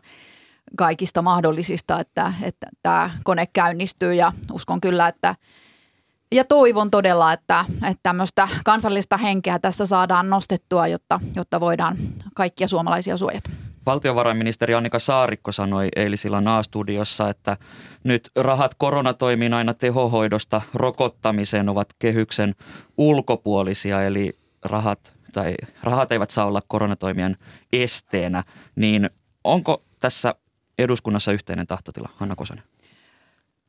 kaikista 0.76 1.22
mahdollisista, 1.22 1.99
että, 1.99 2.34
että 2.41 2.68
tämä 2.84 3.09
kone 3.24 3.45
käynnistyy 3.53 4.13
ja 4.13 4.32
uskon 4.51 4.82
kyllä, 4.82 5.07
että 5.07 5.36
ja 6.32 6.43
toivon 6.43 6.91
todella, 6.91 7.34
että, 7.34 7.65
että 7.70 7.99
tämmöistä 8.03 8.47
kansallista 8.65 9.18
henkeä 9.18 9.59
tässä 9.59 9.86
saadaan 9.86 10.30
nostettua, 10.30 10.88
jotta, 10.88 11.20
jotta 11.36 11.59
voidaan 11.59 11.97
kaikkia 12.36 12.68
suomalaisia 12.68 13.18
suojata. 13.18 13.49
Valtiovarainministeri 13.86 14.74
Annika 14.74 14.99
Saarikko 14.99 15.51
sanoi 15.51 15.89
eilisillä 15.95 16.57
A-studiossa, 16.57 17.30
että 17.30 17.57
nyt 18.03 18.32
rahat 18.36 18.76
koronatoimiin 18.78 19.53
aina 19.53 19.74
tehohoidosta 19.74 20.61
rokottamiseen 20.74 21.70
ovat 21.70 21.88
kehyksen 21.99 22.55
ulkopuolisia, 22.97 24.03
eli 24.03 24.34
rahat, 24.65 25.15
tai 25.34 25.55
rahat 25.84 26.11
eivät 26.11 26.30
saa 26.30 26.45
olla 26.45 26.61
koronatoimien 26.68 27.38
esteenä. 27.74 28.43
Niin 28.76 29.09
onko 29.43 29.82
tässä 29.99 30.36
eduskunnassa 30.78 31.32
yhteinen 31.32 31.68
tahtotila? 31.68 32.10
Hanna 32.16 32.36
Kosonen. 32.36 32.64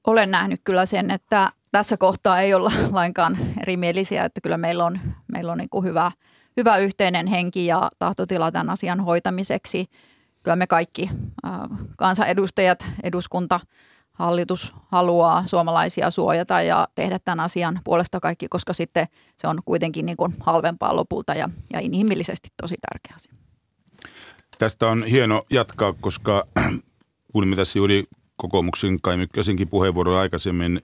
Olen 0.06 0.30
nähnyt 0.30 0.60
kyllä 0.64 0.86
sen, 0.86 1.10
että 1.10 1.52
tässä 1.72 1.96
kohtaa 1.96 2.40
ei 2.40 2.54
olla 2.54 2.72
lainkaan 2.90 3.38
erimielisiä, 3.62 4.24
että 4.24 4.40
kyllä 4.40 4.56
meillä 4.56 4.84
on, 4.84 5.00
meillä 5.32 5.52
on 5.52 5.58
niin 5.58 5.70
kuin 5.70 5.84
hyvä, 5.84 6.12
hyvä 6.56 6.76
yhteinen 6.76 7.26
henki 7.26 7.66
ja 7.66 7.90
tahtotila 7.98 8.52
tämän 8.52 8.70
asian 8.70 9.00
hoitamiseksi. 9.00 9.86
Kyllä 10.42 10.56
me 10.56 10.66
kaikki 10.66 11.10
äh, 11.46 11.52
kansanedustajat, 11.96 12.86
eduskunta, 13.02 13.60
hallitus 14.12 14.74
haluaa 14.88 15.46
suomalaisia 15.46 16.10
suojata 16.10 16.62
ja 16.62 16.88
tehdä 16.94 17.18
tämän 17.18 17.40
asian 17.40 17.80
puolesta 17.84 18.20
kaikki, 18.20 18.48
koska 18.48 18.72
sitten 18.72 19.08
se 19.36 19.48
on 19.48 19.58
kuitenkin 19.64 20.06
niin 20.06 20.16
kuin 20.16 20.34
halvempaa 20.40 20.96
lopulta 20.96 21.34
ja, 21.34 21.50
ja 21.72 21.80
inhimillisesti 21.80 22.48
tosi 22.60 22.76
tärkeä 22.90 23.14
asia. 23.16 23.32
Tästä 24.58 24.88
on 24.88 25.04
hieno 25.04 25.46
jatkaa, 25.50 25.94
koska 26.00 26.46
kuulimme 27.32 27.56
tässä 27.56 27.78
juuri 27.78 28.04
kokoomuksen 28.36 29.00
Kai 29.02 29.16
Mykkäsenkin 29.16 29.68
puheenvuoro 29.68 30.18
aikaisemmin, 30.18 30.80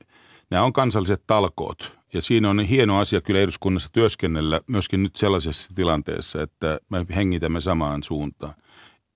nämä 0.50 0.62
on 0.62 0.72
kansalliset 0.72 1.22
talkoot. 1.26 1.98
Ja 2.12 2.22
siinä 2.22 2.50
on 2.50 2.60
hieno 2.60 2.98
asia 2.98 3.20
kyllä 3.20 3.40
eduskunnassa 3.40 3.88
työskennellä 3.92 4.60
myöskin 4.66 5.02
nyt 5.02 5.16
sellaisessa 5.16 5.72
tilanteessa, 5.74 6.42
että 6.42 6.80
me 6.90 7.06
hengitämme 7.16 7.60
samaan 7.60 8.02
suuntaan. 8.02 8.54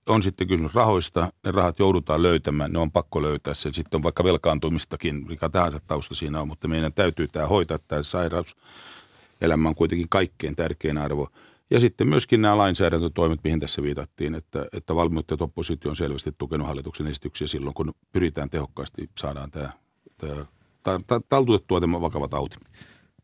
On 0.09 0.23
sitten 0.23 0.47
kysymys 0.47 0.75
rahoista, 0.75 1.31
ne 1.45 1.51
rahat 1.51 1.79
joudutaan 1.79 2.23
löytämään, 2.23 2.71
ne 2.71 2.79
on 2.79 2.91
pakko 2.91 3.21
löytää. 3.21 3.53
Se 3.53 3.69
sitten 3.73 3.97
on 3.97 4.03
vaikka 4.03 4.23
velkaantumistakin, 4.23 5.27
mikä 5.27 5.49
tahansa 5.49 5.79
tausta 5.87 6.15
siinä 6.15 6.39
on, 6.39 6.47
mutta 6.47 6.67
meidän 6.67 6.93
täytyy 6.93 7.27
tämä 7.27 7.47
hoitaa, 7.47 7.79
tämä 7.87 8.03
sairaus. 8.03 8.55
Elämä 9.41 9.69
on 9.69 9.75
kuitenkin 9.75 10.09
kaikkein 10.09 10.55
tärkein 10.55 10.97
arvo. 10.97 11.29
Ja 11.71 11.79
sitten 11.79 12.07
myöskin 12.07 12.41
nämä 12.41 12.57
lainsäädäntötoimet, 12.57 13.39
mihin 13.43 13.59
tässä 13.59 13.81
viitattiin, 13.81 14.35
että, 14.35 14.65
että 14.73 14.95
valmiuttajat 14.95 15.41
oppositio 15.41 15.89
on 15.89 15.95
selvästi 15.95 16.31
tukenut 16.37 16.67
hallituksen 16.67 17.07
esityksiä 17.07 17.47
silloin, 17.47 17.73
kun 17.73 17.91
pyritään 18.11 18.49
tehokkaasti 18.49 19.09
saadaan 19.19 19.51
tämä, 19.51 19.69
tämä, 20.83 21.19
taltutettua 21.29 21.79
tämä 21.79 22.01
vakava 22.01 22.27
tauti. 22.27 22.57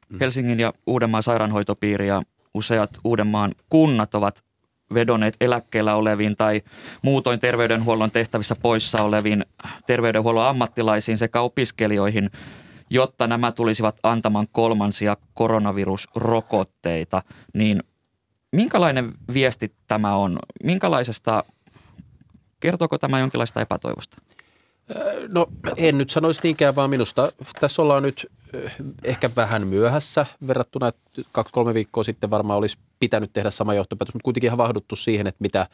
Mm. 0.09 0.19
Helsingin 0.19 0.59
ja 0.59 0.73
Uudenmaan 0.87 1.23
sairaanhoitopiiri 1.23 2.07
ja 2.07 2.21
useat 2.53 2.89
Uudenmaan 3.03 3.55
kunnat 3.69 4.15
ovat 4.15 4.43
vedonneet 4.93 5.35
eläkkeellä 5.41 5.95
oleviin 5.95 6.35
tai 6.35 6.61
muutoin 7.01 7.39
terveydenhuollon 7.39 8.11
tehtävissä 8.11 8.55
poissa 8.61 9.03
oleviin 9.03 9.45
terveydenhuollon 9.87 10.45
ammattilaisiin 10.45 11.17
sekä 11.17 11.41
opiskelijoihin, 11.41 12.29
jotta 12.89 13.27
nämä 13.27 13.51
tulisivat 13.51 13.99
antamaan 14.03 14.47
kolmansia 14.51 15.17
koronavirusrokotteita, 15.33 17.21
niin 17.53 17.83
Minkälainen 18.55 19.13
viesti 19.33 19.71
tämä 19.87 20.15
on? 20.15 20.39
Minkälaisesta, 20.63 21.43
kertooko 22.59 22.97
tämä 22.97 23.19
jonkinlaista 23.19 23.61
epätoivosta? 23.61 24.17
No 25.33 25.47
en 25.77 25.97
nyt 25.97 26.09
sanoisi 26.09 26.39
niinkään, 26.43 26.75
vaan 26.75 26.89
minusta 26.89 27.31
tässä 27.59 27.81
ollaan 27.81 28.03
nyt 28.03 28.31
ehkä 29.03 29.29
vähän 29.35 29.67
myöhässä 29.67 30.25
verrattuna, 30.47 30.87
että 30.87 31.21
kaksi-kolme 31.31 31.73
viikkoa 31.73 32.03
sitten 32.03 32.29
varmaan 32.29 32.59
olisi 32.59 32.77
pitänyt 32.99 33.33
tehdä 33.33 33.51
sama 33.51 33.73
johtopäätös, 33.73 34.13
mutta 34.13 34.23
kuitenkin 34.23 34.51
havahduttu 34.51 34.95
siihen, 34.95 35.27
että 35.27 35.41
mitä 35.41 35.67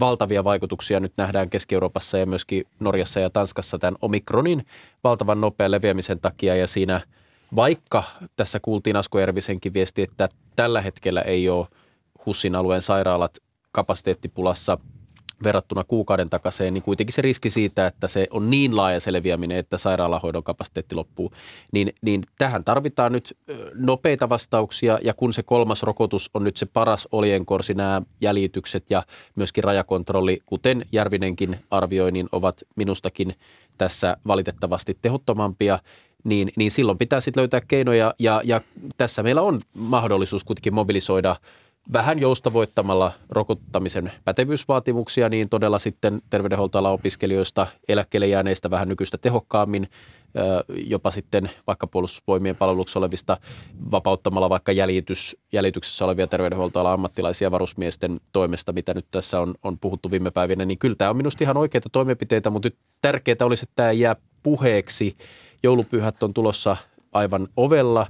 valtavia 0.00 0.44
vaikutuksia 0.44 1.00
nyt 1.00 1.12
nähdään 1.16 1.50
Keski-Euroopassa 1.50 2.18
ja 2.18 2.26
myöskin 2.26 2.66
Norjassa 2.80 3.20
ja 3.20 3.30
Tanskassa 3.30 3.78
tämän 3.78 3.96
omikronin 4.02 4.66
valtavan 5.04 5.40
nopean 5.40 5.70
leviämisen 5.70 6.20
takia 6.20 6.56
ja 6.56 6.66
siinä 6.66 7.00
vaikka 7.56 8.02
tässä 8.36 8.60
kuultiin 8.60 8.96
Asko 8.96 9.20
Järvisenkin 9.20 9.74
viesti, 9.74 10.02
että 10.02 10.28
tällä 10.56 10.80
hetkellä 10.80 11.22
ei 11.22 11.48
ole– 11.48 11.66
HUSin 12.26 12.54
alueen 12.54 12.82
sairaalat 12.82 13.38
kapasiteettipulassa 13.72 14.78
verrattuna 15.44 15.84
kuukauden 15.84 16.30
takaisin, 16.30 16.74
niin 16.74 16.82
kuitenkin 16.82 17.14
se 17.14 17.22
riski 17.22 17.50
siitä, 17.50 17.86
että 17.86 18.08
se 18.08 18.26
on 18.30 18.50
niin 18.50 18.76
laaja 18.76 19.00
selviäminen, 19.00 19.58
että 19.58 19.78
sairaalahoidon 19.78 20.44
kapasiteetti 20.44 20.94
loppuu, 20.94 21.32
niin, 21.72 21.92
niin 22.02 22.22
tähän 22.38 22.64
tarvitaan 22.64 23.12
nyt 23.12 23.38
nopeita 23.74 24.28
vastauksia. 24.28 24.98
Ja 25.02 25.14
kun 25.14 25.32
se 25.32 25.42
kolmas 25.42 25.82
rokotus 25.82 26.30
on 26.34 26.44
nyt 26.44 26.56
se 26.56 26.66
paras 26.66 27.08
oljenkorsi, 27.12 27.74
nämä 27.74 28.02
jäljitykset 28.20 28.90
ja 28.90 29.02
myöskin 29.34 29.64
rajakontrolli, 29.64 30.40
kuten 30.46 30.86
Järvinenkin 30.92 31.56
arvioi, 31.70 32.12
niin 32.12 32.28
ovat 32.32 32.62
minustakin 32.76 33.34
tässä 33.78 34.16
valitettavasti 34.26 34.98
tehottomampia, 35.02 35.78
niin, 36.24 36.48
niin 36.56 36.70
silloin 36.70 36.98
pitää 36.98 37.20
sitten 37.20 37.40
löytää 37.40 37.60
keinoja. 37.60 38.14
Ja, 38.18 38.40
ja 38.44 38.60
tässä 38.96 39.22
meillä 39.22 39.42
on 39.42 39.60
mahdollisuus 39.74 40.44
kuitenkin 40.44 40.74
mobilisoida– 40.74 41.36
vähän 41.92 42.18
joustavoittamalla 42.18 43.12
rokottamisen 43.28 44.12
pätevyysvaatimuksia, 44.24 45.28
niin 45.28 45.48
todella 45.48 45.78
sitten 45.78 46.22
terveydenhuoltoalan 46.30 46.92
opiskelijoista 46.92 47.66
eläkkeelle 47.88 48.26
jääneistä 48.26 48.70
vähän 48.70 48.88
nykyistä 48.88 49.18
tehokkaammin 49.18 49.88
jopa 50.86 51.10
sitten 51.10 51.50
vaikka 51.66 51.86
puolustusvoimien 51.86 52.56
palveluksessa 52.56 52.98
olevista 52.98 53.36
vapauttamalla 53.90 54.50
vaikka 54.50 54.72
jäljitys, 54.72 55.36
jäljityksessä 55.52 56.04
olevia 56.04 56.26
terveydenhuoltoalan 56.26 56.92
ammattilaisia 56.92 57.50
varusmiesten 57.50 58.20
toimesta, 58.32 58.72
mitä 58.72 58.94
nyt 58.94 59.06
tässä 59.10 59.40
on, 59.40 59.54
on 59.62 59.78
puhuttu 59.78 60.10
viime 60.10 60.30
päivinä, 60.30 60.64
niin 60.64 60.78
kyllä 60.78 60.94
tämä 60.94 61.10
on 61.10 61.16
minusta 61.16 61.44
ihan 61.44 61.56
oikeita 61.56 61.88
toimenpiteitä, 61.92 62.50
mutta 62.50 62.66
nyt 62.66 62.76
tärkeää 63.02 63.36
olisi, 63.42 63.64
että 63.64 63.74
tämä 63.76 63.92
jää 63.92 64.16
puheeksi. 64.42 65.16
Joulupyhät 65.62 66.22
on 66.22 66.34
tulossa 66.34 66.76
aivan 67.12 67.48
ovella 67.56 68.06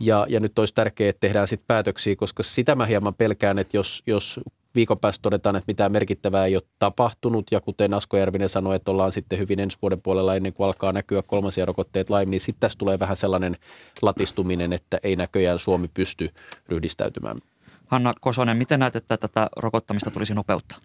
ja, 0.00 0.26
ja 0.28 0.40
nyt 0.40 0.58
olisi 0.58 0.74
tärkeää, 0.74 1.10
että 1.10 1.20
tehdään 1.20 1.48
sitten 1.48 1.66
päätöksiä, 1.66 2.16
koska 2.16 2.42
sitä 2.42 2.74
mä 2.74 2.86
hieman 2.86 3.14
pelkään, 3.14 3.58
että 3.58 3.76
jos, 3.76 4.02
jos 4.06 4.40
viikon 4.74 4.98
päästä 4.98 5.22
todetaan, 5.22 5.56
että 5.56 5.70
mitään 5.70 5.92
merkittävää 5.92 6.46
ei 6.46 6.56
ole 6.56 6.62
tapahtunut 6.78 7.46
ja 7.50 7.60
kuten 7.60 7.94
Asko 7.94 8.16
Järvinen 8.16 8.48
sanoi, 8.48 8.76
että 8.76 8.90
ollaan 8.90 9.12
sitten 9.12 9.38
hyvin 9.38 9.60
ensi 9.60 9.78
vuoden 9.82 10.02
puolella 10.02 10.34
ennen 10.34 10.52
kuin 10.52 10.66
alkaa 10.66 10.92
näkyä 10.92 11.22
kolmansia 11.22 11.64
rokotteet 11.64 12.10
lain, 12.10 12.30
niin 12.30 12.40
sitten 12.40 12.60
tässä 12.60 12.78
tulee 12.78 12.98
vähän 12.98 13.16
sellainen 13.16 13.56
latistuminen, 14.02 14.72
että 14.72 14.98
ei 15.02 15.16
näköjään 15.16 15.58
Suomi 15.58 15.88
pysty 15.94 16.30
ryhdistäytymään. 16.68 17.38
Hanna 17.86 18.12
Kosonen, 18.20 18.56
miten 18.56 18.80
näet, 18.80 18.96
että 18.96 19.16
tätä 19.16 19.48
rokottamista 19.56 20.10
tulisi 20.10 20.34
nopeuttaa? 20.34 20.78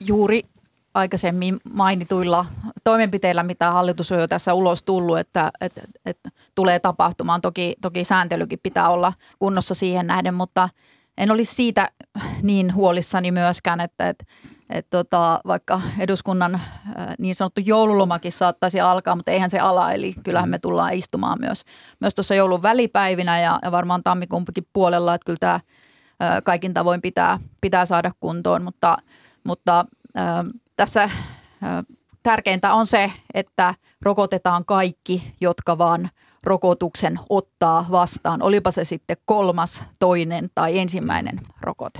Juuri 0.00 0.42
aikaisemmin 0.94 1.60
mainituilla 1.72 2.46
toimenpiteillä, 2.84 3.42
mitä 3.42 3.70
hallitus 3.70 4.12
on 4.12 4.18
jo 4.18 4.28
tässä 4.28 4.54
ulos 4.54 4.82
tullut, 4.82 5.18
että, 5.18 5.50
että, 5.60 5.80
että 6.06 6.30
tulee 6.54 6.78
tapahtumaan. 6.78 7.40
Toki, 7.40 7.74
toki 7.82 8.04
sääntelykin 8.04 8.58
pitää 8.62 8.88
olla 8.88 9.12
kunnossa 9.38 9.74
siihen 9.74 10.06
nähden, 10.06 10.34
mutta 10.34 10.68
en 11.18 11.30
olisi 11.30 11.54
siitä 11.54 11.90
niin 12.42 12.74
huolissani 12.74 13.30
myöskään, 13.30 13.80
että, 13.80 14.08
että, 14.08 14.24
että 14.70 14.98
tota, 14.98 15.40
vaikka 15.46 15.80
eduskunnan 15.98 16.60
niin 17.18 17.34
sanottu 17.34 17.60
joululomakin 17.64 18.32
saattaisi 18.32 18.80
alkaa, 18.80 19.16
mutta 19.16 19.30
eihän 19.30 19.50
se 19.50 19.58
ala. 19.58 19.92
Eli 19.92 20.14
kyllähän 20.24 20.50
me 20.50 20.58
tullaan 20.58 20.94
istumaan 20.94 21.40
myös, 21.40 21.64
myös 22.00 22.14
tuossa 22.14 22.34
joulun 22.34 22.62
välipäivinä 22.62 23.40
ja, 23.40 23.58
ja 23.62 23.72
varmaan 23.72 24.02
tammikuunkin 24.02 24.66
puolella, 24.72 25.14
että 25.14 25.26
kyllä 25.26 25.38
tämä 25.40 25.60
kaikin 26.44 26.74
tavoin 26.74 27.02
pitää, 27.02 27.38
pitää 27.60 27.86
saada 27.86 28.12
kuntoon, 28.20 28.62
mutta, 28.64 28.96
mutta 29.44 29.84
tässä 30.76 31.10
tärkeintä 32.22 32.72
on 32.74 32.86
se, 32.86 33.12
että 33.34 33.74
rokotetaan 34.02 34.64
kaikki, 34.64 35.34
jotka 35.40 35.78
vaan 35.78 36.10
rokotuksen 36.42 37.20
ottaa 37.28 37.86
vastaan, 37.90 38.42
olipa 38.42 38.70
se 38.70 38.84
sitten 38.84 39.16
kolmas, 39.24 39.82
toinen 39.98 40.50
tai 40.54 40.78
ensimmäinen 40.78 41.40
rokote. 41.60 41.98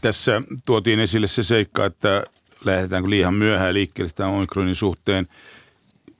Tässä 0.00 0.42
tuotiin 0.66 1.00
esille 1.00 1.26
se 1.26 1.42
seikka, 1.42 1.86
että 1.86 2.24
lähdetäänkö 2.64 3.10
liian 3.10 3.34
myöhään 3.34 3.74
liikkeelle 3.74 4.12
tämän 4.14 4.32
omikronin 4.32 4.76
suhteen. 4.76 5.26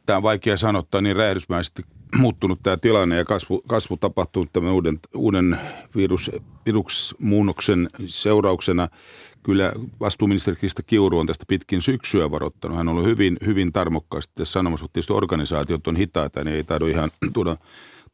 Tämä 0.06 0.16
on 0.16 0.22
vaikea 0.22 0.56
sanottaa 0.56 1.00
niin 1.00 1.16
räjähdysmäisesti 1.16 1.84
muuttunut 2.18 2.58
tämä 2.62 2.76
tilanne 2.76 3.16
ja 3.16 3.24
kasvu, 3.24 3.62
kasvu 3.66 3.96
tapahtuu 3.96 4.46
tämän 4.52 4.72
uuden, 4.72 5.00
uuden 5.14 5.58
virus, 5.96 6.30
virusmuunnoksen 6.66 7.90
seurauksena 8.06 8.88
kyllä 9.42 9.72
vastuuministeri 10.00 10.56
Krista 10.56 10.82
Kiuru 10.82 11.18
on 11.18 11.26
tästä 11.26 11.44
pitkin 11.48 11.82
syksyä 11.82 12.30
varoittanut. 12.30 12.76
Hän 12.76 12.88
on 12.88 12.92
ollut 12.92 13.08
hyvin, 13.08 13.36
hyvin 13.46 13.72
tarmokkaasti 13.72 14.32
tässä 14.34 14.52
sanomassa, 14.52 14.84
että 14.84 14.92
tietysti 14.92 15.12
organisaatiot 15.12 15.86
on 15.86 15.96
hitaita, 15.96 16.44
niin 16.44 16.56
ei 16.56 16.64
taidu 16.64 16.86
ihan 16.86 17.10
tulla, 17.32 17.56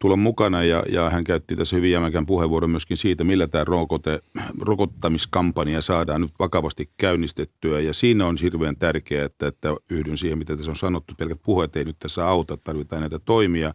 tulla 0.02 0.16
mukana. 0.16 0.64
Ja, 0.64 0.82
ja 0.88 1.10
hän 1.10 1.24
käytti 1.24 1.56
tässä 1.56 1.76
hyvin 1.76 1.90
jämäkän 1.90 2.26
puheenvuoron 2.26 2.70
myöskin 2.70 2.96
siitä, 2.96 3.24
millä 3.24 3.46
tämä 3.46 3.64
rokote, 3.64 4.20
rokottamiskampanja 4.60 5.82
saadaan 5.82 6.20
nyt 6.20 6.30
vakavasti 6.38 6.90
käynnistettyä. 6.96 7.80
Ja 7.80 7.94
siinä 7.94 8.26
on 8.26 8.36
hirveän 8.42 8.76
tärkeää, 8.76 9.26
että, 9.26 9.46
että 9.46 9.74
yhdyn 9.90 10.18
siihen, 10.18 10.38
mitä 10.38 10.56
tässä 10.56 10.70
on 10.70 10.76
sanottu. 10.76 11.14
Pelkät 11.18 11.38
puheet 11.42 11.76
ei 11.76 11.84
nyt 11.84 11.98
tässä 11.98 12.28
auta, 12.28 12.56
tarvitaan 12.56 13.00
näitä 13.00 13.18
toimia. 13.18 13.74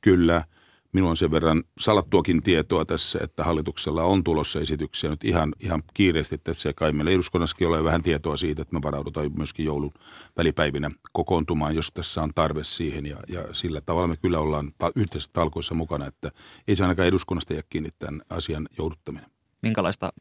Kyllä– 0.00 0.42
Minulla 0.92 1.10
on 1.10 1.16
sen 1.16 1.30
verran 1.30 1.64
salattuakin 1.78 2.42
tietoa 2.42 2.84
tässä, 2.84 3.18
että 3.22 3.44
hallituksella 3.44 4.02
on 4.02 4.24
tulossa 4.24 4.60
esityksiä 4.60 5.10
nyt 5.10 5.24
ihan, 5.24 5.52
ihan 5.60 5.82
kiireesti 5.94 6.40
se 6.52 6.72
Kai 6.72 6.92
meillä 6.92 7.10
eduskunnassakin 7.10 7.68
ole 7.68 7.84
vähän 7.84 8.02
tietoa 8.02 8.36
siitä, 8.36 8.62
että 8.62 8.74
me 8.74 8.82
varaudutaan 8.82 9.30
myöskin 9.36 9.66
joulun 9.66 9.92
välipäivinä 10.36 10.90
kokoontumaan, 11.12 11.76
jos 11.76 11.92
tässä 11.92 12.22
on 12.22 12.30
tarve 12.34 12.64
siihen. 12.64 13.06
Ja, 13.06 13.16
ja 13.28 13.54
sillä 13.54 13.80
tavalla 13.80 14.08
me 14.08 14.16
kyllä 14.16 14.38
ollaan 14.38 14.72
ta- 14.78 14.92
yhteisessä 14.96 15.30
talkoissa 15.32 15.74
mukana, 15.74 16.06
että 16.06 16.30
ei 16.68 16.76
se 16.76 16.84
ainakaan 16.84 17.08
eduskunnasta 17.08 17.52
jää 17.52 17.62
kiinni 17.70 17.90
tämän 17.98 18.22
asian 18.30 18.68
jouduttaminen. 18.78 19.30
Minkälaista 19.62 20.12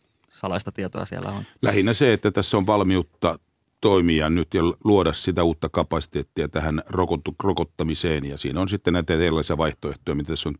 salaista 0.41 0.71
tietoa 0.71 1.05
siellä 1.05 1.29
on? 1.29 1.43
Lähinnä 1.61 1.93
se, 1.93 2.13
että 2.13 2.31
tässä 2.31 2.57
on 2.57 2.67
valmiutta 2.67 3.37
toimia 3.85 4.29
nyt 4.29 4.53
ja 4.53 4.61
luoda 4.83 5.13
sitä 5.13 5.43
uutta 5.43 5.69
kapasiteettia 5.69 6.47
tähän 6.47 6.81
rokottamiseen. 7.43 8.25
Ja 8.25 8.37
siinä 8.37 8.61
on 8.61 8.69
sitten 8.69 8.93
näitä 8.93 9.13
erilaisia 9.13 9.57
vaihtoehtoja, 9.57 10.15
mitä 10.15 10.27
tässä 10.27 10.49
on 10.49 10.55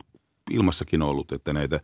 ilmassakin 0.52 1.02
ollut, 1.02 1.32
että 1.32 1.54
näitä 1.54 1.80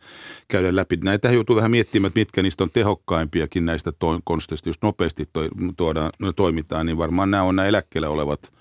käydään 0.47 0.75
läpi. 0.75 0.97
Näitä 1.03 1.31
joutuu 1.31 1.55
vähän 1.55 1.71
miettimään, 1.71 2.07
että 2.07 2.19
mitkä 2.19 2.41
niistä 2.41 2.63
on 2.63 2.69
tehokkaimpiakin 2.73 3.65
näistä 3.65 3.91
konsteista, 4.23 4.69
jos 4.69 4.81
nopeasti 4.81 5.29
to- 5.33 5.49
tuodaan, 5.77 6.11
toimitaan, 6.35 6.85
niin 6.85 6.97
varmaan 6.97 7.31
nämä 7.31 7.43
on 7.43 7.55
nämä 7.55 7.67
eläkkeellä 7.67 8.09
olevat– 8.09 8.39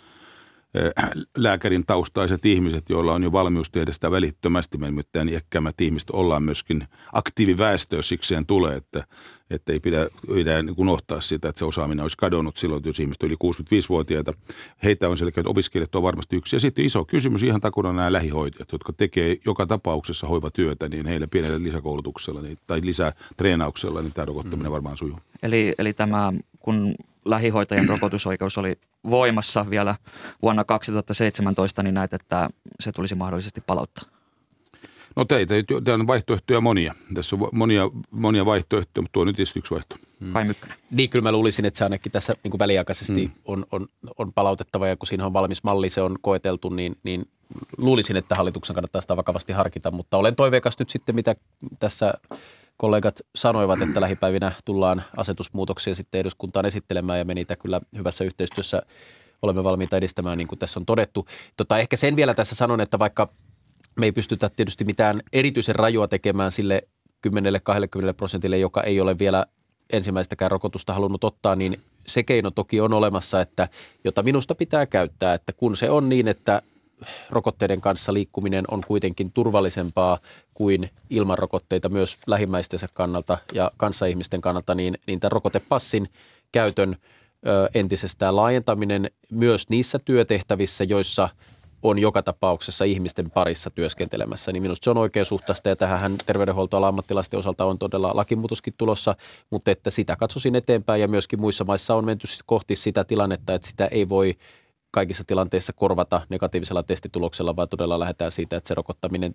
lääkärin 1.36 1.86
taustaiset 1.86 2.46
ihmiset, 2.46 2.90
joilla 2.90 3.12
on 3.12 3.22
jo 3.22 3.32
valmius 3.32 3.70
tehdä 3.70 3.92
sitä 3.92 4.10
välittömästi. 4.10 4.78
Me 4.78 4.86
nimittäin 4.86 5.28
iäkkäämmät 5.28 5.80
ihmiset 5.80 6.10
ollaan 6.10 6.42
myöskin 6.42 6.84
aktiiviväestö, 7.12 7.96
jos 7.96 8.08
sikseen 8.08 8.46
tulee, 8.46 8.76
että, 8.76 9.04
että 9.50 9.72
ei 9.72 9.80
pidä, 9.80 10.06
pidä 10.34 10.62
niin 10.62 10.74
unohtaa 10.76 11.20
sitä, 11.20 11.48
että 11.48 11.58
se 11.58 11.64
osaaminen 11.64 12.02
olisi 12.02 12.16
kadonnut 12.16 12.56
silloin, 12.56 12.82
jos 12.84 13.00
ihmiset 13.00 13.22
yli 13.22 13.34
65-vuotiaita. 13.34 14.32
Heitä 14.84 15.08
on 15.08 15.18
selkeä, 15.18 15.40
että 15.40 15.50
opiskelijat 15.50 15.94
on 15.94 16.02
varmasti 16.02 16.36
yksi. 16.36 16.56
Ja 16.56 16.60
sitten 16.60 16.84
iso 16.84 17.04
kysymys 17.04 17.42
ihan 17.42 17.60
takuna 17.60 17.92
nämä 17.92 18.12
lähihoitajat, 18.12 18.72
jotka 18.72 18.92
tekee 18.92 19.36
joka 19.46 19.66
tapauksessa 19.66 20.26
hoivatyötä, 20.26 20.88
niin 20.88 21.06
heille 21.06 21.26
pienellä 21.26 21.62
lisäkoulutuksella 21.62 22.42
niin, 22.42 22.58
tai 22.66 22.80
lisätreenauksella, 22.84 24.02
niin 24.02 24.12
tämä 24.12 24.26
rokottaminen 24.26 24.70
mm. 24.70 24.72
varmaan 24.72 24.96
sujuu. 24.96 25.18
Eli, 25.42 25.74
eli 25.78 25.92
tämä, 25.92 26.32
kun 26.60 26.94
lähihoitajan 27.24 27.88
rokotusoikeus 27.88 28.58
oli 28.58 28.78
voimassa 29.10 29.70
vielä 29.70 29.94
vuonna 30.42 30.64
2017, 30.64 31.82
niin 31.82 31.94
näet, 31.94 32.14
että 32.14 32.48
se 32.80 32.92
tulisi 32.92 33.14
mahdollisesti 33.14 33.60
palauttaa? 33.60 34.04
No 35.16 35.24
teitä, 35.24 35.54
täällä 35.84 36.02
on 36.02 36.06
vaihtoehtoja 36.06 36.60
monia. 36.60 36.94
Tässä 37.14 37.36
on 37.36 37.48
monia, 37.52 37.90
monia 38.10 38.46
vaihtoehtoja, 38.46 39.02
mutta 39.02 39.12
tuo 39.12 39.20
on 39.20 39.26
nyt 39.26 39.36
tietysti 39.36 39.58
yksi 39.58 39.70
vaihtoehto. 39.70 40.06
Kai 40.32 40.44
Mykkänen. 40.44 40.76
Niin, 40.90 41.10
kyllä 41.10 41.22
mä 41.22 41.32
luulisin, 41.32 41.64
että 41.64 41.78
se 41.78 41.84
ainakin 41.84 42.12
tässä 42.12 42.32
niin 42.42 42.50
kuin 42.50 42.58
väliaikaisesti 42.58 43.24
hmm. 43.24 43.34
on, 43.44 43.66
on, 43.72 43.86
on 44.18 44.32
palautettava 44.32 44.88
ja 44.88 44.96
kun 44.96 45.06
siinä 45.06 45.26
on 45.26 45.32
valmis 45.32 45.62
malli, 45.62 45.90
se 45.90 46.02
on 46.02 46.16
koeteltu, 46.20 46.68
niin, 46.68 46.96
niin 47.02 47.28
luulisin, 47.78 48.16
että 48.16 48.34
hallituksen 48.34 48.74
kannattaa 48.74 49.00
sitä 49.00 49.16
vakavasti 49.16 49.52
harkita, 49.52 49.90
mutta 49.90 50.16
olen 50.16 50.36
toiveikas 50.36 50.78
nyt 50.78 50.90
sitten, 50.90 51.14
mitä 51.14 51.34
tässä 51.78 52.14
kollegat 52.80 53.20
sanoivat, 53.36 53.82
että 53.82 54.00
lähipäivinä 54.00 54.52
tullaan 54.64 55.02
asetusmuutoksia 55.16 55.94
sitten 55.94 56.20
eduskuntaan 56.20 56.66
esittelemään 56.66 57.18
ja 57.18 57.24
me 57.24 57.34
niitä 57.34 57.56
kyllä 57.56 57.80
hyvässä 57.96 58.24
yhteistyössä 58.24 58.82
olemme 59.42 59.64
valmiita 59.64 59.96
edistämään, 59.96 60.38
niin 60.38 60.48
kuin 60.48 60.58
tässä 60.58 60.80
on 60.80 60.86
todettu. 60.86 61.26
Tota, 61.56 61.78
ehkä 61.78 61.96
sen 61.96 62.16
vielä 62.16 62.34
tässä 62.34 62.54
sanon, 62.54 62.80
että 62.80 62.98
vaikka 62.98 63.28
me 63.98 64.06
ei 64.06 64.12
pystytä 64.12 64.50
tietysti 64.56 64.84
mitään 64.84 65.20
erityisen 65.32 65.74
rajua 65.74 66.08
tekemään 66.08 66.52
sille 66.52 66.82
10-20 67.28 67.30
prosentille, 68.16 68.58
joka 68.58 68.82
ei 68.82 69.00
ole 69.00 69.18
vielä 69.18 69.46
ensimmäistäkään 69.92 70.50
rokotusta 70.50 70.94
halunnut 70.94 71.24
ottaa, 71.24 71.56
niin 71.56 71.80
se 72.06 72.22
keino 72.22 72.50
toki 72.50 72.80
on 72.80 72.92
olemassa, 72.92 73.40
että 73.40 73.68
jota 74.04 74.22
minusta 74.22 74.54
pitää 74.54 74.86
käyttää, 74.86 75.34
että 75.34 75.52
kun 75.52 75.76
se 75.76 75.90
on 75.90 76.08
niin, 76.08 76.28
että 76.28 76.62
rokotteiden 77.30 77.80
kanssa 77.80 78.14
liikkuminen 78.14 78.64
on 78.70 78.82
kuitenkin 78.86 79.32
turvallisempaa 79.32 80.18
kuin 80.54 80.90
ilman 81.10 81.38
rokotteita 81.38 81.88
myös 81.88 82.18
lähimmäistensä 82.26 82.88
kannalta 82.92 83.38
ja 83.52 83.70
kanssaihmisten 83.76 84.40
kannalta, 84.40 84.74
niin, 84.74 84.98
niin 85.06 85.20
tämän 85.20 85.32
rokotepassin 85.32 86.08
käytön 86.52 86.96
ö, 87.46 87.70
entisestään 87.74 88.36
laajentaminen 88.36 89.10
myös 89.30 89.68
niissä 89.68 89.98
työtehtävissä, 89.98 90.84
joissa 90.84 91.28
on 91.82 91.98
joka 91.98 92.22
tapauksessa 92.22 92.84
ihmisten 92.84 93.30
parissa 93.30 93.70
työskentelemässä, 93.70 94.52
niin 94.52 94.62
minusta 94.62 94.84
se 94.84 94.90
on 94.90 94.98
oikeasuhtaista 94.98 95.68
ja 95.68 95.76
tähän 95.76 96.16
terveydenhuoltoalan 96.26 96.88
ammattilaisten 96.88 97.38
osalta 97.38 97.64
on 97.64 97.78
todella 97.78 98.10
lakimuutoskin 98.14 98.74
tulossa, 98.78 99.16
mutta 99.50 99.70
että 99.70 99.90
sitä 99.90 100.16
katsoisin 100.16 100.56
eteenpäin 100.56 101.00
ja 101.00 101.08
myöskin 101.08 101.40
muissa 101.40 101.64
maissa 101.64 101.94
on 101.94 102.04
menty 102.04 102.26
kohti 102.46 102.76
sitä 102.76 103.04
tilannetta, 103.04 103.54
että 103.54 103.68
sitä 103.68 103.86
ei 103.86 104.08
voi 104.08 104.34
kaikissa 104.90 105.24
tilanteissa 105.24 105.72
korvata 105.72 106.22
negatiivisella 106.28 106.82
testituloksella, 106.82 107.56
vaan 107.56 107.68
todella 107.68 108.00
lähdetään 108.00 108.32
siitä, 108.32 108.56
että 108.56 108.68
se 108.68 108.74
rokottaminen 108.74 109.34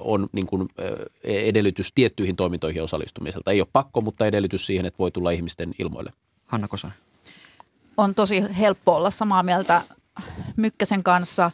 on 0.00 0.28
niin 0.32 0.46
kuin 0.46 0.68
edellytys 1.24 1.92
tiettyihin 1.94 2.36
toimintoihin 2.36 2.82
osallistumiselta. 2.82 3.50
Ei 3.50 3.60
ole 3.60 3.68
pakko, 3.72 4.00
mutta 4.00 4.26
edellytys 4.26 4.66
siihen, 4.66 4.86
että 4.86 4.98
voi 4.98 5.10
tulla 5.10 5.30
ihmisten 5.30 5.74
ilmoille. 5.78 6.12
Hanna 6.46 6.68
Kosonen. 6.68 6.96
On 7.96 8.14
tosi 8.14 8.44
helppo 8.58 8.96
olla 8.96 9.10
samaa 9.10 9.42
mieltä 9.42 9.82
Mykkäsen 10.56 11.02
kanssa. 11.02 11.50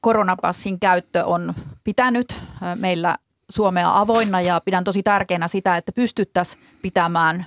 Koronapassin 0.00 0.80
käyttö 0.80 1.24
on 1.24 1.54
pitänyt 1.84 2.40
meillä 2.78 3.16
Suomea 3.48 4.00
avoinna 4.00 4.40
ja 4.40 4.60
pidän 4.64 4.84
tosi 4.84 5.02
tärkeänä 5.02 5.48
sitä, 5.48 5.76
että 5.76 5.92
pystyttäisiin 5.92 6.62
pitämään 6.82 7.46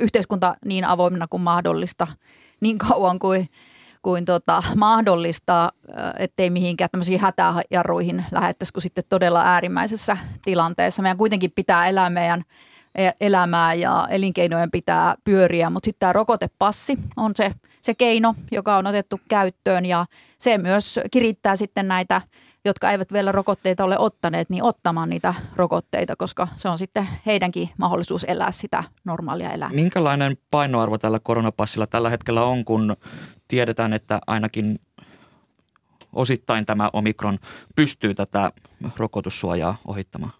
yhteiskunta 0.00 0.56
niin 0.64 0.84
avoimena 0.84 1.28
kuin 1.28 1.42
mahdollista 1.42 2.06
niin 2.60 2.78
kauan 2.78 3.18
kuin 3.18 3.48
kuin 4.06 4.24
tota, 4.24 4.62
mahdollista, 4.76 5.72
ettei 6.18 6.50
mihinkään 6.50 6.90
tämmöisiin 6.90 7.20
hätäjarruihin 7.20 8.24
lähettäisi 8.32 8.72
kuin 8.72 8.82
sitten 8.82 9.04
todella 9.08 9.42
äärimmäisessä 9.42 10.16
tilanteessa. 10.44 11.02
Meidän 11.02 11.16
kuitenkin 11.16 11.52
pitää 11.54 11.88
elää 11.88 12.10
meidän 12.10 12.44
e, 12.94 13.10
elämää 13.20 13.74
ja 13.74 14.06
elinkeinojen 14.10 14.70
pitää 14.70 15.14
pyöriä, 15.24 15.70
mutta 15.70 15.86
sitten 15.86 16.00
tämä 16.00 16.12
rokotepassi 16.12 16.98
on 17.16 17.32
se, 17.36 17.52
se 17.82 17.94
keino, 17.94 18.34
joka 18.52 18.76
on 18.76 18.86
otettu 18.86 19.20
käyttöön 19.28 19.86
ja 19.86 20.06
se 20.38 20.58
myös 20.58 21.00
kirittää 21.10 21.56
sitten 21.56 21.88
näitä 21.88 22.20
jotka 22.64 22.90
eivät 22.90 23.12
vielä 23.12 23.32
rokotteita 23.32 23.84
ole 23.84 23.98
ottaneet, 23.98 24.50
niin 24.50 24.62
ottamaan 24.62 25.08
niitä 25.08 25.34
rokotteita, 25.56 26.16
koska 26.16 26.48
se 26.56 26.68
on 26.68 26.78
sitten 26.78 27.08
heidänkin 27.26 27.70
mahdollisuus 27.78 28.24
elää 28.28 28.52
sitä 28.52 28.84
normaalia 29.04 29.52
elämää. 29.52 29.74
Minkälainen 29.74 30.36
painoarvo 30.50 30.98
tällä 30.98 31.20
koronapassilla 31.22 31.86
tällä 31.86 32.10
hetkellä 32.10 32.44
on, 32.44 32.64
kun 32.64 32.96
tiedetään, 33.48 33.92
että 33.92 34.20
ainakin 34.26 34.78
osittain 36.12 36.66
tämä 36.66 36.90
omikron 36.92 37.38
pystyy 37.76 38.14
tätä 38.14 38.52
rokotussuojaa 38.96 39.76
ohittamaan? 39.86 40.32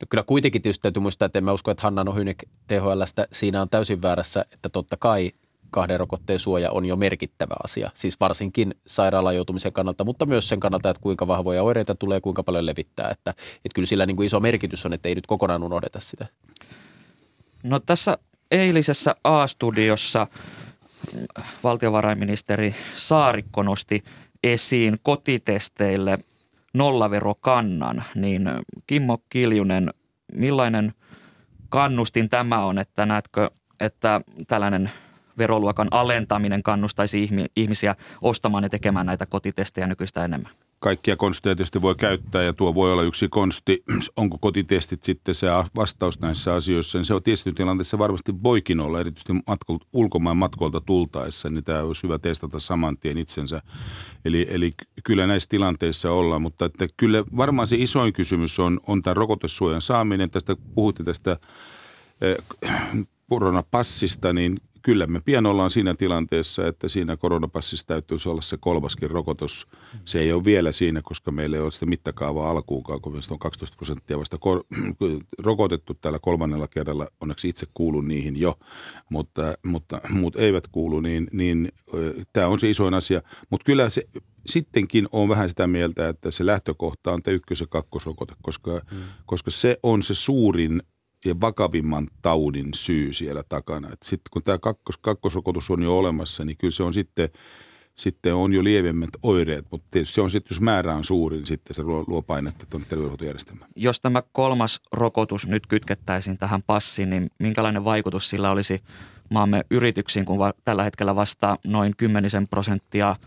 No 0.00 0.06
kyllä 0.08 0.24
kuitenkin 0.26 0.62
tietysti 0.62 0.82
täytyy 0.82 1.02
muistaa, 1.02 1.26
että 1.26 1.38
en 1.38 1.44
mä 1.44 1.52
usko, 1.52 1.70
että 1.70 1.82
Hanna 1.82 2.04
Nohynek 2.04 2.44
THLstä 2.66 3.26
siinä 3.32 3.62
on 3.62 3.68
täysin 3.68 4.02
väärässä, 4.02 4.44
että 4.52 4.68
totta 4.68 4.96
kai 4.96 5.32
kahden 5.70 6.00
rokotteen 6.00 6.38
suoja 6.38 6.70
on 6.70 6.86
jo 6.86 6.96
merkittävä 6.96 7.54
asia. 7.64 7.90
Siis 7.94 8.20
varsinkin 8.20 8.74
sairaalaan 8.86 9.36
joutumisen 9.36 9.72
kannalta, 9.72 10.04
mutta 10.04 10.26
myös 10.26 10.48
sen 10.48 10.60
kannalta, 10.60 10.90
että 10.90 11.00
kuinka 11.00 11.26
vahvoja 11.26 11.62
oireita 11.62 11.94
tulee, 11.94 12.20
kuinka 12.20 12.42
paljon 12.42 12.66
levittää. 12.66 13.10
Että, 13.10 13.30
että 13.30 13.74
kyllä 13.74 13.86
sillä 13.86 14.06
niin 14.06 14.16
kuin 14.16 14.26
iso 14.26 14.40
merkitys 14.40 14.86
on, 14.86 14.92
että 14.92 15.08
ei 15.08 15.14
nyt 15.14 15.26
kokonaan 15.26 15.62
unohdeta 15.62 16.00
sitä. 16.00 16.26
No 17.62 17.80
tässä 17.80 18.18
eilisessä 18.50 19.16
A-studiossa 19.24 20.26
valtiovarainministeri 21.64 22.74
Saarikko 22.94 23.62
nosti 23.62 24.04
esiin 24.42 24.98
kotitesteille 25.02 26.18
nollaverokannan, 26.74 28.04
niin 28.14 28.50
Kimmo 28.86 29.18
Kiljunen, 29.28 29.94
millainen 30.32 30.94
kannustin 31.68 32.28
tämä 32.28 32.64
on, 32.64 32.78
että 32.78 33.06
näetkö, 33.06 33.50
että 33.80 34.20
tällainen 34.46 34.90
veroluokan 35.38 35.88
alentaminen 35.90 36.62
kannustaisi 36.62 37.30
ihmisiä 37.56 37.96
ostamaan 38.22 38.64
ja 38.64 38.70
tekemään 38.70 39.06
näitä 39.06 39.26
kotitestejä 39.26 39.86
nykyistä 39.86 40.24
enemmän? 40.24 40.52
Kaikkia 40.82 41.16
konsteja 41.16 41.56
tietysti 41.56 41.82
voi 41.82 41.94
käyttää 41.94 42.42
ja 42.42 42.52
tuo 42.52 42.74
voi 42.74 42.92
olla 42.92 43.02
yksi 43.02 43.28
konsti. 43.28 43.82
Onko 44.16 44.38
kotitestit 44.38 45.02
sitten 45.02 45.34
se 45.34 45.46
vastaus 45.76 46.20
näissä 46.20 46.54
asioissa? 46.54 46.98
Niin 46.98 47.04
se 47.04 47.14
on 47.14 47.22
tietysti 47.22 47.52
tilanteessa 47.52 47.98
varmasti 47.98 48.42
voikin 48.42 48.80
olla, 48.80 49.00
erityisesti 49.00 49.32
matkoilta, 49.46 49.86
ulkomaan 49.92 50.36
matkoilta 50.36 50.80
tultaessa, 50.80 51.50
niin 51.50 51.64
tämä 51.64 51.82
olisi 51.82 52.02
hyvä 52.02 52.18
testata 52.18 52.58
saman 52.58 52.98
tien 52.98 53.18
itsensä. 53.18 53.62
Eli, 54.24 54.46
eli 54.50 54.72
kyllä 55.04 55.26
näissä 55.26 55.48
tilanteissa 55.48 56.12
ollaan, 56.12 56.42
mutta 56.42 56.64
että 56.64 56.86
kyllä 56.96 57.24
varmaan 57.36 57.66
se 57.66 57.76
isoin 57.76 58.12
kysymys 58.12 58.58
on, 58.58 58.80
on 58.86 59.02
tämä 59.02 59.14
rokotesuojan 59.14 59.82
saaminen. 59.82 60.30
Tästä 60.30 60.56
puhutte 60.74 61.04
tästä 61.04 61.36
eh, 62.20 62.36
koronapassista, 63.30 64.32
niin 64.32 64.60
kyllä 64.82 65.06
me 65.06 65.20
pian 65.20 65.46
ollaan 65.46 65.70
siinä 65.70 65.94
tilanteessa, 65.94 66.66
että 66.66 66.88
siinä 66.88 67.16
koronapassissa 67.16 67.86
täytyisi 67.86 68.28
olla 68.28 68.40
se 68.40 68.56
kolmaskin 68.60 69.10
rokotus. 69.10 69.68
Se 70.04 70.20
ei 70.20 70.32
ole 70.32 70.44
vielä 70.44 70.72
siinä, 70.72 71.02
koska 71.02 71.30
meillä 71.30 71.56
ei 71.56 71.62
ole 71.62 71.70
sitä 71.70 71.86
mittakaavaa 71.86 72.50
alkuukaan, 72.50 73.00
kun 73.00 73.20
on 73.30 73.38
12 73.38 73.76
prosenttia 73.76 74.18
vasta 74.18 74.38
kor- 74.38 74.64
rokotettu 75.38 75.94
tällä 75.94 76.18
kolmannella 76.18 76.68
kerralla. 76.68 77.08
Onneksi 77.20 77.48
itse 77.48 77.66
kuulun 77.74 78.08
niihin 78.08 78.36
jo, 78.36 78.58
mutta, 79.10 79.54
mutta 79.64 80.00
muut 80.10 80.36
eivät 80.36 80.68
kuulu, 80.68 81.00
niin, 81.00 81.28
niin 81.32 81.68
tämä 82.32 82.46
on 82.46 82.60
se 82.60 82.70
isoin 82.70 82.94
asia. 82.94 83.22
Mutta 83.50 83.64
kyllä 83.64 83.90
se 83.90 84.04
sittenkin 84.46 85.08
on 85.12 85.28
vähän 85.28 85.48
sitä 85.48 85.66
mieltä, 85.66 86.08
että 86.08 86.30
se 86.30 86.46
lähtökohta 86.46 87.12
on 87.12 87.22
tämä 87.22 87.34
ykkös- 87.34 87.60
ja 87.60 87.66
kakkosrokote, 87.66 88.34
koska, 88.42 88.80
hmm. 88.90 89.00
koska 89.26 89.50
se 89.50 89.78
on 89.82 90.02
se 90.02 90.14
suurin 90.14 90.82
ja 91.24 91.40
vakavimman 91.40 92.08
taudin 92.22 92.68
syy 92.74 93.12
siellä 93.12 93.42
takana. 93.48 93.88
Sitten 94.02 94.30
kun 94.30 94.42
tämä 94.42 94.58
kakkos, 94.58 94.96
kakkosrokotus 94.96 95.70
on 95.70 95.82
jo 95.82 95.98
olemassa, 95.98 96.44
niin 96.44 96.56
kyllä 96.56 96.70
se 96.70 96.82
on 96.82 96.94
sitten, 96.94 97.28
sitten 97.94 98.34
on 98.34 98.52
jo 98.52 98.64
lievemmät 98.64 99.10
oireet, 99.22 99.66
mutta 99.70 99.98
se 100.04 100.20
on 100.20 100.30
sitten, 100.30 100.54
jos 100.54 100.60
määrä 100.60 100.94
on 100.94 101.04
suuri, 101.04 101.36
niin 101.36 101.46
sitten 101.46 101.74
se 101.74 101.82
luo, 101.82 102.04
luo 102.06 102.22
painetta 102.22 102.66
tuonne 102.70 102.88
terveydenhuoltojärjestelmään. 102.88 103.70
Jos 103.76 104.00
tämä 104.00 104.22
kolmas 104.32 104.80
rokotus 104.92 105.46
nyt 105.46 105.66
kytkettäisiin 105.66 106.38
tähän 106.38 106.62
passiin, 106.62 107.10
niin 107.10 107.30
minkälainen 107.38 107.84
vaikutus 107.84 108.30
sillä 108.30 108.50
olisi 108.50 108.82
maamme 109.30 109.64
yrityksiin, 109.70 110.24
kun 110.24 110.38
va- 110.38 110.54
tällä 110.64 110.84
hetkellä 110.84 111.16
vastaa 111.16 111.58
noin 111.64 111.96
kymmenisen 111.96 112.48
prosenttia– 112.48 113.16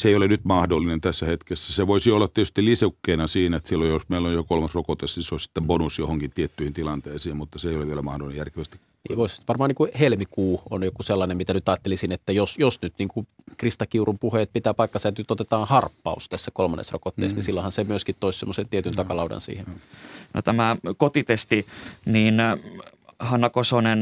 se 0.00 0.08
ei 0.08 0.16
ole 0.16 0.28
nyt 0.28 0.44
mahdollinen 0.44 1.00
tässä 1.00 1.26
hetkessä. 1.26 1.72
Se 1.72 1.86
voisi 1.86 2.10
olla 2.10 2.28
tietysti 2.28 2.64
lisäkkeena 2.64 3.26
siinä, 3.26 3.56
että 3.56 3.68
silloin 3.68 3.90
jos 3.90 4.08
meillä 4.08 4.28
on 4.28 4.34
jo 4.34 4.44
kolmas 4.44 4.74
rokote, 4.74 5.06
siis 5.06 5.26
se 5.26 5.34
olisi 5.34 5.44
sitten 5.44 5.66
bonus 5.66 5.98
johonkin 5.98 6.30
tiettyihin 6.30 6.74
tilanteisiin, 6.74 7.36
mutta 7.36 7.58
se 7.58 7.68
ei 7.68 7.76
ole 7.76 7.86
vielä 7.86 8.02
mahdollinen 8.02 8.38
järkevästi. 8.38 8.80
Niin 9.08 9.16
voisi, 9.16 9.42
varmaan 9.48 9.68
niin 9.68 9.76
kuin 9.76 9.90
helmikuu 10.00 10.62
on 10.70 10.82
joku 10.82 11.02
sellainen, 11.02 11.36
mitä 11.36 11.54
nyt 11.54 11.68
ajattelisin, 11.68 12.12
että 12.12 12.32
jos, 12.32 12.58
jos 12.58 12.82
nyt 12.82 12.94
niin 12.98 13.08
kuin 13.08 13.26
Krista 13.56 13.86
Kiurun 13.86 14.18
puheet 14.18 14.50
pitää 14.52 14.74
paikkansa, 14.74 15.08
että 15.08 15.20
nyt 15.20 15.30
otetaan 15.30 15.68
harppaus 15.68 16.28
tässä 16.28 16.50
kolmannessa 16.50 16.92
rokotteessa, 16.92 17.26
niin 17.26 17.34
mm. 17.34 17.38
niin 17.38 17.44
silloinhan 17.44 17.72
se 17.72 17.84
myöskin 17.84 18.16
toisi 18.20 18.38
semmoisen 18.38 18.68
tietyn 18.68 18.92
no. 18.96 19.02
takalaudan 19.02 19.40
siihen. 19.40 19.66
No 20.34 20.42
tämä 20.42 20.76
kotitesti, 20.96 21.66
niin 22.06 22.34
Hanna 23.18 23.50
Kosonen, 23.50 23.98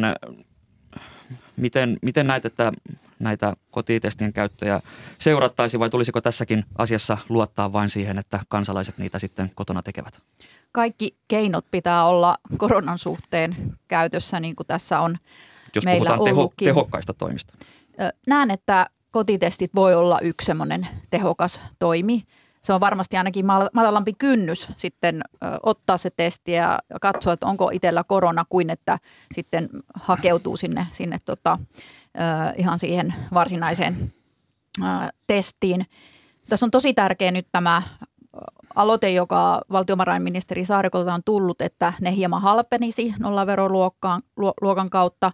miten, 1.58 1.98
miten 2.02 2.26
näet, 2.26 2.44
että 2.44 2.72
näitä 3.18 3.56
kotitestien 3.70 4.32
käyttöjä 4.32 4.80
seurattaisi 5.18 5.78
vai 5.78 5.90
tulisiko 5.90 6.20
tässäkin 6.20 6.64
asiassa 6.78 7.18
luottaa 7.28 7.72
vain 7.72 7.90
siihen, 7.90 8.18
että 8.18 8.40
kansalaiset 8.48 8.98
niitä 8.98 9.18
sitten 9.18 9.50
kotona 9.54 9.82
tekevät? 9.82 10.20
Kaikki 10.72 11.16
keinot 11.28 11.64
pitää 11.70 12.04
olla 12.04 12.36
koronan 12.58 12.98
suhteen 12.98 13.56
käytössä, 13.88 14.40
niin 14.40 14.56
kuin 14.56 14.66
tässä 14.66 15.00
on 15.00 15.18
Jos 15.74 15.84
meillä 15.84 16.16
puhutaan 16.16 16.24
teho, 16.24 16.52
tehokkaista 16.56 17.14
toimista. 17.14 17.54
Näen, 18.26 18.50
että 18.50 18.86
kotitestit 19.10 19.74
voi 19.74 19.94
olla 19.94 20.20
yksi 20.20 20.46
semmoinen 20.46 20.88
tehokas 21.10 21.60
toimi. 21.78 22.22
Se 22.62 22.72
on 22.72 22.80
varmasti 22.80 23.16
ainakin 23.16 23.46
matalampi 23.72 24.12
kynnys 24.12 24.68
sitten 24.76 25.22
ottaa 25.62 25.98
se 25.98 26.10
testi 26.10 26.52
ja 26.52 26.78
katsoa, 27.00 27.32
että 27.32 27.46
onko 27.46 27.70
itsellä 27.72 28.04
korona, 28.04 28.44
kuin 28.48 28.70
että 28.70 28.98
sitten 29.34 29.68
hakeutuu 29.94 30.56
sinne, 30.56 30.86
sinne 30.90 31.20
tota, 31.24 31.58
ihan 32.56 32.78
siihen 32.78 33.14
varsinaiseen 33.34 34.12
testiin. 35.26 35.86
Tässä 36.48 36.66
on 36.66 36.70
tosi 36.70 36.94
tärkeä 36.94 37.30
nyt 37.30 37.46
tämä 37.52 37.82
aloite, 38.74 39.10
joka 39.10 39.60
valtiovarainministeri 39.72 40.64
Saarikolta 40.64 41.14
on 41.14 41.22
tullut, 41.24 41.60
että 41.60 41.92
ne 42.00 42.16
hieman 42.16 42.42
halpenisi 42.42 43.14
nollaveroluokan 43.18 44.22
luokan 44.60 44.90
kautta. 44.90 45.32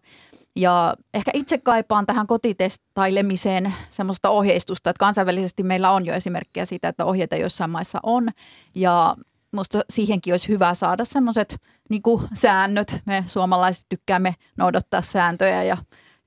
Ja 0.57 0.94
ehkä 1.14 1.30
itse 1.34 1.59
kaipaan 1.59 2.07
tähän 2.07 2.26
kotitestailemiseen 2.26 3.74
semmoista 3.90 4.30
ohjeistusta, 4.30 4.90
että 4.90 5.00
kansainvälisesti 5.00 5.62
meillä 5.62 5.90
on 5.90 6.07
jo 6.07 6.14
esimerkkejä 6.14 6.64
siitä, 6.64 6.88
että 6.88 7.05
ohjeita 7.05 7.36
joissain 7.36 7.70
maissa 7.70 8.00
on. 8.02 8.28
Ja 8.74 9.16
musta 9.52 9.80
siihenkin 9.90 10.32
olisi 10.32 10.48
hyvä 10.48 10.74
saada 10.74 11.05
semmoiset 11.05 11.57
niin 11.90 12.02
säännöt. 12.34 13.00
Me 13.07 13.24
suomalaiset 13.26 13.86
tykkäämme 13.88 14.34
noudattaa 14.59 15.02
sääntöjä 15.02 15.62
ja 15.62 15.76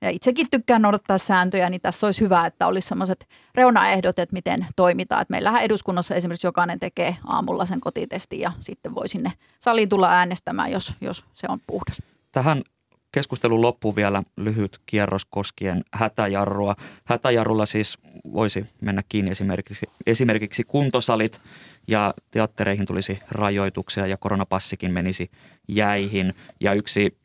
ja 0.02 0.10
itsekin 0.10 0.46
tykkään 0.50 0.82
noudattaa 0.82 1.18
sääntöjä, 1.18 1.70
niin 1.70 1.80
tässä 1.80 2.06
olisi 2.06 2.20
hyvä, 2.20 2.46
että 2.46 2.66
olisi 2.66 2.88
sellaiset 2.88 3.28
reunaehdot, 3.54 4.18
että 4.18 4.32
miten 4.32 4.66
toimitaan. 4.76 5.22
Että 5.22 5.32
meillähän 5.32 5.62
eduskunnassa 5.62 6.14
esimerkiksi 6.14 6.46
jokainen 6.46 6.80
tekee 6.80 7.16
aamulla 7.26 7.66
sen 7.66 7.80
kotitestin 7.80 8.40
ja 8.40 8.52
sitten 8.58 8.94
voi 8.94 9.08
sinne 9.08 9.32
saliin 9.60 9.88
tulla 9.88 10.10
äänestämään, 10.10 10.72
jos, 10.72 10.94
jos 11.00 11.24
se 11.34 11.46
on 11.50 11.60
puhdas. 11.66 12.02
Tähän 12.32 12.62
keskustelun 13.12 13.62
loppuun 13.62 13.96
vielä 13.96 14.22
lyhyt 14.36 14.80
kierros 14.86 15.24
koskien 15.24 15.84
hätäjarrua. 15.92 16.76
Hätäjarrulla 17.04 17.66
siis 17.66 17.98
voisi 18.32 18.66
mennä 18.80 19.02
kiinni 19.08 19.30
esimerkiksi, 19.30 19.86
esimerkiksi 20.06 20.64
kuntosalit 20.64 21.40
ja 21.88 22.14
teattereihin 22.30 22.86
tulisi 22.86 23.18
rajoituksia 23.30 24.06
ja 24.06 24.16
koronapassikin 24.16 24.92
menisi 24.92 25.30
jäihin. 25.68 26.34
Ja 26.60 26.72
yksi 26.72 27.16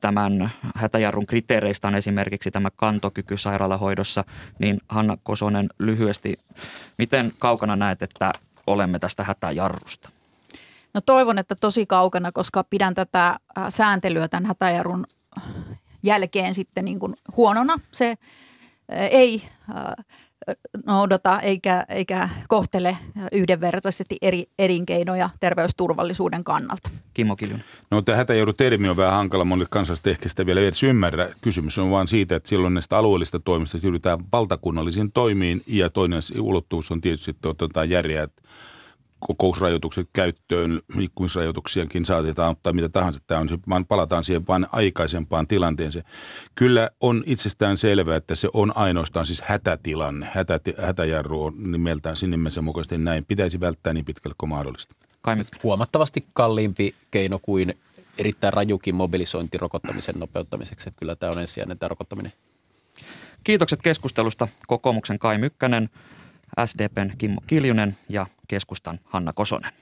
tämän 0.00 0.50
hätäjarrun 0.74 1.26
kriteereistä 1.26 1.88
on 1.88 1.94
esimerkiksi 1.94 2.50
tämä 2.50 2.70
kantokyky 2.76 3.38
sairaalahoidossa, 3.38 4.24
niin 4.58 4.80
Hanna 4.88 5.18
Kosonen 5.22 5.68
lyhyesti, 5.78 6.38
miten 6.98 7.32
kaukana 7.38 7.76
näet, 7.76 8.02
että 8.02 8.32
olemme 8.66 8.98
tästä 8.98 9.24
hätäjarrusta? 9.24 10.10
No 10.94 11.00
toivon, 11.00 11.38
että 11.38 11.54
tosi 11.60 11.86
kaukana, 11.86 12.32
koska 12.32 12.64
pidän 12.64 12.94
tätä 12.94 13.38
sääntelyä 13.68 14.28
tämän 14.28 14.46
hätäjarrun 14.46 15.06
jälkeen 16.02 16.54
sitten 16.54 16.84
niin 16.84 16.98
kuin 16.98 17.14
huonona. 17.36 17.78
Se 17.92 18.18
ei 19.10 19.42
noudata 20.86 21.40
eikä, 21.40 21.86
eikä 21.88 22.28
kohtele 22.48 22.96
yhdenvertaisesti 23.32 24.16
eri 24.22 24.46
elinkeinoja 24.58 25.30
terveysturvallisuuden 25.40 26.44
kannalta. 26.44 26.90
Kimmo 27.14 27.36
Kiljunen. 27.36 27.64
No 27.90 28.02
tämä 28.02 28.16
hätäjoudut-termi 28.16 28.88
on 28.88 28.96
vähän 28.96 29.12
hankala 29.12 29.44
monille 29.44 29.68
kansalaisille 29.70 30.12
ehkä 30.12 30.28
sitä 30.28 30.46
vielä 30.46 30.60
edes 30.60 30.82
ymmärrä. 30.82 31.28
Kysymys 31.40 31.78
on 31.78 31.90
vain 31.90 32.08
siitä, 32.08 32.36
että 32.36 32.48
silloin 32.48 32.74
näistä 32.74 32.98
alueellista 32.98 33.40
toimista 33.40 33.78
siirrytään 33.78 34.18
valtakunnallisiin 34.32 35.12
toimiin 35.12 35.62
ja 35.66 35.90
toinen 35.90 36.20
ulottuvuus 36.40 36.90
on 36.90 37.00
tietysti, 37.00 37.30
että 37.30 37.48
otetaan 37.48 37.90
kokousrajoitukset 39.26 40.08
käyttöön, 40.12 40.80
liikkumisrajoituksiakin 40.96 42.04
saatetaan 42.04 42.50
ottaa 42.50 42.72
mitä 42.72 42.88
tahansa. 42.88 43.20
Tämä 43.26 43.40
on, 43.40 43.48
vaan 43.68 43.86
palataan 43.86 44.24
siihen 44.24 44.46
vain 44.46 44.66
aikaisempaan 44.72 45.46
tilanteeseen. 45.46 46.04
Kyllä 46.54 46.90
on 47.00 47.22
itsestään 47.26 47.76
selvää, 47.76 48.16
että 48.16 48.34
se 48.34 48.48
on 48.52 48.76
ainoastaan 48.76 49.26
siis 49.26 49.42
hätätilanne. 49.42 50.28
Hätäti, 50.34 50.74
hätäjarru 50.78 51.44
on 51.44 51.72
nimeltään 51.72 52.16
sinimmäisen 52.16 52.64
mukaisesti 52.64 52.98
näin. 52.98 53.24
Pitäisi 53.24 53.60
välttää 53.60 53.92
niin 53.92 54.04
pitkälle 54.04 54.34
kuin 54.38 54.50
mahdollista. 54.50 54.94
Huomattavasti 55.62 56.26
kalliimpi 56.32 56.94
keino 57.10 57.38
kuin 57.42 57.74
erittäin 58.18 58.52
rajukin 58.52 58.94
mobilisointi 58.94 59.58
rokottamisen 59.58 60.14
nopeuttamiseksi. 60.18 60.88
Että 60.88 60.98
kyllä 60.98 61.16
tämä 61.16 61.32
on 61.32 61.38
ensisijainen 61.38 61.78
tämä 61.78 61.88
rokottaminen. 61.88 62.32
Kiitokset 63.44 63.82
keskustelusta 63.82 64.48
kokoomuksen 64.66 65.18
Kai 65.18 65.38
Mykkänen, 65.38 65.90
SDPn 66.64 67.10
Kimmo 67.18 67.40
Kiljunen 67.46 67.96
ja 68.08 68.26
keskustan 68.48 69.00
Hanna 69.04 69.32
Kosonen. 69.32 69.72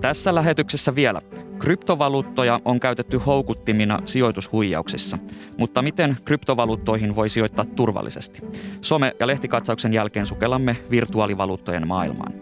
Tässä 0.00 0.34
lähetyksessä 0.34 0.94
vielä. 0.94 1.22
Kryptovaluuttoja 1.58 2.60
on 2.64 2.80
käytetty 2.80 3.16
houkuttimina 3.16 4.02
sijoitushuijauksissa, 4.04 5.18
mutta 5.56 5.82
miten 5.82 6.16
kryptovaluuttoihin 6.24 7.16
voi 7.16 7.28
sijoittaa 7.28 7.64
turvallisesti? 7.64 8.40
Some- 8.80 9.16
ja 9.20 9.26
lehtikatsauksen 9.26 9.92
jälkeen 9.92 10.26
sukellamme 10.26 10.76
virtuaalivaluuttojen 10.90 11.86
maailmaan. 11.86 12.32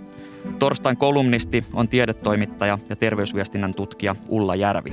Torstain 0.58 0.96
kolumnisti 0.96 1.64
on 1.72 1.88
tiedetoimittaja 1.88 2.78
ja 2.88 2.96
terveysviestinnän 2.96 3.74
tutkija 3.74 4.16
Ulla 4.28 4.54
Järvi. 4.54 4.92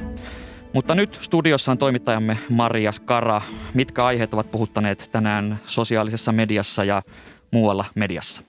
Mutta 0.74 0.96
nyt 0.96 1.18
studiossa 1.22 1.72
on 1.72 1.78
toimittajamme 1.78 2.38
Maria 2.50 2.92
Skara. 2.92 3.42
Mitkä 3.74 4.06
aiheet 4.06 4.34
ovat 4.34 4.52
puhuttaneet 4.52 5.10
tänään 5.12 5.60
sosiaalisessa 5.66 6.32
mediassa 6.32 6.84
ja 6.84 7.02
muualla 7.52 7.86
mediassa? 7.96 8.44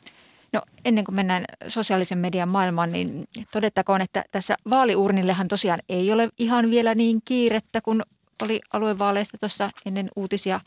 No 0.52 0.62
ennen 0.84 1.04
kuin 1.04 1.14
mennään 1.14 1.44
sosiaalisen 1.68 2.18
median 2.18 2.48
maailmaan, 2.48 2.92
niin 2.92 3.24
todettakoon, 3.52 4.00
että 4.00 4.24
tässä 4.30 4.56
vaaliurnillehan 4.70 5.48
tosiaan 5.48 5.80
ei 5.88 6.12
ole 6.12 6.28
ihan 6.38 6.70
vielä 6.70 6.94
niin 6.94 7.20
kiirettä 7.24 7.80
kuin 7.80 8.02
oli 8.42 8.60
aluevaaleista 8.72 9.38
tuossa 9.38 9.70
ennen 9.86 10.08
uutisia 10.16 10.60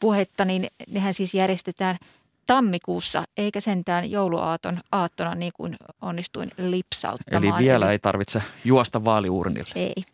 puhetta, 0.00 0.44
niin 0.44 0.66
nehän 0.90 1.14
siis 1.14 1.34
järjestetään 1.34 1.96
tammikuussa, 2.46 3.24
eikä 3.36 3.60
sentään 3.60 4.10
jouluaaton 4.10 4.80
aattona 4.92 5.34
niin 5.34 5.52
kuin 5.56 5.76
onnistuin 6.02 6.50
lipsauttamaan. 6.58 7.44
Eli 7.44 7.52
vielä 7.58 7.92
ei 7.92 7.98
tarvitse 7.98 8.42
juosta 8.64 9.04
vaaliurnille. 9.04 9.70
Ei. 9.74 10.04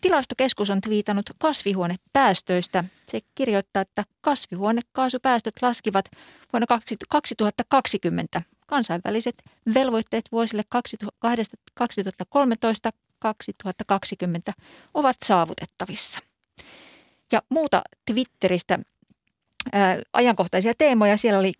Tilastokeskus 0.00 0.70
on 0.70 0.80
twiitannut 0.80 1.30
kasvihuonepäästöistä. 1.38 2.84
Se 3.08 3.20
kirjoittaa, 3.34 3.82
että 3.82 4.04
kasvihuonekaasupäästöt 4.20 5.54
laskivat 5.62 6.04
vuonna 6.52 6.66
2020. 7.08 8.42
Kansainväliset 8.66 9.42
velvoitteet 9.74 10.24
vuosille 10.32 10.62
2013-2020 10.76 10.78
ovat 14.94 15.16
saavutettavissa. 15.24 16.20
Ja 17.32 17.42
muuta 17.48 17.82
Twitteristä 18.06 18.78
ajankohtaisia 20.12 20.72
teemoja. 20.78 21.16
Siellä 21.16 21.38
oli 21.38 21.52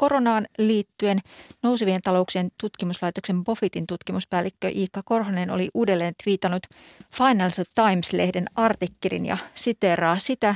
koronaan 0.00 0.46
liittyen 0.58 1.18
nousevien 1.62 2.00
talouksien 2.02 2.50
tutkimuslaitoksen 2.60 3.44
Bofitin 3.44 3.86
tutkimuspäällikkö 3.86 4.68
Iikka 4.68 5.02
Korhonen 5.04 5.50
oli 5.50 5.68
uudelleen 5.74 6.14
twiitannut 6.24 6.62
Financial 7.12 7.64
Times-lehden 7.74 8.44
artikkelin 8.54 9.26
ja 9.26 9.36
siteeraa 9.54 10.18
sitä. 10.18 10.54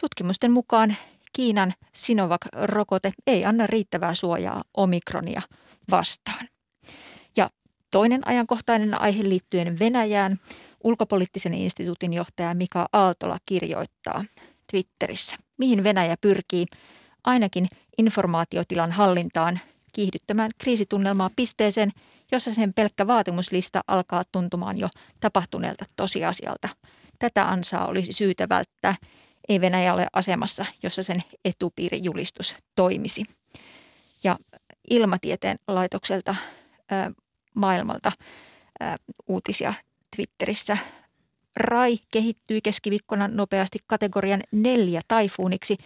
Tutkimusten 0.00 0.52
mukaan 0.52 0.96
Kiinan 1.32 1.72
Sinovac-rokote 1.92 3.12
ei 3.26 3.44
anna 3.44 3.66
riittävää 3.66 4.14
suojaa 4.14 4.62
omikronia 4.74 5.42
vastaan. 5.90 6.48
Ja 7.36 7.50
toinen 7.90 8.28
ajankohtainen 8.28 9.00
aihe 9.00 9.22
liittyen 9.22 9.78
Venäjään. 9.78 10.40
Ulkopoliittisen 10.84 11.54
instituutin 11.54 12.12
johtaja 12.12 12.54
Mika 12.54 12.88
Aaltola 12.92 13.38
kirjoittaa 13.46 14.24
Twitterissä, 14.70 15.36
mihin 15.58 15.84
Venäjä 15.84 16.16
pyrkii 16.20 16.66
ainakin 17.24 17.68
informaatiotilan 17.98 18.92
hallintaan 18.92 19.60
kiihdyttämään 19.92 20.50
kriisitunnelmaa 20.58 21.30
pisteeseen, 21.36 21.92
jossa 22.32 22.54
sen 22.54 22.74
pelkkä 22.74 23.06
vaatimuslista 23.06 23.84
alkaa 23.86 24.22
tuntumaan 24.32 24.78
jo 24.78 24.88
tapahtuneelta 25.20 25.84
tosiasialta. 25.96 26.68
Tätä 27.18 27.48
ansaa 27.48 27.86
olisi 27.86 28.12
syytä 28.12 28.48
välttää. 28.48 28.94
Ei 29.48 29.60
Venäjä 29.60 29.94
ole 29.94 30.06
asemassa, 30.12 30.64
jossa 30.82 31.02
sen 31.02 31.22
etupiirijulistus 31.44 32.56
toimisi. 32.74 33.24
Ja 34.24 34.36
ilmatieteen 34.90 35.56
laitokselta 35.68 36.34
ää, 36.90 37.10
maailmalta 37.54 38.12
ää, 38.80 38.96
uutisia 39.28 39.74
Twitterissä 40.16 40.78
Rai 41.56 41.98
kehittyi 42.12 42.60
keskiviikkona 42.60 43.28
nopeasti 43.28 43.78
kategorian 43.86 44.42
neljä 44.52 45.00
taifuuniksi, 45.08 45.76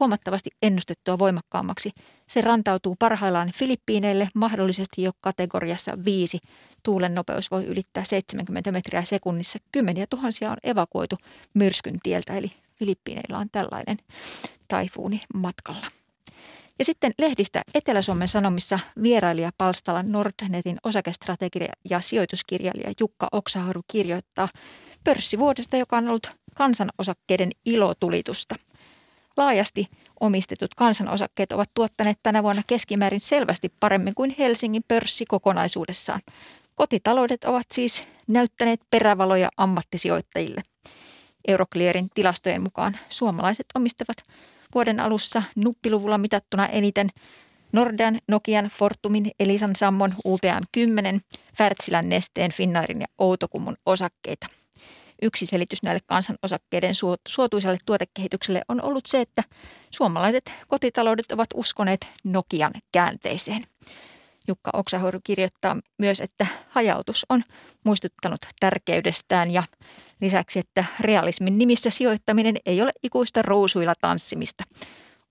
huomattavasti 0.00 0.50
ennustettua 0.62 1.18
voimakkaammaksi. 1.18 1.90
Se 2.28 2.40
rantautuu 2.40 2.96
parhaillaan 2.98 3.52
Filippiineille, 3.54 4.28
mahdollisesti 4.34 5.02
jo 5.02 5.12
kategoriassa 5.20 5.98
viisi. 6.04 6.38
Tuulen 6.82 7.14
nopeus 7.14 7.50
voi 7.50 7.64
ylittää 7.64 8.04
70 8.04 8.72
metriä 8.72 9.04
sekunnissa. 9.04 9.58
Kymmeniä 9.72 10.06
tuhansia 10.10 10.50
on 10.50 10.56
evakuoitu 10.62 11.16
myrskyn 11.54 12.00
tieltä, 12.02 12.36
eli 12.36 12.52
Filippiineillä 12.74 13.38
on 13.38 13.48
tällainen 13.52 13.98
taifuuni 14.68 15.20
matkalla. 15.34 15.86
Ja 16.78 16.84
sitten 16.84 17.12
lehdistä 17.18 17.62
Etelä-Suomen 17.74 18.28
Sanomissa 18.28 18.78
vierailija 19.02 19.50
palstalla 19.58 20.02
Nordnetin 20.02 20.78
osakestrategia 20.84 21.72
ja 21.90 22.00
sijoituskirjailija 22.00 22.92
Jukka 23.00 23.28
Oksaharu 23.32 23.80
kirjoittaa 23.88 24.48
pörssivuodesta, 25.04 25.76
joka 25.76 25.96
on 25.96 26.08
ollut 26.08 26.30
kansanosakkeiden 26.54 27.50
ilotulitusta. 27.64 28.54
Laajasti 29.36 29.88
omistetut 30.20 30.74
kansanosakkeet 30.74 31.52
ovat 31.52 31.70
tuottaneet 31.74 32.18
tänä 32.22 32.42
vuonna 32.42 32.62
keskimäärin 32.66 33.20
selvästi 33.20 33.72
paremmin 33.80 34.14
kuin 34.14 34.34
Helsingin 34.38 34.84
pörssi 34.88 35.26
kokonaisuudessaan. 35.26 36.20
Kotitaloudet 36.74 37.44
ovat 37.44 37.66
siis 37.72 38.02
näyttäneet 38.28 38.80
perävaloja 38.90 39.48
ammattisijoittajille. 39.56 40.62
Euroclearin 41.48 42.08
tilastojen 42.14 42.62
mukaan 42.62 42.98
suomalaiset 43.08 43.66
omistavat 43.74 44.16
vuoden 44.74 45.00
alussa 45.00 45.42
nuppiluvulla 45.56 46.18
mitattuna 46.18 46.66
eniten 46.66 47.08
Nordean, 47.72 48.20
Nokian, 48.28 48.64
Fortumin, 48.64 49.30
Elisan 49.40 49.76
Sammon, 49.76 50.14
UPM 50.24 50.62
10, 50.72 51.20
Wärtsilän, 51.60 52.08
Nesteen, 52.08 52.52
Finnairin 52.52 53.00
ja 53.00 53.06
Outokummun 53.18 53.76
osakkeita. 53.86 54.46
Yksi 55.22 55.46
selitys 55.46 55.82
näille 55.82 56.00
kansanosakkeiden 56.06 56.94
suotuisalle 57.28 57.78
tuotekehitykselle 57.86 58.62
on 58.68 58.82
ollut 58.82 59.06
se, 59.06 59.20
että 59.20 59.44
suomalaiset 59.90 60.52
kotitaloudet 60.68 61.32
ovat 61.32 61.48
uskoneet 61.54 62.06
Nokian 62.24 62.72
käänteeseen. 62.92 63.64
Jukka 64.48 64.70
Oksahoiru 64.72 65.20
kirjoittaa 65.24 65.76
myös, 65.98 66.20
että 66.20 66.46
hajautus 66.68 67.26
on 67.28 67.44
muistuttanut 67.84 68.40
tärkeydestään 68.60 69.50
ja 69.50 69.62
lisäksi, 70.20 70.58
että 70.58 70.84
realismin 71.00 71.58
nimissä 71.58 71.90
sijoittaminen 71.90 72.56
ei 72.66 72.82
ole 72.82 72.92
ikuista 73.02 73.42
ruusuilla 73.42 73.94
tanssimista. 74.00 74.64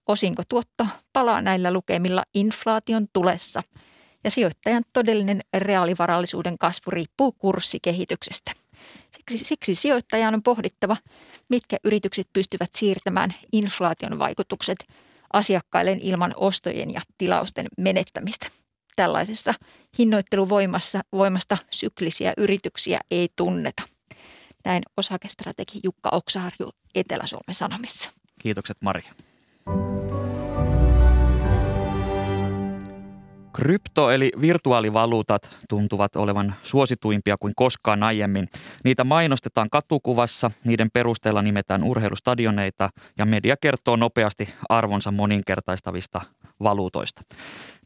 Osinkotuotto 0.07 0.87
palaa 1.13 1.41
näillä 1.41 1.73
lukemilla 1.73 2.23
inflaation 2.33 3.07
tulessa 3.13 3.61
ja 4.23 4.31
sijoittajan 4.31 4.83
todellinen 4.93 5.41
reaalivarallisuuden 5.53 6.57
kasvu 6.57 6.91
riippuu 6.91 7.31
kurssikehityksestä. 7.31 8.51
Siksi, 9.17 9.45
siksi 9.45 9.75
sijoittajan 9.75 10.33
on 10.33 10.43
pohdittava, 10.43 10.97
mitkä 11.49 11.77
yritykset 11.83 12.27
pystyvät 12.33 12.69
siirtämään 12.75 13.33
inflaation 13.51 14.19
vaikutukset 14.19 14.77
asiakkailleen 15.33 15.99
ilman 15.99 16.33
ostojen 16.35 16.93
ja 16.93 17.01
tilausten 17.17 17.65
menettämistä 17.77 18.47
tällaisessa 18.95 19.53
hinnoitteluvoimassa 19.97 21.01
voimasta 21.11 21.57
syklisiä 21.71 22.33
yrityksiä 22.37 22.99
ei 23.11 23.29
tunneta. 23.35 23.83
Näin 24.65 24.83
osakestrategi 24.97 25.79
Jukka 25.83 26.09
Oksaharju 26.11 26.69
Etelä-Suomen 26.95 27.53
Sanomissa. 27.53 28.11
Kiitokset 28.39 28.77
Maria. 28.81 29.13
Krypto- 33.53 34.11
eli 34.11 34.31
virtuaalivaluutat 34.41 35.57
tuntuvat 35.69 36.15
olevan 36.15 36.55
suosituimpia 36.61 37.35
kuin 37.41 37.53
koskaan 37.55 38.03
aiemmin. 38.03 38.47
Niitä 38.83 39.03
mainostetaan 39.03 39.69
katukuvassa, 39.71 40.51
niiden 40.63 40.91
perusteella 40.93 41.41
nimetään 41.41 41.83
urheilustadioneita 41.83 42.89
ja 43.17 43.25
media 43.25 43.55
kertoo 43.61 43.95
nopeasti 43.95 44.49
arvonsa 44.69 45.11
moninkertaistavista 45.11 46.21
valuutoista. 46.63 47.21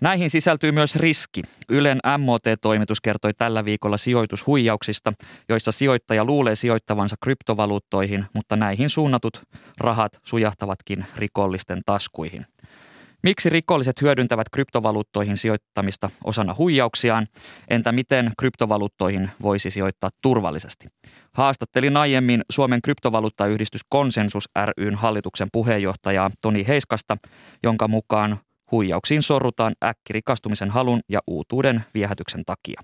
Näihin 0.01 0.29
sisältyy 0.29 0.71
myös 0.71 0.95
riski. 0.95 1.41
Ylen 1.69 1.99
MOT-toimitus 2.17 3.01
kertoi 3.01 3.33
tällä 3.33 3.65
viikolla 3.65 3.97
sijoitushuijauksista, 3.97 5.13
joissa 5.49 5.71
sijoittaja 5.71 6.25
luulee 6.25 6.55
sijoittavansa 6.55 7.15
kryptovaluuttoihin, 7.23 8.25
mutta 8.33 8.55
näihin 8.55 8.89
suunnatut 8.89 9.43
rahat 9.77 10.19
sujahtavatkin 10.23 11.05
rikollisten 11.15 11.81
taskuihin. 11.85 12.45
Miksi 13.23 13.49
rikolliset 13.49 14.01
hyödyntävät 14.01 14.47
kryptovaluuttoihin 14.49 15.37
sijoittamista 15.37 16.09
osana 16.23 16.55
huijauksiaan? 16.57 17.27
Entä 17.69 17.91
miten 17.91 18.31
kryptovaluuttoihin 18.39 19.31
voisi 19.41 19.71
sijoittaa 19.71 20.09
turvallisesti? 20.21 20.87
Haastattelin 21.33 21.97
aiemmin 21.97 22.41
Suomen 22.51 22.81
kryptovaluuttayhdistys 22.81 23.81
Konsensus 23.89 24.49
ryn 24.77 24.95
hallituksen 24.95 25.47
puheenjohtajaa 25.51 26.31
Toni 26.41 26.67
Heiskasta, 26.67 27.17
jonka 27.63 27.87
mukaan 27.87 28.39
huijauksiin 28.71 29.23
sorrutaan 29.23 29.75
äkkirikastumisen 29.83 30.69
halun 30.69 30.99
ja 31.09 31.19
uutuuden 31.27 31.83
viehätyksen 31.93 32.45
takia. 32.45 32.81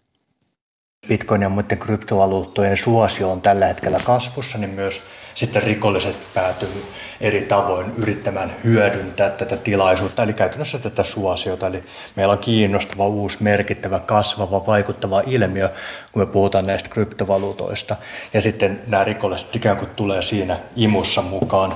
Bitcoin 1.07 1.41
ja 1.41 1.49
muiden 1.49 1.77
kryptovaluuttojen 1.77 2.77
suosio 2.77 3.31
on 3.31 3.41
tällä 3.41 3.65
hetkellä 3.65 3.99
kasvussa, 4.05 4.57
niin 4.57 4.69
myös 4.69 5.01
sitten 5.35 5.63
rikolliset 5.63 6.15
päätyvät 6.33 6.83
eri 7.21 7.41
tavoin 7.41 7.91
yrittämään 7.97 8.55
hyödyntää 8.63 9.29
tätä 9.29 9.57
tilaisuutta, 9.57 10.23
eli 10.23 10.33
käytännössä 10.33 10.79
tätä 10.79 11.03
suosiota. 11.03 11.67
Eli 11.67 11.83
meillä 12.15 12.31
on 12.31 12.39
kiinnostava, 12.39 13.07
uusi, 13.07 13.37
merkittävä, 13.43 13.99
kasvava, 13.99 14.65
vaikuttava 14.65 15.23
ilmiö, 15.25 15.69
kun 16.11 16.21
me 16.21 16.25
puhutaan 16.25 16.67
näistä 16.67 16.89
kryptovaluutoista. 16.89 17.95
Ja 18.33 18.41
sitten 18.41 18.81
nämä 18.87 19.03
rikolliset 19.03 19.55
ikään 19.55 19.77
kuin 19.77 19.89
tulee 19.95 20.21
siinä 20.21 20.59
imussa 20.75 21.21
mukaan. 21.21 21.75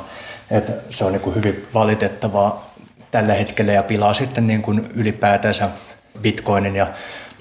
Että 0.51 0.71
se 0.89 1.05
on 1.05 1.11
niin 1.11 1.21
kuin 1.21 1.35
hyvin 1.35 1.67
valitettavaa 1.73 2.68
tällä 3.11 3.33
hetkellä 3.33 3.73
ja 3.73 3.83
pilaa 3.83 4.13
sitten 4.13 4.47
niin 4.47 4.61
kuin 4.61 4.91
ylipäätänsä 4.95 5.69
bitcoinin 6.21 6.75
ja 6.75 6.87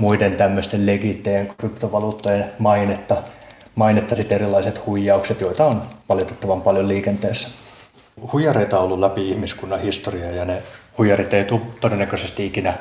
muiden 0.00 0.36
tämmöisten 0.36 0.86
legitteen 0.86 1.52
kryptovaluuttojen 1.58 2.44
mainetta, 2.58 3.16
mainetta 3.74 4.14
sitten 4.14 4.36
erilaiset 4.36 4.86
huijaukset, 4.86 5.40
joita 5.40 5.66
on 5.66 5.82
valitettavan 6.08 6.62
paljon 6.62 6.88
liikenteessä. 6.88 7.48
Huijareita 8.32 8.78
on 8.78 8.84
ollut 8.84 8.98
läpi 8.98 9.28
ihmiskunnan 9.28 9.80
historiaa 9.80 10.30
ja 10.30 10.44
ne 10.44 10.62
huijarit 10.98 11.34
ei 11.34 11.44
tule 11.44 11.60
todennäköisesti 11.80 12.46
ikinä 12.46 12.74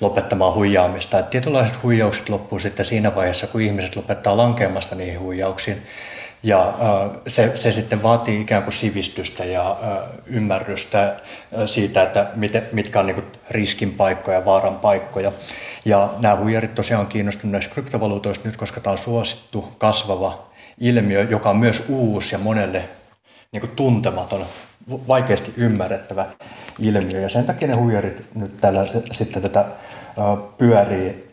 lopettamaan 0.00 0.54
huijaamista. 0.54 1.18
Et 1.18 1.30
tietynlaiset 1.30 1.82
huijaukset 1.82 2.28
loppuu 2.28 2.58
sitten 2.58 2.84
siinä 2.84 3.14
vaiheessa, 3.14 3.46
kun 3.46 3.60
ihmiset 3.60 3.96
lopettaa 3.96 4.36
lankeamasta 4.36 4.94
niihin 4.94 5.20
huijauksiin. 5.20 5.76
Ja 6.42 6.68
äh, 6.68 7.20
se, 7.26 7.52
se 7.54 7.72
sitten 7.72 8.02
vaatii 8.02 8.40
ikään 8.40 8.62
kuin 8.62 8.74
sivistystä 8.74 9.44
ja 9.44 9.70
äh, 9.70 9.98
ymmärrystä 10.26 11.02
äh, 11.02 11.16
siitä, 11.66 12.02
että 12.02 12.30
mitkä 12.72 13.00
on 13.00 13.06
niin 13.06 13.24
riskin 13.50 13.92
paikkoja 13.92 14.38
ja 14.38 14.44
vaaran 14.44 14.78
paikkoja. 14.78 15.32
Ja 15.84 16.14
nämä 16.22 16.36
huijarit 16.36 16.74
tosiaan 16.74 17.00
on 17.00 17.06
kiinnostunut 17.06 17.52
näistä 17.52 17.74
kryptovaluutoista 17.74 18.48
nyt, 18.48 18.56
koska 18.56 18.80
tämä 18.80 18.92
on 18.92 18.98
suosittu 18.98 19.68
kasvava 19.78 20.50
ilmiö, 20.78 21.26
joka 21.30 21.50
on 21.50 21.56
myös 21.56 21.84
uusi 21.88 22.34
ja 22.34 22.38
monelle 22.38 22.88
niin 23.52 23.60
kuin 23.60 23.76
tuntematon, 23.76 24.46
vaikeasti 24.90 25.52
ymmärrettävä 25.56 26.26
ilmiö. 26.78 27.20
Ja 27.20 27.28
sen 27.28 27.44
takia 27.44 27.68
ne 27.68 27.74
huijarit 27.74 28.24
nyt 28.34 28.60
tällä 28.60 28.84
sitten 29.12 29.42
tätä 29.42 29.64
pyörii. 30.58 31.29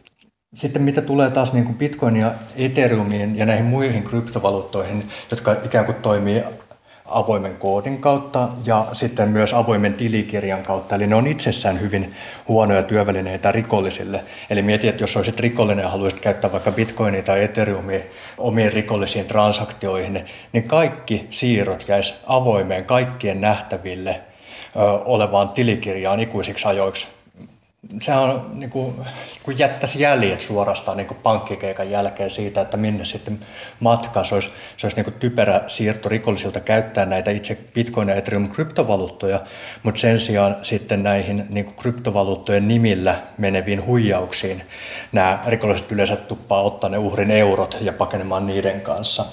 Sitten 0.58 0.82
mitä 0.82 1.02
tulee 1.02 1.30
taas 1.30 1.54
niin 1.54 1.66
kuin 1.66 1.78
Bitcoin 1.78 2.16
ja 2.16 2.32
Ethereumiin 2.56 3.38
ja 3.38 3.46
näihin 3.46 3.66
muihin 3.66 4.04
kryptovaluuttoihin, 4.04 5.04
jotka 5.32 5.56
ikään 5.66 5.86
kuin 5.86 5.96
toimii 5.96 6.44
avoimen 7.06 7.56
koodin 7.56 7.98
kautta 7.98 8.50
ja 8.66 8.88
sitten 8.92 9.30
myös 9.30 9.54
avoimen 9.54 9.94
tilikirjan 9.94 10.64
kautta. 10.64 10.96
Eli 10.96 11.08
ne 11.08 11.16
on 11.16 11.28
itsessään 11.28 11.82
hyvin 11.82 12.16
huonoja 12.48 12.84
työvälineitä 12.84 13.52
rikollisille. 13.52 14.24
Eli 14.50 14.62
mieti, 14.62 14.88
että 14.88 15.04
jos 15.04 15.18
olisit 15.18 15.40
rikollinen 15.40 15.84
ja 15.84 15.90
haluaisit 15.90 16.20
käyttää 16.20 16.52
vaikka 16.52 16.72
bitcoinia 16.72 17.24
tai 17.24 17.44
ethereumia 17.44 18.00
omiin 18.38 18.74
rikollisiin 18.74 19.26
transaktioihin, 19.26 20.26
niin 20.54 20.68
kaikki 20.68 21.28
siirrot 21.30 21.86
jäisi 21.88 22.14
avoimeen 22.28 22.86
kaikkien 22.86 23.42
nähtäville 23.42 24.22
olevaan 25.06 25.50
tilikirjaan 25.50 26.20
ikuisiksi 26.20 26.68
ajoiksi 26.68 27.17
sehän 28.02 28.24
on 28.24 28.60
niin 28.60 28.70
kuin, 28.70 28.96
kun 29.44 29.60
jättäisi 29.60 30.04
jäljet 30.04 30.42
suorastaan 30.42 30.98
niin 30.98 31.08
kuin 31.08 31.18
pankkikeikan 31.24 31.92
jälkeen 31.92 32.30
siitä, 32.30 32.62
että 32.62 32.78
minne 32.78 33.06
sitten 33.06 33.40
matka. 33.80 34.24
Se 34.24 34.36
olisi, 34.36 34.50
se 34.78 34.88
olisi 34.88 34.98
niin 34.98 35.06
kuin 35.06 35.14
typerä 35.14 35.62
siirto 35.68 36.10
rikollisilta 36.10 36.60
käyttää 36.60 37.06
näitä 37.06 37.32
itse 37.32 37.58
Bitcoin 37.74 38.10
ja 38.10 38.16
Ethereum 38.16 38.50
kryptovaluuttoja, 38.50 39.42
mutta 39.84 40.02
sen 40.02 40.20
sijaan 40.20 40.56
sitten 40.62 41.04
näihin 41.04 41.46
niin 41.50 41.66
kuin 41.66 41.76
kryptovaluuttojen 41.76 42.68
nimillä 42.68 43.22
meneviin 43.38 43.86
huijauksiin 43.86 44.64
nämä 45.12 45.44
rikolliset 45.48 45.92
yleensä 45.92 46.16
tuppaa 46.16 46.62
ottaa 46.62 46.90
ne 46.90 46.98
uhrin 46.98 47.32
eurot 47.32 47.78
ja 47.82 47.94
pakenemaan 47.94 48.48
niiden 48.48 48.82
kanssa. 48.82 49.26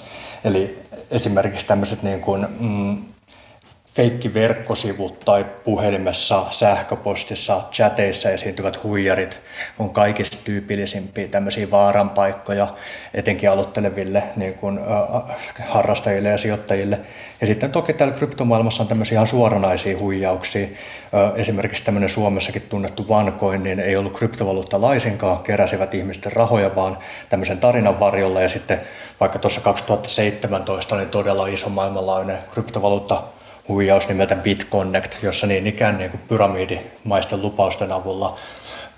Eli 0.43 0.79
esimerkiksi 1.11 1.65
tämmöiset 1.65 2.03
niin 2.03 2.21
kuin, 2.21 2.47
mm, 2.59 3.14
feikkiverkkosivut 3.95 5.19
tai 5.19 5.45
puhelimessa, 5.63 6.45
sähköpostissa, 6.49 7.61
chateissa 7.71 8.29
esiintyvät 8.29 8.83
huijarit 8.83 9.39
on 9.79 9.89
kaikista 9.89 10.37
tyypillisimpiä 10.43 11.27
tämmöisiä 11.27 11.71
vaaranpaikkoja 11.71 12.67
etenkin 13.13 13.49
aloitteleville 13.49 14.23
niin 14.35 14.53
kuin, 14.53 14.79
äh, 14.79 15.35
harrastajille 15.67 16.29
ja 16.29 16.37
sijoittajille. 16.37 16.99
Ja 17.41 17.47
sitten 17.47 17.71
toki 17.71 17.93
täällä 17.93 18.15
kryptomaailmassa 18.15 18.83
on 18.83 18.89
tämmöisiä 18.89 19.15
ihan 19.15 19.27
suoranaisia 19.27 19.97
huijauksia. 19.99 20.67
Äh, 20.67 21.31
esimerkiksi 21.35 21.83
tämmöinen 21.83 22.09
Suomessakin 22.09 22.61
tunnettu 22.61 23.07
Vancoin, 23.09 23.63
niin 23.63 23.79
ei 23.79 23.95
ollut 23.95 24.17
kryptovaluutta 24.17 24.81
laisinkaan, 24.81 25.43
keräsivät 25.43 25.93
ihmisten 25.93 26.31
rahoja 26.31 26.75
vaan 26.75 26.97
tämmöisen 27.29 27.57
tarinan 27.57 27.99
varjolla. 27.99 28.41
Ja 28.41 28.49
sitten 28.49 28.81
vaikka 29.19 29.39
tuossa 29.39 29.61
2017 29.61 30.97
niin 30.97 31.09
todella 31.09 31.47
iso 31.47 31.69
maailmanlaajuinen 31.69 32.39
kryptovaluutta 32.53 33.23
huijaus 33.67 34.07
nimeltä 34.07 34.35
BitConnect, 34.35 35.23
jossa 35.23 35.47
niin 35.47 35.67
ikään 35.67 35.97
niin 35.97 36.11
kuin 36.11 36.21
pyramidimaisten 36.27 37.41
lupausten 37.41 37.91
avulla 37.91 38.37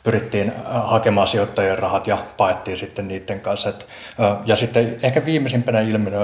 pyrittiin 0.04 0.50
äh, 0.50 0.90
hakemaan 0.90 1.28
sijoittajien 1.28 1.80
rahat 1.80 2.08
ja 2.08 2.18
paettiin 2.38 2.78
sitten 2.78 3.08
niiden 3.08 3.40
kanssa. 3.40 3.74
ja 4.46 4.56
sitten 4.56 4.98
ehkä 5.04 5.26
viimeisimpänä 5.26 5.82
ilmiönä 5.82 6.18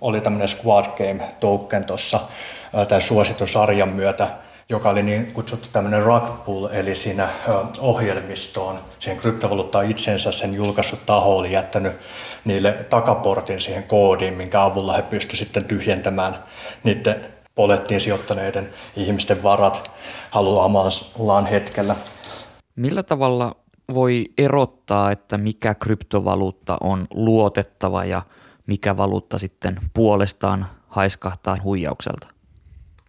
oli 0.00 0.20
tämmöinen 0.20 0.48
Squad 0.48 0.84
Game 0.84 1.28
token 1.40 1.86
tuossa 1.86 2.20
tämän 2.88 3.02
suositun 3.02 3.48
sarjan 3.48 3.92
myötä, 3.92 4.28
joka 4.68 4.90
oli 4.90 5.02
niin 5.02 5.32
kutsuttu 5.32 5.68
tämmöinen 5.72 6.02
rug 6.02 6.44
pull, 6.44 6.68
eli 6.72 6.94
siinä 6.94 7.28
ohjelmistoon, 7.78 8.78
siihen 8.98 9.20
kryptovaluuttaan 9.20 9.90
itsensä 9.90 10.32
sen 10.32 10.54
julkaissut 10.54 11.06
taho 11.06 11.36
oli 11.36 11.52
jättänyt 11.52 11.92
niille 12.44 12.72
takaportin 12.72 13.60
siihen 13.60 13.82
koodiin, 13.82 14.34
minkä 14.34 14.62
avulla 14.62 14.92
he 14.92 15.02
pystyivät 15.02 15.38
sitten 15.38 15.64
tyhjentämään 15.64 16.34
niiden 16.84 17.35
polettiin 17.56 18.00
sijoittaneiden 18.00 18.70
ihmisten 18.96 19.42
varat 19.42 19.90
haluamallaan 20.30 21.46
hetkellä. 21.46 21.96
Millä 22.76 23.02
tavalla 23.02 23.56
voi 23.94 24.24
erottaa, 24.38 25.10
että 25.10 25.38
mikä 25.38 25.74
kryptovaluutta 25.74 26.78
on 26.80 27.06
luotettava 27.10 28.04
ja 28.04 28.22
mikä 28.66 28.96
valuutta 28.96 29.38
sitten 29.38 29.78
puolestaan 29.94 30.66
haiskahtaa 30.88 31.56
huijaukselta? 31.62 32.35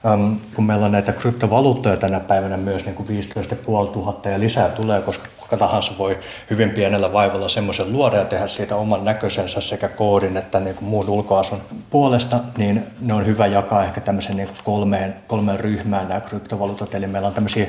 Ähm, 0.06 0.34
kun 0.56 0.66
meillä 0.66 0.86
on 0.86 0.92
näitä 0.92 1.14
kryptovaluuttoja 1.14 1.98
tänä 1.98 2.20
päivänä 2.20 2.58
myös 2.58 2.86
niin 2.86 2.96
kuin 2.96 3.08
15 3.08 3.56
500 3.56 4.32
ja 4.32 4.40
lisää 4.40 4.70
tulee, 4.70 5.02
koska 5.02 5.30
kuka 5.38 5.58
tahansa 5.58 5.92
voi 5.98 6.18
hyvin 6.50 6.70
pienellä 6.70 7.14
vaivalla 7.14 7.50
semmoisen 7.50 7.92
luoda 7.92 8.18
ja 8.18 8.26
tehdä 8.26 8.48
siitä 8.48 8.76
oman 8.76 9.06
näköisensä 9.06 9.62
sekä 9.62 9.88
koodin 9.88 10.38
että 10.38 10.60
niin 10.60 10.76
kuin 10.76 10.90
muun 10.90 11.10
ulkoasun 11.10 11.62
puolesta, 11.90 12.40
niin 12.58 12.84
ne 13.02 13.14
on 13.14 13.26
hyvä 13.26 13.48
jakaa 13.48 13.84
ehkä 13.84 14.02
tämmöisen 14.02 14.38
niin 14.38 14.48
kuin 14.48 14.58
kolmeen, 14.64 15.16
kolmeen 15.28 15.60
ryhmään 15.60 16.08
nämä 16.08 16.22
kryptovaluutat. 16.22 16.94
Eli 16.94 17.08
meillä 17.08 17.28
on 17.28 17.34
tämmöisiä 17.34 17.68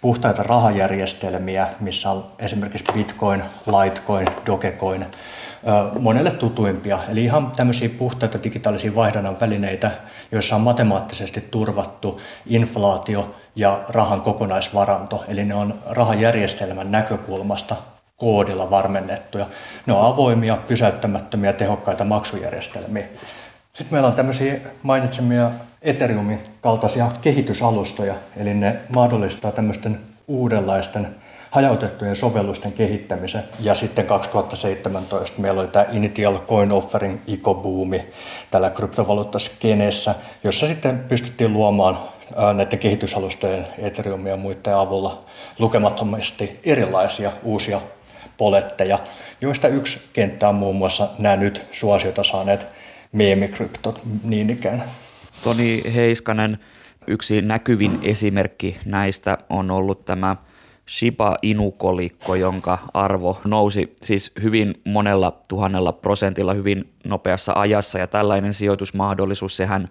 puhtaita 0.00 0.42
rahajärjestelmiä, 0.42 1.68
missä 1.80 2.10
on 2.10 2.24
esimerkiksi 2.38 2.92
Bitcoin, 2.94 3.42
Litecoin, 3.66 4.28
Dogecoin, 4.46 5.06
monelle 5.98 6.30
tutuimpia. 6.30 6.98
Eli 7.08 7.24
ihan 7.24 7.52
tämmöisiä 7.56 7.88
puhtaita 7.98 8.42
digitaalisia 8.44 8.94
vaihdannan 8.94 9.40
välineitä, 9.40 9.90
joissa 10.32 10.56
on 10.56 10.62
matemaattisesti 10.62 11.40
turvattu 11.50 12.20
inflaatio 12.46 13.34
ja 13.56 13.80
rahan 13.88 14.20
kokonaisvaranto. 14.20 15.24
Eli 15.28 15.44
ne 15.44 15.54
on 15.54 15.74
rahajärjestelmän 15.86 16.92
näkökulmasta 16.92 17.76
koodilla 18.16 18.70
varmennettuja. 18.70 19.46
Ne 19.86 19.92
on 19.92 20.06
avoimia, 20.06 20.58
pysäyttämättömiä, 20.68 21.52
tehokkaita 21.52 22.04
maksujärjestelmiä. 22.04 23.04
Sitten 23.72 23.94
meillä 23.94 24.08
on 24.08 24.14
tämmöisiä 24.14 24.54
mainitsemia 24.82 25.50
Ethereumin 25.82 26.42
kaltaisia 26.60 27.10
kehitysalustoja, 27.22 28.14
eli 28.36 28.54
ne 28.54 28.76
mahdollistaa 28.96 29.52
tämmöisten 29.52 30.00
uudenlaisten 30.28 31.08
hajautettujen 31.56 32.16
sovellusten 32.16 32.72
kehittämisen. 32.72 33.42
Ja 33.60 33.74
sitten 33.74 34.06
2017 34.06 35.40
meillä 35.40 35.60
oli 35.60 35.68
tämä 35.68 35.86
Initial 35.92 36.38
Coin 36.38 36.72
Offering 36.72 37.18
ikobuumi 37.26 38.04
tällä 38.50 38.70
kryptovaluuttaskeneessä, 38.70 40.14
jossa 40.44 40.66
sitten 40.66 40.98
pystyttiin 40.98 41.52
luomaan 41.52 41.98
näiden 42.54 42.78
kehitysalustojen 42.78 43.66
Ethereum 43.78 44.26
ja 44.26 44.36
muiden 44.36 44.76
avulla 44.76 45.24
lukemattomasti 45.58 46.60
erilaisia 46.64 47.32
uusia 47.42 47.80
poletteja, 48.36 48.98
joista 49.40 49.68
yksi 49.68 50.00
kenttä 50.12 50.48
on 50.48 50.54
muun 50.54 50.76
muassa 50.76 51.08
nämä 51.18 51.36
nyt 51.36 51.66
suosiota 51.72 52.24
saaneet 52.24 52.66
meemikryptot 53.12 54.02
niin 54.24 54.50
ikään. 54.50 54.84
Toni 55.44 55.82
Heiskanen, 55.94 56.58
yksi 57.06 57.42
näkyvin 57.42 57.98
esimerkki 58.02 58.76
näistä 58.84 59.38
on 59.50 59.70
ollut 59.70 60.04
tämä 60.04 60.36
Shiba 60.88 61.36
Inu-kolikko, 61.42 62.34
jonka 62.34 62.78
arvo 62.94 63.40
nousi 63.44 63.96
siis 64.02 64.32
hyvin 64.42 64.74
monella 64.84 65.38
tuhannella 65.48 65.92
prosentilla 65.92 66.52
hyvin 66.52 66.92
nopeassa 67.04 67.52
ajassa 67.56 67.98
ja 67.98 68.06
tällainen 68.06 68.54
sijoitusmahdollisuus, 68.54 69.56
sehän 69.56 69.88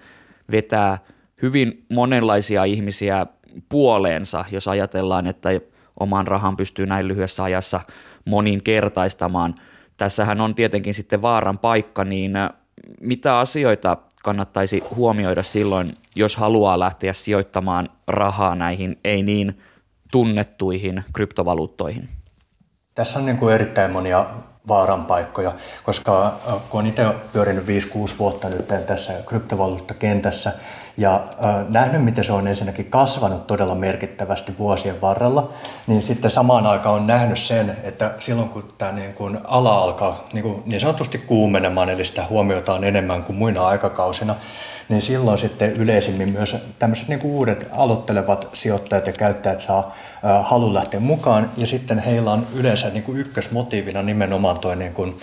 vetää 0.51 0.97
hyvin 1.41 1.85
monenlaisia 1.89 2.63
ihmisiä 2.63 3.25
puoleensa, 3.69 4.45
jos 4.51 4.67
ajatellaan, 4.67 5.27
että 5.27 5.49
oman 5.99 6.27
rahan 6.27 6.57
pystyy 6.57 6.85
näin 6.85 7.07
lyhyessä 7.07 7.43
ajassa 7.43 7.81
moninkertaistamaan. 8.25 9.55
Tässähän 9.97 10.41
on 10.41 10.55
tietenkin 10.55 10.93
sitten 10.93 11.21
vaaran 11.21 11.59
paikka, 11.59 12.03
niin 12.03 12.33
mitä 13.01 13.39
asioita 13.39 13.97
kannattaisi 14.23 14.83
huomioida 14.95 15.43
silloin, 15.43 15.89
jos 16.15 16.35
haluaa 16.35 16.79
lähteä 16.79 17.13
sijoittamaan 17.13 17.89
rahaa 18.07 18.55
näihin 18.55 18.99
ei 19.03 19.23
niin 19.23 19.57
tunnettuihin 20.15 21.03
kryptovaluuttoihin? 21.13 22.09
Tässä 22.93 23.19
on 23.19 23.25
niin 23.25 23.37
kuin 23.37 23.55
erittäin 23.55 23.91
monia 23.91 24.25
vaaran 24.67 25.05
paikkoja, 25.05 25.53
koska 25.83 26.25
äh, 26.25 26.53
kun 26.69 26.79
olen 26.79 26.89
itse 26.89 27.05
pyörinyt 27.33 27.65
5-6 27.65 27.67
vuotta 28.19 28.49
nyt 28.49 28.67
tässä 28.85 29.13
kryptovaluuttakentässä 29.25 30.51
ja 30.97 31.15
äh, 31.15 31.65
nähnyt, 31.69 32.03
miten 32.03 32.23
se 32.23 32.33
on 32.33 32.47
ensinnäkin 32.47 32.85
kasvanut 32.85 33.47
todella 33.47 33.75
merkittävästi 33.75 34.55
vuosien 34.59 35.01
varrella, 35.01 35.53
niin 35.87 36.01
sitten 36.01 36.31
samaan 36.31 36.65
aikaan 36.65 36.95
on 36.95 37.07
nähnyt 37.07 37.39
sen, 37.39 37.77
että 37.83 38.15
silloin 38.19 38.49
kun 38.49 38.67
tämä 38.77 38.91
niin 38.91 39.13
kuin 39.13 39.37
ala 39.43 39.77
alkaa 39.77 40.27
niin, 40.33 40.43
kuin 40.43 40.63
niin 40.65 40.79
sanotusti 40.81 41.17
kuumenemaan, 41.17 41.89
eli 41.89 42.05
sitä 42.05 42.25
huomiotaan 42.29 42.83
enemmän 42.83 43.23
kuin 43.23 43.37
muina 43.37 43.67
aikakausina, 43.67 44.35
niin 44.89 45.01
silloin 45.01 45.37
sitten 45.37 45.71
yleisimmin 45.71 46.29
myös 46.29 46.55
tämmöiset 46.79 47.07
niin 47.07 47.19
kuin 47.19 47.31
uudet 47.31 47.69
aloittelevat 47.71 48.47
sijoittajat 48.53 49.07
ja 49.07 49.13
käyttäjät 49.13 49.61
saa 49.61 49.95
halu 50.43 50.73
lähteä 50.73 50.99
mukaan. 50.99 51.51
Ja 51.57 51.67
sitten 51.67 51.99
heillä 51.99 52.31
on 52.31 52.47
yleensä 52.55 52.89
niin 52.89 53.03
kuin 53.03 53.17
ykkösmotiivina 53.17 54.01
nimenomaan 54.01 54.59
tuo 54.59 54.75
niin 54.75 54.93
kuin, 54.93 55.19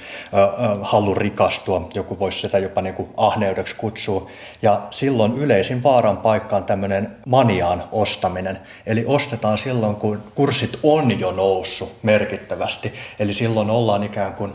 halu 0.83 1.15
rikastua, 1.15 1.89
joku 1.95 2.19
voisi 2.19 2.39
sitä 2.39 2.59
jopa 2.59 2.83
niin 2.83 2.95
kuin 2.95 3.09
ahneudeksi 3.17 3.75
kutsua. 3.77 4.31
Ja 4.63 4.83
silloin 4.91 5.37
yleisin 5.37 5.83
vaaran 5.83 6.17
paikka 6.17 6.57
on 6.57 6.65
tämmöinen 6.65 7.17
maniaan 7.27 7.85
ostaminen, 7.93 8.59
eli 8.87 9.05
ostetaan 9.07 9.59
silloin 9.59 9.97
kun 9.97 10.21
kurssit 10.35 10.79
on 10.83 11.21
jo 11.21 11.33
noussut 11.33 11.93
merkittävästi, 12.03 12.93
eli 13.19 13.35
silloin 13.35 13.71
ollaan 13.71 14.03
ikään 14.05 14.35
kuin 14.35 14.53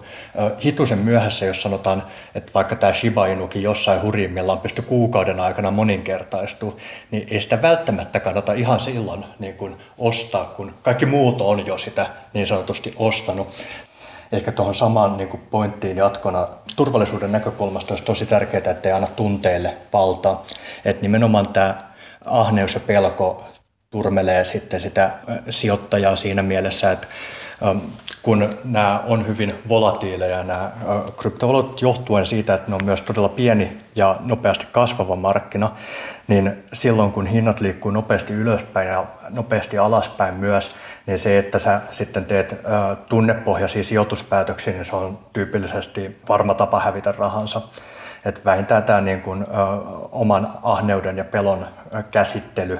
hitusen 0.63 0.99
myöhässä, 0.99 1.45
jos 1.45 1.61
sanotaan, 1.61 2.03
että 2.35 2.51
vaikka 2.53 2.75
tämä 2.75 2.93
Shiba 2.93 3.25
Inukin 3.27 3.63
jossain 3.63 4.01
hurjimmillaan 4.01 4.59
pysty 4.59 4.81
kuukauden 4.81 5.39
aikana 5.39 5.71
moninkertaistuu, 5.71 6.79
niin 7.11 7.27
ei 7.31 7.41
sitä 7.41 7.61
välttämättä 7.61 8.19
kannata 8.19 8.53
ihan 8.53 8.79
silloin 8.79 9.25
niin 9.39 9.57
kuin 9.57 9.75
ostaa, 9.97 10.36
kun 10.45 10.73
kaikki 10.81 11.05
muut 11.05 11.41
on 11.41 11.65
jo 11.65 11.77
sitä 11.77 12.07
niin 12.33 12.47
sanotusti 12.47 12.93
ostanut. 12.97 13.47
Ehkä 14.31 14.51
tuohon 14.51 14.75
samaan 14.75 15.17
niin 15.17 15.29
kuin 15.29 15.41
pointtiin 15.51 15.97
jatkona 15.97 16.47
turvallisuuden 16.75 17.31
näkökulmasta 17.31 17.91
olisi 17.91 18.03
tosi 18.03 18.25
tärkeää, 18.25 18.71
että 18.71 18.89
ei 18.89 18.93
anna 18.93 19.07
tunteille 19.07 19.77
valtaa. 19.93 20.45
Että 20.85 21.01
nimenomaan 21.01 21.47
tämä 21.47 21.77
ahneus 22.25 22.73
ja 22.73 22.79
pelko 22.79 23.45
turmelee 23.89 24.45
sitten 24.45 24.81
sitä 24.81 25.11
sijoittajaa 25.49 26.15
siinä 26.15 26.43
mielessä, 26.43 26.91
että 26.91 27.07
kun 28.21 28.49
nämä 28.63 29.03
on 29.07 29.27
hyvin 29.27 29.55
volatiileja, 29.69 30.43
nämä 30.43 30.71
kryptovaluutat 31.17 31.81
johtuen 31.81 32.25
siitä, 32.25 32.53
että 32.53 32.69
ne 32.69 32.75
on 32.75 32.85
myös 32.85 33.01
todella 33.01 33.29
pieni 33.29 33.77
ja 33.95 34.19
nopeasti 34.23 34.67
kasvava 34.71 35.15
markkina, 35.15 35.71
niin 36.27 36.63
silloin 36.73 37.11
kun 37.11 37.25
hinnat 37.25 37.61
liikkuu 37.61 37.91
nopeasti 37.91 38.33
ylöspäin 38.33 38.87
ja 38.87 39.05
nopeasti 39.35 39.77
alaspäin 39.77 40.35
myös, 40.35 40.75
niin 41.05 41.19
se, 41.19 41.37
että 41.37 41.59
sä 41.59 41.81
sitten 41.91 42.25
teet 42.25 42.55
tunnepohjaisia 43.09 43.83
sijoituspäätöksiä, 43.83 44.73
niin 44.73 44.85
se 44.85 44.95
on 44.95 45.19
tyypillisesti 45.33 46.17
varma 46.29 46.53
tapa 46.53 46.79
hävitä 46.79 47.11
rahansa. 47.11 47.61
Että 48.25 48.41
vähintään 48.45 48.83
tämä 48.83 49.01
niin 49.01 49.21
kuin, 49.21 49.45
oman 50.11 50.53
ahneuden 50.63 51.17
ja 51.17 51.23
pelon 51.23 51.67
käsittely 52.11 52.79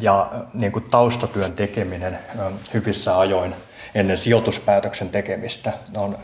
ja 0.00 0.30
niin 0.54 0.72
kuin 0.72 0.84
taustatyön 0.90 1.52
tekeminen 1.52 2.18
hyvissä 2.74 3.18
ajoin– 3.18 3.54
ennen 3.94 4.18
sijoituspäätöksen 4.18 5.08
tekemistä 5.08 5.72
on 5.96 6.18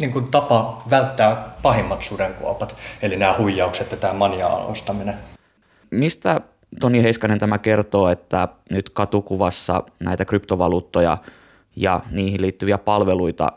niin 0.00 0.12
kuin 0.12 0.28
tapa 0.28 0.82
välttää 0.90 1.56
pahimmat 1.62 2.02
sudenkuopat, 2.02 2.76
eli 3.02 3.16
nämä 3.16 3.34
huijaukset 3.38 3.90
ja 3.90 3.96
tämä 3.96 4.12
maniaan 4.14 4.66
ostaminen. 4.66 5.14
Mistä 5.90 6.40
Toni 6.80 7.02
Heiskanen 7.02 7.38
tämä 7.38 7.58
kertoo, 7.58 8.08
että 8.08 8.48
nyt 8.70 8.90
katukuvassa 8.90 9.82
näitä 10.00 10.24
kryptovaluuttoja 10.24 11.18
ja 11.76 12.00
niihin 12.10 12.42
liittyviä 12.42 12.78
palveluita 12.78 13.52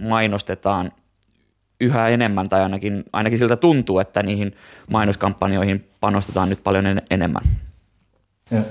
mainostetaan 0.00 0.92
yhä 1.80 2.08
enemmän, 2.08 2.48
tai 2.48 2.62
ainakin, 2.62 3.04
ainakin 3.12 3.38
siltä 3.38 3.56
tuntuu, 3.56 3.98
että 3.98 4.22
niihin 4.22 4.56
mainoskampanjoihin 4.90 5.88
panostetaan 6.00 6.48
nyt 6.48 6.64
paljon 6.64 7.00
enemmän? 7.10 7.42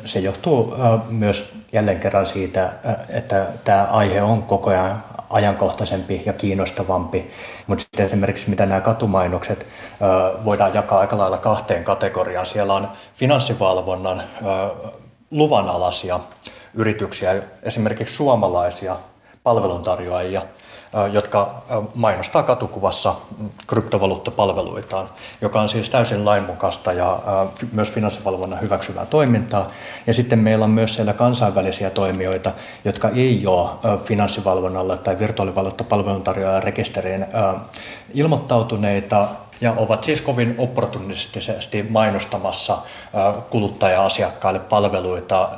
Se 0.05 0.19
johtuu 0.19 0.75
myös 1.09 1.53
jälleen 1.71 1.99
kerran 1.99 2.25
siitä, 2.25 2.73
että 3.09 3.47
tämä 3.63 3.83
aihe 3.83 4.21
on 4.21 4.43
koko 4.43 4.69
ajan 4.69 5.03
ajankohtaisempi 5.29 6.23
ja 6.25 6.33
kiinnostavampi. 6.33 7.31
Mutta 7.67 7.81
sitten 7.81 8.05
esimerkiksi 8.05 8.49
mitä 8.49 8.65
nämä 8.65 8.81
katumainokset 8.81 9.65
voidaan 10.45 10.73
jakaa 10.73 10.99
aika 10.99 11.17
lailla 11.17 11.37
kahteen 11.37 11.83
kategoriaan. 11.83 12.45
Siellä 12.45 12.73
on 12.73 12.87
finanssivalvonnan 13.15 14.23
luvanalaisia 15.31 16.19
yrityksiä, 16.73 17.43
esimerkiksi 17.63 18.15
suomalaisia 18.15 18.97
palveluntarjoajia, 19.43 20.41
jotka 21.11 21.63
mainostaa 21.95 22.43
katukuvassa 22.43 23.15
kryptovaluuttapalveluitaan, 23.67 25.09
joka 25.41 25.61
on 25.61 25.69
siis 25.69 25.89
täysin 25.89 26.25
lainmukaista 26.25 26.93
ja 26.93 27.19
myös 27.71 27.91
finanssivalvonnan 27.91 28.61
hyväksyvää 28.61 29.05
toimintaa. 29.05 29.67
Ja 30.07 30.13
sitten 30.13 30.39
meillä 30.39 30.65
on 30.65 30.71
myös 30.71 30.95
siellä 30.95 31.13
kansainvälisiä 31.13 31.89
toimijoita, 31.89 32.51
jotka 32.85 33.09
ei 33.09 33.47
ole 33.47 33.69
finanssivalvonnalle 34.03 34.97
tai 34.97 35.19
virtuaalivaluuttapalveluntarjoajan 35.19 36.63
rekisteriin 36.63 37.25
ilmoittautuneita 38.13 39.27
ja 39.61 39.73
ovat 39.77 40.03
siis 40.03 40.21
kovin 40.21 40.55
opportunistisesti 40.57 41.83
mainostamassa 41.83 42.77
kuluttaja-asiakkaille 43.49 44.59
palveluita 44.59 45.49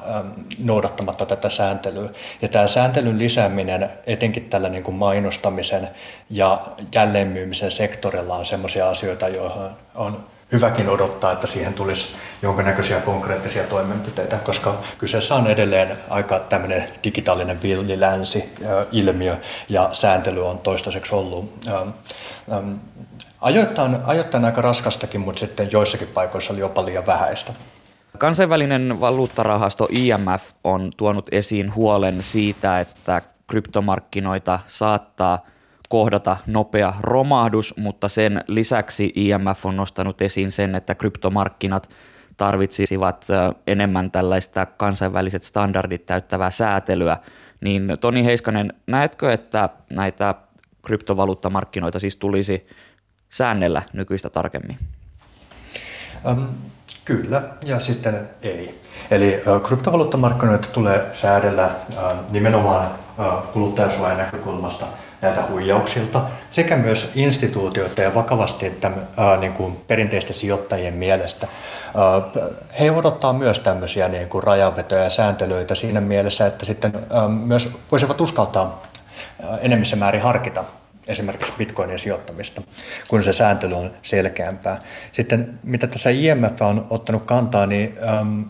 noudattamatta 0.59 1.25
tätä 1.25 1.49
sääntelyä. 1.49 2.09
Ja 2.41 2.47
tämä 2.47 2.67
sääntelyn 2.67 3.19
lisääminen 3.19 3.89
etenkin 4.05 4.49
tällä 4.49 4.69
niin 4.69 4.83
kuin 4.83 4.95
mainostamisen 4.95 5.89
ja 6.29 6.61
jälleenmyymisen 6.95 7.71
sektorilla 7.71 8.35
on 8.35 8.45
sellaisia 8.45 8.89
asioita, 8.89 9.29
joihin 9.29 9.71
on 9.95 10.23
hyväkin 10.51 10.89
odottaa, 10.89 11.31
että 11.31 11.47
siihen 11.47 11.73
tulisi 11.73 12.15
jonkinnäköisiä 12.41 13.01
konkreettisia 13.01 13.63
toimenpiteitä, 13.63 14.35
koska 14.37 14.75
kyseessä 14.97 15.35
on 15.35 15.47
edelleen 15.47 15.97
aika 16.09 16.39
tämmöinen 16.39 16.87
digitaalinen 17.03 17.61
villilänsi-ilmiö 17.61 19.37
ja 19.69 19.89
sääntely 19.93 20.47
on 20.47 20.59
toistaiseksi 20.59 21.15
ollut 21.15 21.65
ajoittain, 23.41 23.97
ajoittain 24.03 24.45
aika 24.45 24.61
raskastakin, 24.61 25.21
mutta 25.21 25.39
sitten 25.39 25.69
joissakin 25.71 26.07
paikoissa 26.07 26.53
oli 26.53 26.61
jopa 26.61 26.85
liian 26.85 27.05
vähäistä. 27.05 27.53
Kansainvälinen 28.17 28.99
valuuttarahasto 28.99 29.87
IMF 29.91 30.51
on 30.63 30.91
tuonut 30.97 31.29
esiin 31.31 31.75
huolen 31.75 32.23
siitä, 32.23 32.79
että 32.79 33.21
kryptomarkkinoita 33.47 34.59
saattaa 34.67 35.45
kohdata 35.89 36.37
nopea 36.47 36.93
romahdus, 37.01 37.77
mutta 37.77 38.07
sen 38.07 38.43
lisäksi 38.47 39.13
IMF 39.15 39.65
on 39.65 39.75
nostanut 39.75 40.21
esiin 40.21 40.51
sen, 40.51 40.75
että 40.75 40.95
kryptomarkkinat 40.95 41.89
tarvitsisivat 42.37 43.27
enemmän 43.67 44.11
tällaista 44.11 44.65
kansainväliset 44.65 45.43
standardit 45.43 46.05
täyttävää 46.05 46.51
säätelyä. 46.51 47.17
Niin 47.61 47.93
Toni 48.01 48.25
Heiskanen, 48.25 48.73
näetkö, 48.87 49.33
että 49.33 49.69
näitä 49.89 50.35
kryptovaluuttamarkkinoita 50.85 51.99
siis 51.99 52.17
tulisi 52.17 52.67
säännellä 53.29 53.81
nykyistä 53.93 54.29
tarkemmin? 54.29 54.77
Um, 56.31 56.47
Kyllä 57.07 57.41
ja 57.65 57.79
sitten 57.79 58.29
ei. 58.41 58.81
Eli 59.11 59.41
kryptovaluuttamarkkinoita 59.63 60.67
tulee 60.67 61.05
säädellä 61.13 61.69
nimenomaan 62.29 62.91
kuluttajasuojan 63.53 64.17
näkökulmasta 64.17 64.85
näitä 65.21 65.43
huijauksilta 65.49 66.21
sekä 66.49 66.75
myös 66.75 67.11
instituutioita 67.15 68.01
ja 68.01 68.15
vakavasti 68.15 68.79
ää, 69.17 69.37
niin 69.37 69.53
kuin 69.53 69.77
perinteisten 69.87 70.33
sijoittajien 70.33 70.93
mielestä. 70.93 71.47
He 72.79 72.91
odottaa 72.91 73.33
myös 73.33 73.59
tämmöisiä 73.59 74.07
niin 74.07 74.29
kuin 74.29 74.43
rajanvetoja 74.43 75.03
ja 75.03 75.09
sääntelyitä 75.09 75.75
siinä 75.75 76.01
mielessä, 76.01 76.45
että 76.45 76.65
sitten 76.65 76.93
myös 77.45 77.77
voisivat 77.91 78.21
uskaltaa 78.21 78.83
enemmissä 79.61 79.95
määrin 79.95 80.21
harkita 80.21 80.63
esimerkiksi 81.07 81.53
bitcoinin 81.57 81.99
sijoittamista, 81.99 82.61
kun 83.07 83.23
se 83.23 83.33
sääntely 83.33 83.73
on 83.73 83.91
selkeämpää. 84.03 84.79
Sitten 85.11 85.59
mitä 85.63 85.87
tässä 85.87 86.09
IMF 86.09 86.61
on 86.61 86.87
ottanut 86.89 87.23
kantaa, 87.25 87.65
niin 87.65 87.97
äm, 88.19 88.45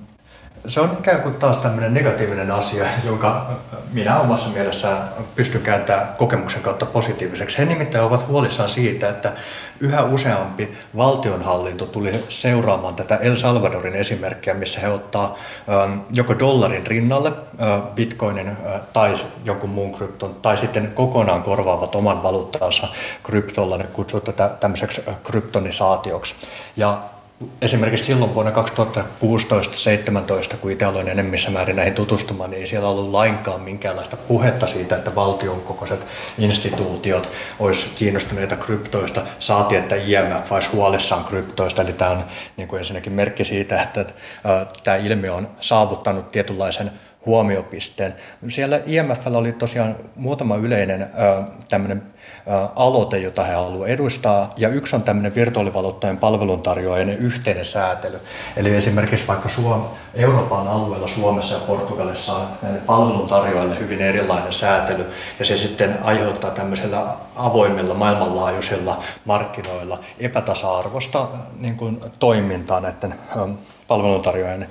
se 0.68 0.82
on 0.82 0.98
ikään 1.00 1.22
kuin 1.22 1.36
taas 1.36 1.58
tämmöinen 1.58 1.94
negatiivinen 1.94 2.52
asia, 2.52 2.86
jonka 3.04 3.60
minä 3.94 4.20
omassa 4.20 4.50
mielessä 4.50 4.98
pystyn 5.36 5.62
kääntämään 5.62 6.08
kokemuksen 6.18 6.62
kautta 6.62 6.86
positiiviseksi. 6.86 7.58
He 7.58 7.66
nimittäin 7.66 8.04
ovat 8.04 8.28
huolissaan 8.28 8.70
siitä, 8.70 9.10
että 9.10 9.32
yhä 9.80 10.04
useampi 10.04 10.78
valtionhallinto 10.98 11.86
tuli 11.86 12.24
seuraamaan 12.28 12.96
tätä 12.96 13.16
El 13.16 13.36
Salvadorin 13.36 13.96
esimerkkiä, 13.96 14.54
missä 14.54 14.80
he 14.80 14.90
ottaa 14.90 15.38
ähm, 15.70 16.00
joko 16.12 16.40
dollarin 16.40 16.88
rinnalle 16.88 17.28
äh, 17.30 17.82
bitcoinin 17.96 18.48
äh, 18.48 18.56
tai 18.94 19.14
jonkun 19.46 19.70
muun 19.70 19.92
krypton, 19.92 20.36
tai 20.42 20.58
sitten 20.58 20.92
kokonaan 20.94 21.44
korvaavat 21.44 21.96
oman 21.96 22.24
valuuttansa 22.24 22.88
kryptolla, 23.24 23.78
ne 23.78 23.84
kutsuu 23.84 24.20
tätä 24.20 24.50
tämmöiseksi 24.60 25.02
kryptonisaatioksi. 25.24 26.36
Ja 26.76 27.00
esimerkiksi 27.62 28.06
silloin 28.06 28.34
vuonna 28.34 28.52
2016-2017, 28.52 28.56
kun 30.58 30.72
itse 30.72 30.86
aloin 30.86 31.08
enemmissä 31.08 31.52
määrin 31.52 31.76
näihin 31.76 31.94
tutustumaan, 31.94 32.50
niin 32.50 32.60
ei 32.60 32.68
siellä 32.68 32.90
ollut 32.90 33.12
lainkaan 33.12 33.62
minkäänlaista 33.62 34.18
puhetta 34.18 34.68
siitä, 34.68 34.96
että 34.96 35.16
valtion 35.16 35.62
kokoiset 35.62 36.06
instituutiot 36.38 37.30
olisi 37.60 37.96
kiinnostuneita 37.96 38.56
kryptoista. 38.56 39.22
Saati, 39.40 39.76
että 39.76 39.96
IMF 39.96 40.52
olisi 40.52 40.70
huolissaan 40.74 41.26
kryptoista. 41.26 41.82
Eli 41.82 41.94
tämä 41.94 42.12
on 42.12 42.24
niin 42.58 42.68
kuin 42.68 42.78
ensinnäkin 42.78 43.14
merkki 43.14 43.46
siitä, 43.46 43.82
että 43.82 44.06
tämä 44.84 44.98
ilmiö 44.98 45.34
on 45.34 45.50
saavuttanut 45.62 46.32
tietynlaisen 46.32 46.92
huomiopisteen. 47.26 48.16
Siellä 48.48 48.80
IMFllä 48.86 49.38
oli 49.38 49.52
tosiaan 49.52 49.96
muutama 50.16 50.56
yleinen 50.56 51.10
tämmöinen 51.70 52.04
aloite, 52.76 53.20
jota 53.20 53.44
he 53.44 53.54
haluavat 53.54 53.88
edustaa, 53.88 54.54
ja 54.58 54.70
yksi 54.70 54.96
on 54.96 55.04
tämmöinen 55.04 55.36
virtuaalivaluuttojen 55.36 56.18
palveluntarjoajien 56.18 57.10
yhteinen 57.10 57.66
säätely. 57.66 58.20
Eli 58.58 58.76
esimerkiksi 58.76 59.28
vaikka 59.28 59.50
Suom, 59.50 59.82
Euroopan 60.16 60.68
alueella, 60.68 61.08
Suomessa 61.08 61.56
ja 61.56 61.62
Portugalissa 61.68 62.34
on 62.34 62.48
näille 62.62 62.80
palveluntarjoajille 62.80 63.80
hyvin 63.80 64.02
erilainen 64.02 64.54
säätely, 64.54 65.06
ja 65.40 65.46
se 65.46 65.58
sitten 65.58 66.00
aiheuttaa 66.04 66.52
tämmöisellä 66.52 67.06
avoimilla 67.36 67.94
maailmanlaajuisilla 67.94 69.04
markkinoilla 69.26 70.00
epätasa-arvoista 70.20 71.28
niin 71.60 71.78
kuin 71.78 72.02
toimintaa 72.20 72.80
näiden 72.80 73.16
palveluntarjoajien 73.88 74.68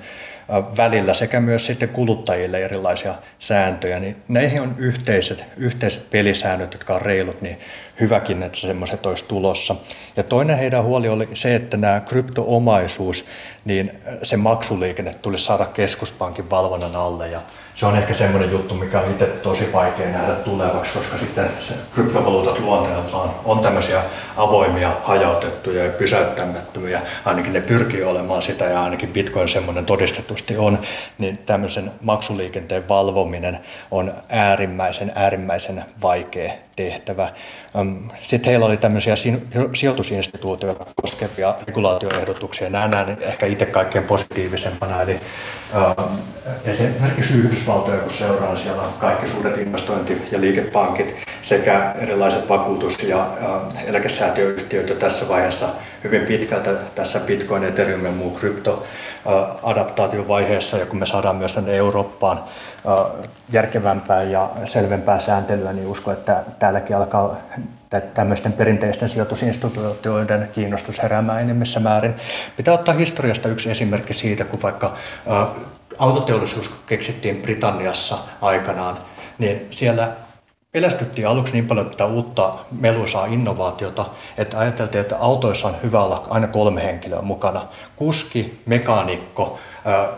välillä 0.77 1.13
sekä 1.13 1.39
myös 1.39 1.65
sitten 1.65 1.89
kuluttajille 1.89 2.63
erilaisia 2.63 3.15
sääntöjä, 3.39 3.99
niin 3.99 4.15
näihin 4.27 4.61
on 4.61 4.75
yhteiset, 4.77 5.43
yhteiset 5.57 6.09
pelisäännöt, 6.09 6.73
jotka 6.73 6.93
on 6.93 7.01
reilut, 7.01 7.41
niin 7.41 7.59
hyväkin, 7.99 8.43
että 8.43 8.57
semmoiset 8.57 9.05
olisi 9.05 9.25
tulossa. 9.27 9.75
Ja 10.17 10.23
toinen 10.23 10.57
heidän 10.57 10.83
huoli 10.83 11.07
oli 11.07 11.29
se, 11.33 11.55
että 11.55 11.77
nämä 11.77 11.99
kryptoomaisuus, 11.99 13.25
niin 13.65 13.91
se 14.23 14.37
maksuliikenne 14.37 15.13
tulisi 15.13 15.45
saada 15.45 15.65
keskuspankin 15.65 16.49
valvonnan 16.49 16.95
alle 16.95 17.29
ja 17.29 17.41
se 17.77 17.85
on 17.85 17.97
ehkä 17.97 18.13
semmoinen 18.13 18.51
juttu, 18.51 18.75
mikä 18.75 18.99
on 18.99 19.11
itse 19.11 19.25
tosi 19.25 19.73
vaikea 19.73 20.07
nähdä 20.07 20.33
tulevaksi, 20.33 20.93
koska 20.93 21.17
sitten 21.17 21.49
se 21.59 21.73
kryptovaluutat 21.95 22.59
luonteeltaan 22.59 23.29
on 23.45 23.59
tämmöisiä 23.59 24.01
avoimia, 24.37 24.91
hajautettuja 25.03 25.85
ja 25.85 25.91
pysäyttämättömiä, 25.91 27.01
ainakin 27.25 27.53
ne 27.53 27.61
pyrkii 27.61 28.03
olemaan 28.03 28.41
sitä 28.41 28.65
ja 28.65 28.83
ainakin 28.83 29.13
Bitcoin 29.13 29.49
semmoinen 29.49 29.85
todistetusti 29.85 30.57
on, 30.57 30.79
niin 31.17 31.37
tämmöisen 31.37 31.91
maksuliikenteen 32.01 32.89
valvominen 32.89 33.59
on 33.91 34.13
äärimmäisen, 34.29 35.11
äärimmäisen 35.15 35.85
vaikea 36.01 36.53
tehtävä. 36.77 37.33
Sitten 38.21 38.49
heillä 38.49 38.65
oli 38.65 38.77
tämmöisiä 38.77 39.15
sijoitusinstituutioita 39.73 40.85
koskevia 41.01 41.55
regulaatioehdotuksia. 41.67 42.69
Nämä 42.69 42.87
näen 42.87 43.17
ehkä 43.21 43.45
itse 43.45 43.65
kaikkein 43.65 44.05
positiivisempana. 44.05 45.01
Eli 45.01 45.19
esimerkiksi 46.65 47.33
Yhdysvaltoja, 47.33 47.97
kun 47.97 48.11
seuraan, 48.11 48.57
siellä 48.57 48.81
on 48.81 48.93
kaikki 48.99 49.27
suuret 49.27 49.57
investointi- 49.57 50.21
ja 50.31 50.41
liikepankit 50.41 51.15
sekä 51.41 51.93
erilaiset 52.01 52.49
vakuutus- 52.49 53.03
ja 53.03 53.31
eläkesäätiöyhtiöt 53.85 54.89
jo 54.89 54.95
tässä 54.95 55.27
vaiheessa 55.27 55.67
hyvin 56.03 56.21
pitkältä 56.21 56.73
tässä 56.95 57.19
Bitcoin, 57.19 57.63
Ethereum 57.63 58.05
ja 58.05 58.11
muu 58.11 58.31
krypto 58.31 58.83
adaptaatiovaiheessa 59.63 60.77
ja 60.77 60.85
kun 60.85 60.99
me 60.99 61.05
saadaan 61.05 61.35
myös 61.35 61.53
tänne 61.53 61.75
Eurooppaan 61.75 62.43
järkevämpää 63.49 64.23
ja 64.23 64.49
selvempää 64.65 65.19
sääntelyä, 65.19 65.73
niin 65.73 65.87
uskon, 65.87 66.13
että 66.13 66.43
täälläkin 66.59 66.95
alkaa 66.95 67.35
tämmöisten 68.13 68.53
perinteisten 68.53 69.09
sijoitusinstituutioiden 69.09 70.49
kiinnostus 70.53 71.03
heräämään 71.03 71.41
enemmissä 71.41 71.79
määrin. 71.79 72.15
Pitää 72.57 72.73
ottaa 72.73 72.93
historiasta 72.93 73.49
yksi 73.49 73.71
esimerkki 73.71 74.13
siitä, 74.13 74.45
kun 74.45 74.61
vaikka 74.61 74.93
autoteollisuus 75.99 76.69
keksittiin 76.87 77.41
Britanniassa 77.41 78.17
aikanaan, 78.41 78.97
niin 79.37 79.67
siellä 79.69 80.11
pelästyttiin 80.77 81.27
aluksi 81.27 81.53
niin 81.53 81.67
paljon 81.67 81.89
tätä 81.89 82.05
uutta 82.05 82.55
meluisaa 82.71 83.25
innovaatiota, 83.25 84.05
että 84.37 84.59
ajateltiin, 84.59 85.01
että 85.01 85.17
autoissa 85.19 85.67
on 85.67 85.75
hyvä 85.83 86.03
olla 86.03 86.27
aina 86.29 86.47
kolme 86.47 86.83
henkilöä 86.83 87.21
mukana. 87.21 87.67
Kuski, 87.95 88.61
mekaanikko 88.65 89.59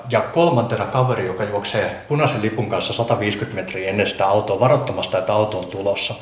ja 0.09 0.21
kolmantena 0.21 0.85
kaveri, 0.85 1.25
joka 1.27 1.43
juoksee 1.43 2.01
punaisen 2.07 2.41
lipun 2.41 2.69
kanssa 2.69 2.93
150 2.93 3.61
metriä 3.61 3.89
ennen 3.89 4.07
sitä 4.07 4.27
autoa 4.27 4.59
varoittamasta, 4.59 5.17
että 5.17 5.33
auto 5.33 5.59
on 5.59 5.65
tulossa. 5.65 6.13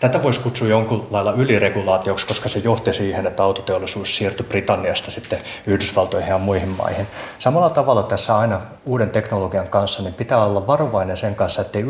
Tätä 0.00 0.22
voisi 0.22 0.40
kutsua 0.40 0.68
jonkun 0.68 1.06
lailla 1.10 1.32
yliregulaatioksi, 1.32 2.26
koska 2.26 2.48
se 2.48 2.58
johti 2.58 2.92
siihen, 2.92 3.26
että 3.26 3.42
autoteollisuus 3.42 4.16
siirtyi 4.16 4.46
Britanniasta 4.46 5.10
sitten 5.10 5.38
Yhdysvaltoihin 5.66 6.30
ja 6.30 6.38
muihin 6.38 6.68
maihin. 6.68 7.06
Samalla 7.38 7.70
tavalla 7.70 8.02
tässä 8.02 8.38
aina 8.38 8.60
uuden 8.86 9.10
teknologian 9.10 9.68
kanssa 9.68 10.02
niin 10.02 10.14
pitää 10.14 10.44
olla 10.44 10.66
varovainen 10.66 11.16
sen 11.16 11.34
kanssa, 11.34 11.62
ettei 11.62 11.82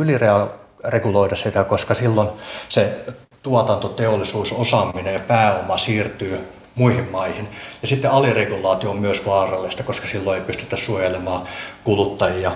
ylireguloida 0.85 1.37
sitä, 1.37 1.65
koska 1.65 1.95
silloin 1.95 2.29
se 2.69 3.05
tuotanto, 3.43 3.89
teollisuus, 3.89 4.53
osaaminen 4.53 5.15
ja 5.15 5.21
pääoma 5.21 5.79
siirtyy 5.79 6.41
muihin 6.75 7.11
maihin. 7.11 7.49
Ja 7.83 7.89
sitten 7.89 8.11
aliregulaatio 8.11 8.91
on 8.91 8.99
myös 8.99 9.27
vaarallista, 9.27 9.83
koska 9.83 10.07
silloin 10.07 10.41
ei 10.41 10.47
pystytä 10.47 10.77
suojelemaan 10.77 11.43
kuluttajia 11.85 12.53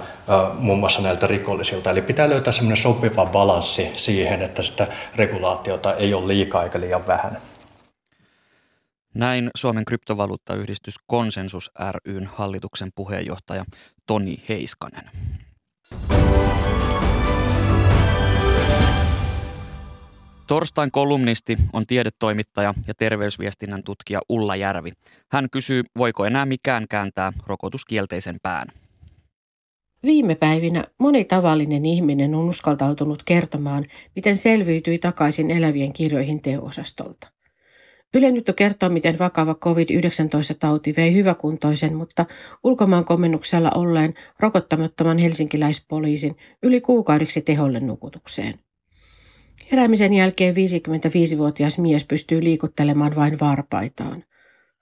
muun 0.59 0.79
muassa 0.79 1.03
näiltä 1.03 1.27
rikollisilta. 1.27 1.91
Eli 1.91 2.03
pitää 2.03 2.29
löytää 2.29 2.53
semmoinen 2.53 2.83
sopiva 2.83 3.27
balanssi 3.27 3.91
siihen, 3.97 4.43
että 4.43 4.63
sitä 4.63 4.87
regulaatiota 5.17 5.95
ei 5.95 6.15
ole 6.15 6.29
liikaa 6.29 6.65
eikä 6.65 6.81
liian 6.81 7.07
vähän. 7.07 7.39
Näin 9.15 9.51
Suomen 9.57 9.85
kryptovaluuttayhdistys 9.85 10.95
Konsensus 11.07 11.71
ryn 12.05 12.31
hallituksen 12.35 12.91
puheenjohtaja 12.95 13.65
Toni 14.07 14.43
Heiskanen. 14.49 15.11
Torstain 20.49 20.91
kolumnisti 20.91 21.57
on 21.73 21.87
tiedetoimittaja 21.87 22.75
ja 22.87 22.95
terveysviestinnän 22.95 23.83
tutkija 23.83 24.21
Ulla 24.29 24.57
Järvi. 24.57 24.93
Hän 25.33 25.49
kysyy, 25.53 25.83
voiko 25.99 26.27
enää 26.27 26.47
mikään 26.47 26.87
kääntää 26.91 27.33
rokotuskielteisen 27.47 28.37
pään. 28.43 28.69
Viime 30.03 30.35
päivinä 30.35 30.85
moni 30.99 31.25
tavallinen 31.25 31.87
ihminen 31.87 32.35
on 32.35 32.49
uskaltautunut 32.49 33.23
kertomaan, 33.23 33.87
miten 34.17 34.37
selviytyi 34.37 34.99
takaisin 34.99 35.51
elävien 35.51 35.93
kirjoihin 35.93 36.43
teosastolta. 36.43 37.33
Yle 38.15 38.31
nyt 38.33 38.53
kertoo, 38.57 38.89
miten 38.89 39.19
vakava 39.19 39.55
COVID-19-tauti 39.55 40.95
vei 40.97 41.15
hyväkuntoisen, 41.15 41.95
mutta 41.95 42.27
ulkomaan 42.65 43.05
komennuksella 43.05 43.71
olleen 43.75 44.15
rokottamattoman 44.41 45.19
helsinkiläispoliisin 45.19 46.37
yli 46.63 46.81
kuukaudeksi 46.81 47.43
teholle 47.43 47.81
nukutukseen. 47.81 48.68
Heräämisen 49.73 50.15
jälkeen 50.15 50.55
55-vuotias 50.55 51.79
mies 51.79 52.05
pystyy 52.05 52.43
liikuttelemaan 52.43 53.17
vain 53.17 53.41
varpaitaan. 53.41 54.25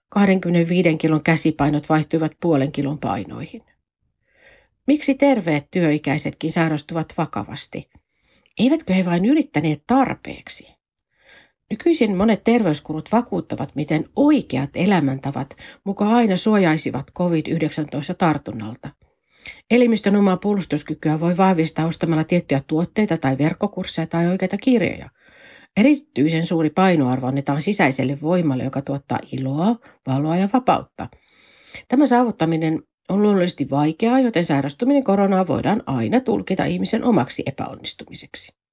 25 0.09 0.97
kilon 0.97 1.23
käsipainot 1.23 1.89
vaihtuivat 1.89 2.31
puolen 2.41 2.71
kilon 2.71 2.99
painoihin. 2.99 3.63
Miksi 4.87 5.15
terveet 5.15 5.67
työikäisetkin 5.71 6.51
sairastuvat 6.51 7.13
vakavasti? 7.17 7.89
Eivätkö 8.59 8.93
he 8.93 9.05
vain 9.05 9.25
yrittäneet 9.25 9.83
tarpeeksi? 9.87 10.75
Nykyisin 11.69 12.17
monet 12.17 12.43
terveyskulut 12.43 13.11
vakuuttavat, 13.11 13.75
miten 13.75 14.09
oikeat 14.15 14.69
elämäntavat 14.75 15.57
mukaan 15.83 16.13
aina 16.13 16.37
suojaisivat 16.37 17.11
COVID-19 17.11 18.15
tartunnalta. 18.17 18.89
Elimistön 19.71 20.15
omaa 20.15 20.37
puolustuskykyä 20.37 21.19
voi 21.19 21.37
vahvistaa 21.37 21.85
ostamalla 21.85 22.23
tiettyjä 22.23 22.61
tuotteita 22.67 23.17
tai 23.17 23.37
verkkokursseja 23.37 24.07
tai 24.07 24.27
oikeita 24.27 24.57
kirjoja. 24.57 25.09
Erityisen 25.77 26.45
suuri 26.45 26.69
painoarvo 26.69 27.27
annetaan 27.27 27.61
sisäiselle 27.61 28.17
voimalle, 28.21 28.63
joka 28.63 28.81
tuottaa 28.81 29.19
iloa, 29.31 29.75
valoa 30.07 30.37
ja 30.37 30.49
vapautta. 30.53 31.07
Tämä 31.87 32.07
saavuttaminen 32.07 32.83
on 33.09 33.21
luonnollisesti 33.21 33.69
vaikeaa, 33.69 34.19
joten 34.19 34.45
sairastuminen 34.45 35.03
koronaa 35.03 35.47
voidaan 35.47 35.83
aina 35.85 36.19
tulkita 36.19 36.65
ihmisen 36.65 37.03
omaksi 37.03 37.43
epäonnistumiseksi. 37.45 38.66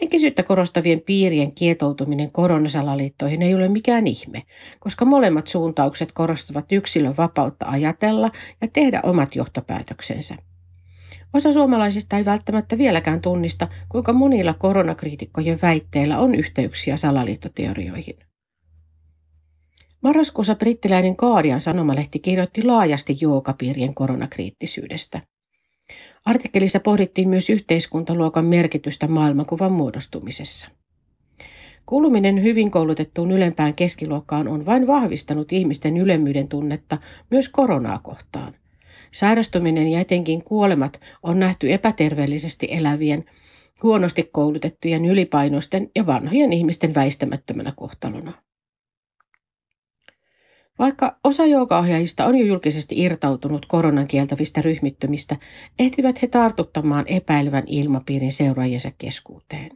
Henkisyyttä 0.00 0.42
korostavien 0.42 1.00
piirien 1.00 1.54
kietoutuminen 1.54 2.32
koronasalaliittoihin 2.32 3.42
ei 3.42 3.54
ole 3.54 3.68
mikään 3.68 4.06
ihme, 4.06 4.42
koska 4.80 5.04
molemmat 5.04 5.46
suuntaukset 5.46 6.12
korostavat 6.12 6.72
yksilön 6.72 7.16
vapautta 7.16 7.66
ajatella 7.66 8.30
ja 8.60 8.68
tehdä 8.72 9.00
omat 9.02 9.36
johtopäätöksensä. 9.36 10.34
Osa 11.34 11.52
suomalaisista 11.52 12.16
ei 12.16 12.24
välttämättä 12.24 12.78
vieläkään 12.78 13.20
tunnista, 13.20 13.68
kuinka 13.88 14.12
monilla 14.12 14.54
koronakriitikkojen 14.54 15.58
väitteillä 15.62 16.18
on 16.18 16.34
yhteyksiä 16.34 16.96
salaliittoteorioihin. 16.96 18.18
Marraskuussa 20.02 20.54
brittiläinen 20.54 21.14
Guardian 21.18 21.60
sanomalehti 21.60 22.18
kirjoitti 22.18 22.62
laajasti 22.62 23.18
joogapiirien 23.20 23.94
koronakriittisyydestä. 23.94 25.20
Artikkelissa 26.24 26.80
pohdittiin 26.80 27.28
myös 27.28 27.50
yhteiskuntaluokan 27.50 28.44
merkitystä 28.44 29.08
maailmankuvan 29.08 29.72
muodostumisessa. 29.72 30.68
Kuuluminen 31.86 32.42
hyvin 32.42 32.70
koulutettuun 32.70 33.30
ylempään 33.30 33.74
keskiluokkaan 33.74 34.48
on 34.48 34.66
vain 34.66 34.86
vahvistanut 34.86 35.52
ihmisten 35.52 35.96
ylemmyyden 35.96 36.48
tunnetta 36.48 36.98
myös 37.30 37.48
koronaa 37.48 37.98
kohtaan. 37.98 38.54
Sairastuminen 39.12 39.88
ja 39.88 40.00
etenkin 40.00 40.44
kuolemat 40.44 41.00
on 41.22 41.40
nähty 41.40 41.72
epäterveellisesti 41.72 42.68
elävien, 42.70 43.24
huonosti 43.82 44.28
koulutettujen 44.32 45.04
ylipainoisten 45.04 45.90
ja 45.94 46.06
vanhojen 46.06 46.52
ihmisten 46.52 46.94
väistämättömänä 46.94 47.72
kohtalona. 47.76 48.43
Vaikka 50.78 51.18
osa 51.24 51.46
joogaohjaajista 51.46 52.26
on 52.26 52.38
jo 52.38 52.46
julkisesti 52.46 53.00
irtautunut 53.00 53.66
koronan 53.66 54.06
kieltävistä 54.06 54.62
ryhmittymistä, 54.62 55.36
ehtivät 55.78 56.22
he 56.22 56.26
tartuttamaan 56.26 57.04
epäilevän 57.08 57.64
ilmapiirin 57.66 58.32
seuraajiensa 58.32 58.90
keskuuteen. 58.98 59.70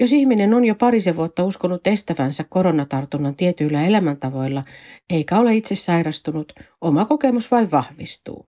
Jos 0.00 0.12
ihminen 0.12 0.54
on 0.54 0.64
jo 0.64 0.74
parisen 0.74 1.16
vuotta 1.16 1.44
uskonut 1.44 1.86
estävänsä 1.86 2.44
koronatartunnan 2.44 3.36
tietyillä 3.36 3.86
elämäntavoilla, 3.86 4.64
eikä 5.10 5.38
ole 5.38 5.54
itse 5.54 5.76
sairastunut, 5.76 6.52
oma 6.80 7.04
kokemus 7.04 7.50
vain 7.50 7.70
vahvistuu. 7.70 8.46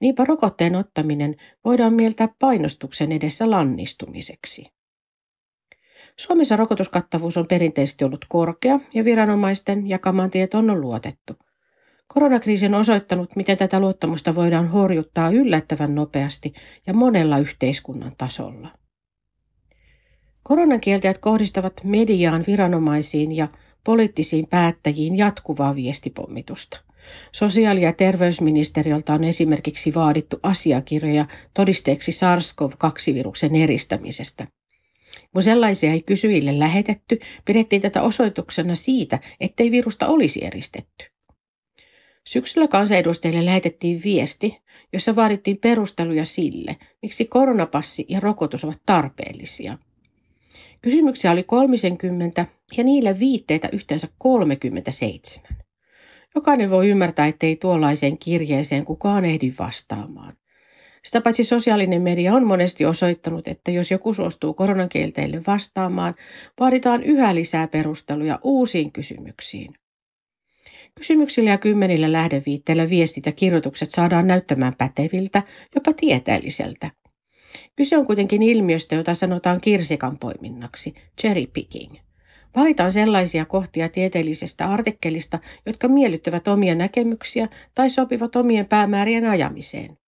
Niinpä 0.00 0.24
rokotteen 0.24 0.76
ottaminen 0.76 1.36
voidaan 1.64 1.94
mieltää 1.94 2.28
painostuksen 2.38 3.12
edessä 3.12 3.50
lannistumiseksi. 3.50 4.77
Suomessa 6.20 6.56
rokotuskattavuus 6.56 7.36
on 7.36 7.46
perinteisesti 7.46 8.04
ollut 8.04 8.24
korkea 8.28 8.80
ja 8.94 9.04
viranomaisten 9.04 9.88
jakamaan 9.88 10.30
tietoon 10.30 10.70
on 10.70 10.80
luotettu. 10.80 11.32
Koronakriisi 12.06 12.66
on 12.66 12.74
osoittanut, 12.74 13.36
miten 13.36 13.56
tätä 13.56 13.80
luottamusta 13.80 14.34
voidaan 14.34 14.68
horjuttaa 14.68 15.30
yllättävän 15.30 15.94
nopeasti 15.94 16.52
ja 16.86 16.94
monella 16.94 17.38
yhteiskunnan 17.38 18.12
tasolla. 18.18 18.68
Koronakieltäjät 20.42 21.18
kohdistavat 21.18 21.80
mediaan, 21.84 22.44
viranomaisiin 22.46 23.36
ja 23.36 23.48
poliittisiin 23.84 24.46
päättäjiin 24.50 25.18
jatkuvaa 25.18 25.74
viestipommitusta. 25.74 26.80
Sosiaali- 27.32 27.82
ja 27.82 27.92
terveysministeriöltä 27.92 29.14
on 29.14 29.24
esimerkiksi 29.24 29.94
vaadittu 29.94 30.36
asiakirjoja 30.42 31.26
todisteeksi 31.54 32.12
SARS-CoV-2-viruksen 32.12 33.54
eristämisestä– 33.54 34.46
kun 35.32 35.42
sellaisia 35.42 35.92
ei 35.92 36.02
kysyjille 36.02 36.58
lähetetty, 36.58 37.18
pidettiin 37.44 37.82
tätä 37.82 38.02
osoituksena 38.02 38.74
siitä, 38.74 39.18
ettei 39.40 39.70
virusta 39.70 40.06
olisi 40.06 40.44
eristetty. 40.44 41.04
Syksyllä 42.28 42.68
kansanedustajille 42.68 43.44
lähetettiin 43.44 44.00
viesti, 44.04 44.58
jossa 44.92 45.16
vaadittiin 45.16 45.58
perusteluja 45.58 46.24
sille, 46.24 46.76
miksi 47.02 47.24
koronapassi 47.24 48.06
ja 48.08 48.20
rokotus 48.20 48.64
ovat 48.64 48.82
tarpeellisia. 48.86 49.78
Kysymyksiä 50.82 51.30
oli 51.30 51.42
30 51.42 52.46
ja 52.76 52.84
niille 52.84 53.18
viitteitä 53.18 53.68
yhteensä 53.72 54.08
37. 54.18 55.56
Jokainen 56.34 56.70
voi 56.70 56.88
ymmärtää, 56.88 57.26
ettei 57.26 57.56
tuollaiseen 57.56 58.18
kirjeeseen 58.18 58.84
kukaan 58.84 59.24
ehdi 59.24 59.52
vastaamaan. 59.58 60.37
Sitä 61.08 61.20
paitsi 61.20 61.44
sosiaalinen 61.44 62.02
media 62.02 62.34
on 62.34 62.46
monesti 62.46 62.84
osoittanut, 62.84 63.48
että 63.48 63.70
jos 63.70 63.90
joku 63.90 64.14
suostuu 64.14 64.54
koronakielteille 64.54 65.42
vastaamaan, 65.46 66.14
vaaditaan 66.60 67.02
yhä 67.02 67.34
lisää 67.34 67.68
perusteluja 67.68 68.38
uusiin 68.42 68.92
kysymyksiin. 68.92 69.74
Kysymyksillä 70.94 71.50
ja 71.50 71.58
kymmenillä 71.58 72.12
lähdeviitteillä 72.12 72.90
viestit 72.90 73.26
ja 73.26 73.32
kirjoitukset 73.32 73.90
saadaan 73.90 74.26
näyttämään 74.26 74.74
päteviltä, 74.78 75.42
jopa 75.74 75.92
tieteelliseltä. 75.92 76.90
Kyse 77.76 77.96
on 77.98 78.06
kuitenkin 78.06 78.42
ilmiöstä, 78.42 78.94
jota 78.94 79.14
sanotaan 79.14 79.60
kirsikan 79.60 80.18
poiminnaksi, 80.18 80.94
cherry 81.20 81.46
picking. 81.46 81.94
Valitaan 82.56 82.92
sellaisia 82.92 83.44
kohtia 83.44 83.88
tieteellisestä 83.88 84.70
artikkelista, 84.70 85.38
jotka 85.66 85.88
miellyttävät 85.88 86.48
omia 86.48 86.74
näkemyksiä 86.74 87.48
tai 87.74 87.90
sopivat 87.90 88.36
omien 88.36 88.66
päämäärien 88.66 89.28
ajamiseen. 89.28 89.98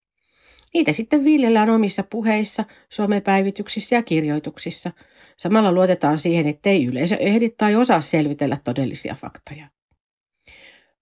Niitä 0.73 0.93
sitten 0.93 1.23
viljellään 1.23 1.69
omissa 1.69 2.03
puheissa, 2.03 2.65
somepäivityksissä 2.89 3.95
ja 3.95 4.03
kirjoituksissa. 4.03 4.91
Samalla 5.37 5.71
luotetaan 5.71 6.17
siihen, 6.17 6.47
ettei 6.47 6.85
yleisö 6.85 7.15
ehdi 7.15 7.49
tai 7.49 7.75
osaa 7.75 8.01
selvitellä 8.01 8.57
todellisia 8.63 9.15
faktoja. 9.15 9.67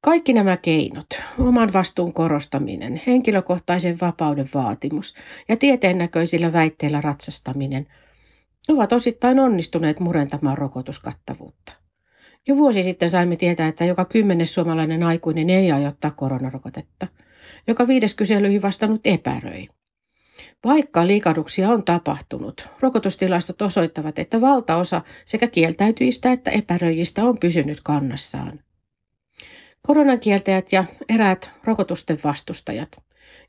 Kaikki 0.02 0.34
nämä 0.34 0.58
keinot, 0.58 1.08
oman 1.40 1.74
vastuun 1.74 2.14
korostaminen, 2.14 3.02
henkilökohtaisen 3.08 3.98
vapauden 4.02 4.50
vaatimus 4.54 5.14
ja 5.50 5.58
tieteen 5.58 5.98
näköisillä 5.98 6.54
väitteillä 6.54 7.02
ratsastaminen 7.02 7.88
ovat 8.68 8.94
osittain 8.94 9.40
onnistuneet 9.40 10.00
murentamaan 10.00 10.58
rokotuskattavuutta. 10.58 11.74
Jo 12.48 12.58
vuosi 12.58 12.84
sitten 12.84 13.10
saimme 13.10 13.36
tietää, 13.36 13.68
että 13.68 13.86
joka 13.86 14.06
kymmenes 14.06 14.54
suomalainen 14.54 15.04
aikuinen 15.04 15.50
ei 15.50 15.72
aio 15.72 15.88
ottaa 15.88 16.12
koronarokotetta– 16.12 17.08
joka 17.68 17.88
viides 17.88 18.14
kyselyihin 18.14 18.62
vastannut 18.62 19.02
epäröi. 19.06 19.68
Vaikka 20.64 21.08
liikahduksia 21.08 21.70
on 21.70 21.86
tapahtunut, 21.86 22.68
rokotustilastot 22.80 23.62
osoittavat, 23.62 24.20
että 24.20 24.42
valtaosa 24.42 25.02
sekä 25.26 25.48
kieltäytyjistä 25.48 26.32
että 26.32 26.52
epäröijistä 26.52 27.24
on 27.24 27.38
pysynyt 27.40 27.80
kannassaan. 27.84 28.60
Koronakieltäjät 29.82 30.72
ja 30.72 30.84
eräät 31.10 31.52
rokotusten 31.64 32.20
vastustajat 32.24 32.90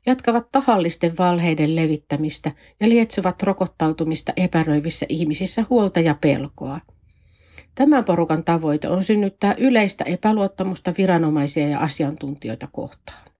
jatkavat 0.05 0.51
tahallisten 0.51 1.17
valheiden 1.17 1.75
levittämistä 1.75 2.51
ja 2.79 2.89
lietsovat 2.89 3.43
rokottautumista 3.43 4.33
epäröivissä 4.37 5.05
ihmisissä 5.09 5.65
huolta 5.69 5.99
ja 5.99 6.15
pelkoa. 6.21 6.79
Tämän 7.75 8.05
porukan 8.05 8.43
tavoite 8.43 8.87
on 8.87 9.03
synnyttää 9.03 9.55
yleistä 9.57 10.03
epäluottamusta 10.03 10.93
viranomaisia 10.97 11.69
ja 11.69 11.79
asiantuntijoita 11.79 12.67
kohtaan. 12.71 13.30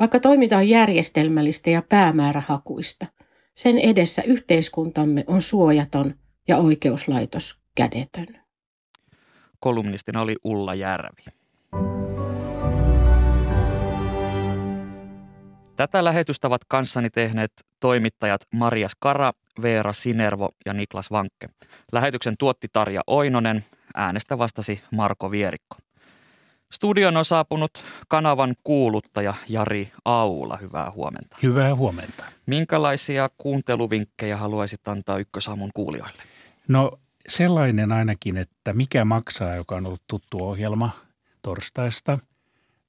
Vaikka 0.00 0.20
toiminta 0.20 0.56
on 0.56 0.68
järjestelmällistä 0.68 1.70
ja 1.70 1.82
päämäärähakuista, 1.88 3.06
sen 3.54 3.78
edessä 3.78 4.22
yhteiskuntamme 4.22 5.24
on 5.26 5.42
suojaton 5.42 6.14
ja 6.48 6.56
oikeuslaitos 6.56 7.60
kädetön. 7.74 8.26
Kolumnistina 9.60 10.20
oli 10.20 10.36
Ulla 10.44 10.74
Järvi. 10.74 11.22
Tätä 15.76 16.04
lähetystä 16.04 16.46
ovat 16.48 16.64
kanssani 16.68 17.10
tehneet 17.10 17.52
toimittajat 17.80 18.40
Maria 18.54 18.88
Skara, 18.88 19.32
Veera 19.62 19.92
Sinervo 19.92 20.48
ja 20.66 20.72
Niklas 20.72 21.10
Vankke. 21.10 21.48
Lähetyksen 21.92 22.34
tuotti 22.38 22.68
Tarja 22.72 23.00
Oinonen, 23.06 23.64
äänestä 23.94 24.38
vastasi 24.38 24.82
Marko 24.92 25.30
Vierikko. 25.30 25.76
Studion 26.72 27.16
on 27.16 27.24
saapunut 27.24 27.70
kanavan 28.08 28.54
kuuluttaja 28.64 29.34
Jari 29.48 29.92
Aula. 30.04 30.56
Hyvää 30.56 30.90
huomenta. 30.90 31.36
Hyvää 31.42 31.74
huomenta. 31.74 32.24
Minkälaisia 32.46 33.30
kuunteluvinkkejä 33.38 34.36
haluaisit 34.36 34.88
antaa 34.88 35.18
Ykkösaamun 35.18 35.70
kuulijoille? 35.74 36.22
No 36.68 36.98
sellainen 37.28 37.92
ainakin, 37.92 38.36
että 38.36 38.72
mikä 38.72 39.04
maksaa, 39.04 39.54
joka 39.54 39.76
on 39.76 39.86
ollut 39.86 40.02
tuttu 40.06 40.44
ohjelma 40.44 40.90
torstaista, 41.42 42.18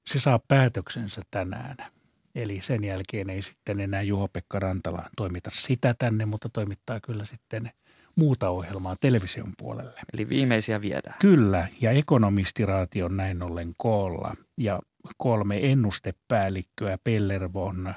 se 0.06 0.20
saa 0.20 0.40
päätöksensä 0.48 1.22
tänään. 1.30 1.76
Eli 2.34 2.60
sen 2.60 2.84
jälkeen 2.84 3.30
ei 3.30 3.42
sitten 3.42 3.80
enää 3.80 4.02
Juho-Pekka 4.02 4.58
Rantala 4.58 5.08
toimita 5.16 5.50
sitä 5.52 5.94
tänne, 5.98 6.26
mutta 6.26 6.48
toimittaa 6.48 7.00
kyllä 7.00 7.24
sitten 7.24 7.72
muuta 8.16 8.50
ohjelmaa 8.50 8.96
television 9.00 9.52
puolelle. 9.58 10.00
Eli 10.14 10.28
viimeisiä 10.28 10.80
viedään. 10.80 11.16
Kyllä, 11.20 11.68
ja 11.80 11.90
ekonomistiraati 11.90 13.02
on 13.02 13.16
näin 13.16 13.42
ollen 13.42 13.72
koolla. 13.76 14.34
Ja 14.56 14.80
kolme 15.18 15.72
ennustepäällikköä, 15.72 16.98
Pellervon, 17.04 17.94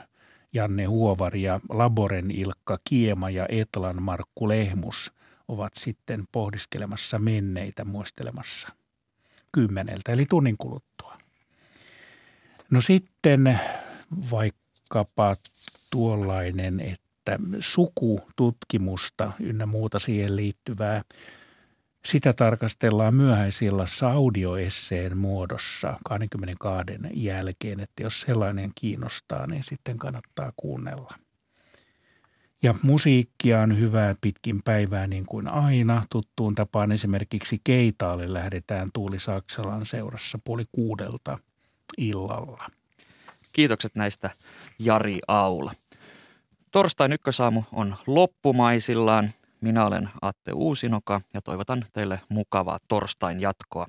Janne 0.53 0.85
Huovari 0.85 1.43
ja 1.43 1.59
Laboren 1.69 2.31
Ilkka 2.31 2.79
Kiema 2.89 3.29
ja 3.29 3.45
Etlan 3.49 4.01
Markku 4.01 4.47
Lehmus 4.47 5.13
ovat 5.47 5.73
sitten 5.75 6.23
pohdiskelemassa 6.31 7.19
menneitä, 7.19 7.85
muistelemassa 7.85 8.69
kymmeneltä, 9.51 10.11
eli 10.11 10.25
tunnin 10.25 10.55
kuluttua. 10.57 11.17
No 12.71 12.81
sitten 12.81 13.59
vaikkapa 14.31 15.35
tuollainen, 15.91 16.79
että 17.27 17.39
sukututkimusta 17.59 19.31
ynnä 19.39 19.65
muuta 19.65 19.99
siihen 19.99 20.35
liittyvää, 20.35 21.01
sitä 22.05 22.33
tarkastellaan 22.33 23.15
myöhäisillassa 23.15 24.11
audioesseen 24.11 25.17
muodossa 25.17 25.99
22 26.05 26.93
jälkeen, 27.13 27.79
että 27.79 28.03
jos 28.03 28.21
sellainen 28.21 28.71
kiinnostaa, 28.75 29.47
niin 29.47 29.63
sitten 29.63 29.97
kannattaa 29.97 30.51
kuunnella. 30.55 31.13
Ja 32.63 32.75
musiikkia 32.81 33.61
on 33.61 33.79
hyvää 33.79 34.15
pitkin 34.21 34.61
päivää 34.63 35.07
niin 35.07 35.25
kuin 35.25 35.47
aina. 35.47 36.03
Tuttuun 36.09 36.55
tapaan 36.55 36.91
esimerkiksi 36.91 37.61
Keitaalle 37.63 38.33
lähdetään 38.33 38.89
Tuuli 38.93 39.19
Saksalan 39.19 39.85
seurassa 39.85 40.39
puoli 40.43 40.65
kuudelta 40.71 41.37
illalla. 41.97 42.67
Kiitokset 43.51 43.95
näistä 43.95 44.29
Jari 44.79 45.19
Aula. 45.27 45.71
Torstain 46.75 47.13
ykkösaamu 47.13 47.63
on 47.73 47.95
loppumaisillaan. 48.07 49.29
Minä 49.61 49.85
olen 49.85 50.09
Atte 50.21 50.51
Uusinoka 50.53 51.21
ja 51.33 51.41
toivotan 51.41 51.85
teille 51.93 52.21
mukavaa 52.29 52.79
torstain 52.87 53.39
jatkoa 53.39 53.87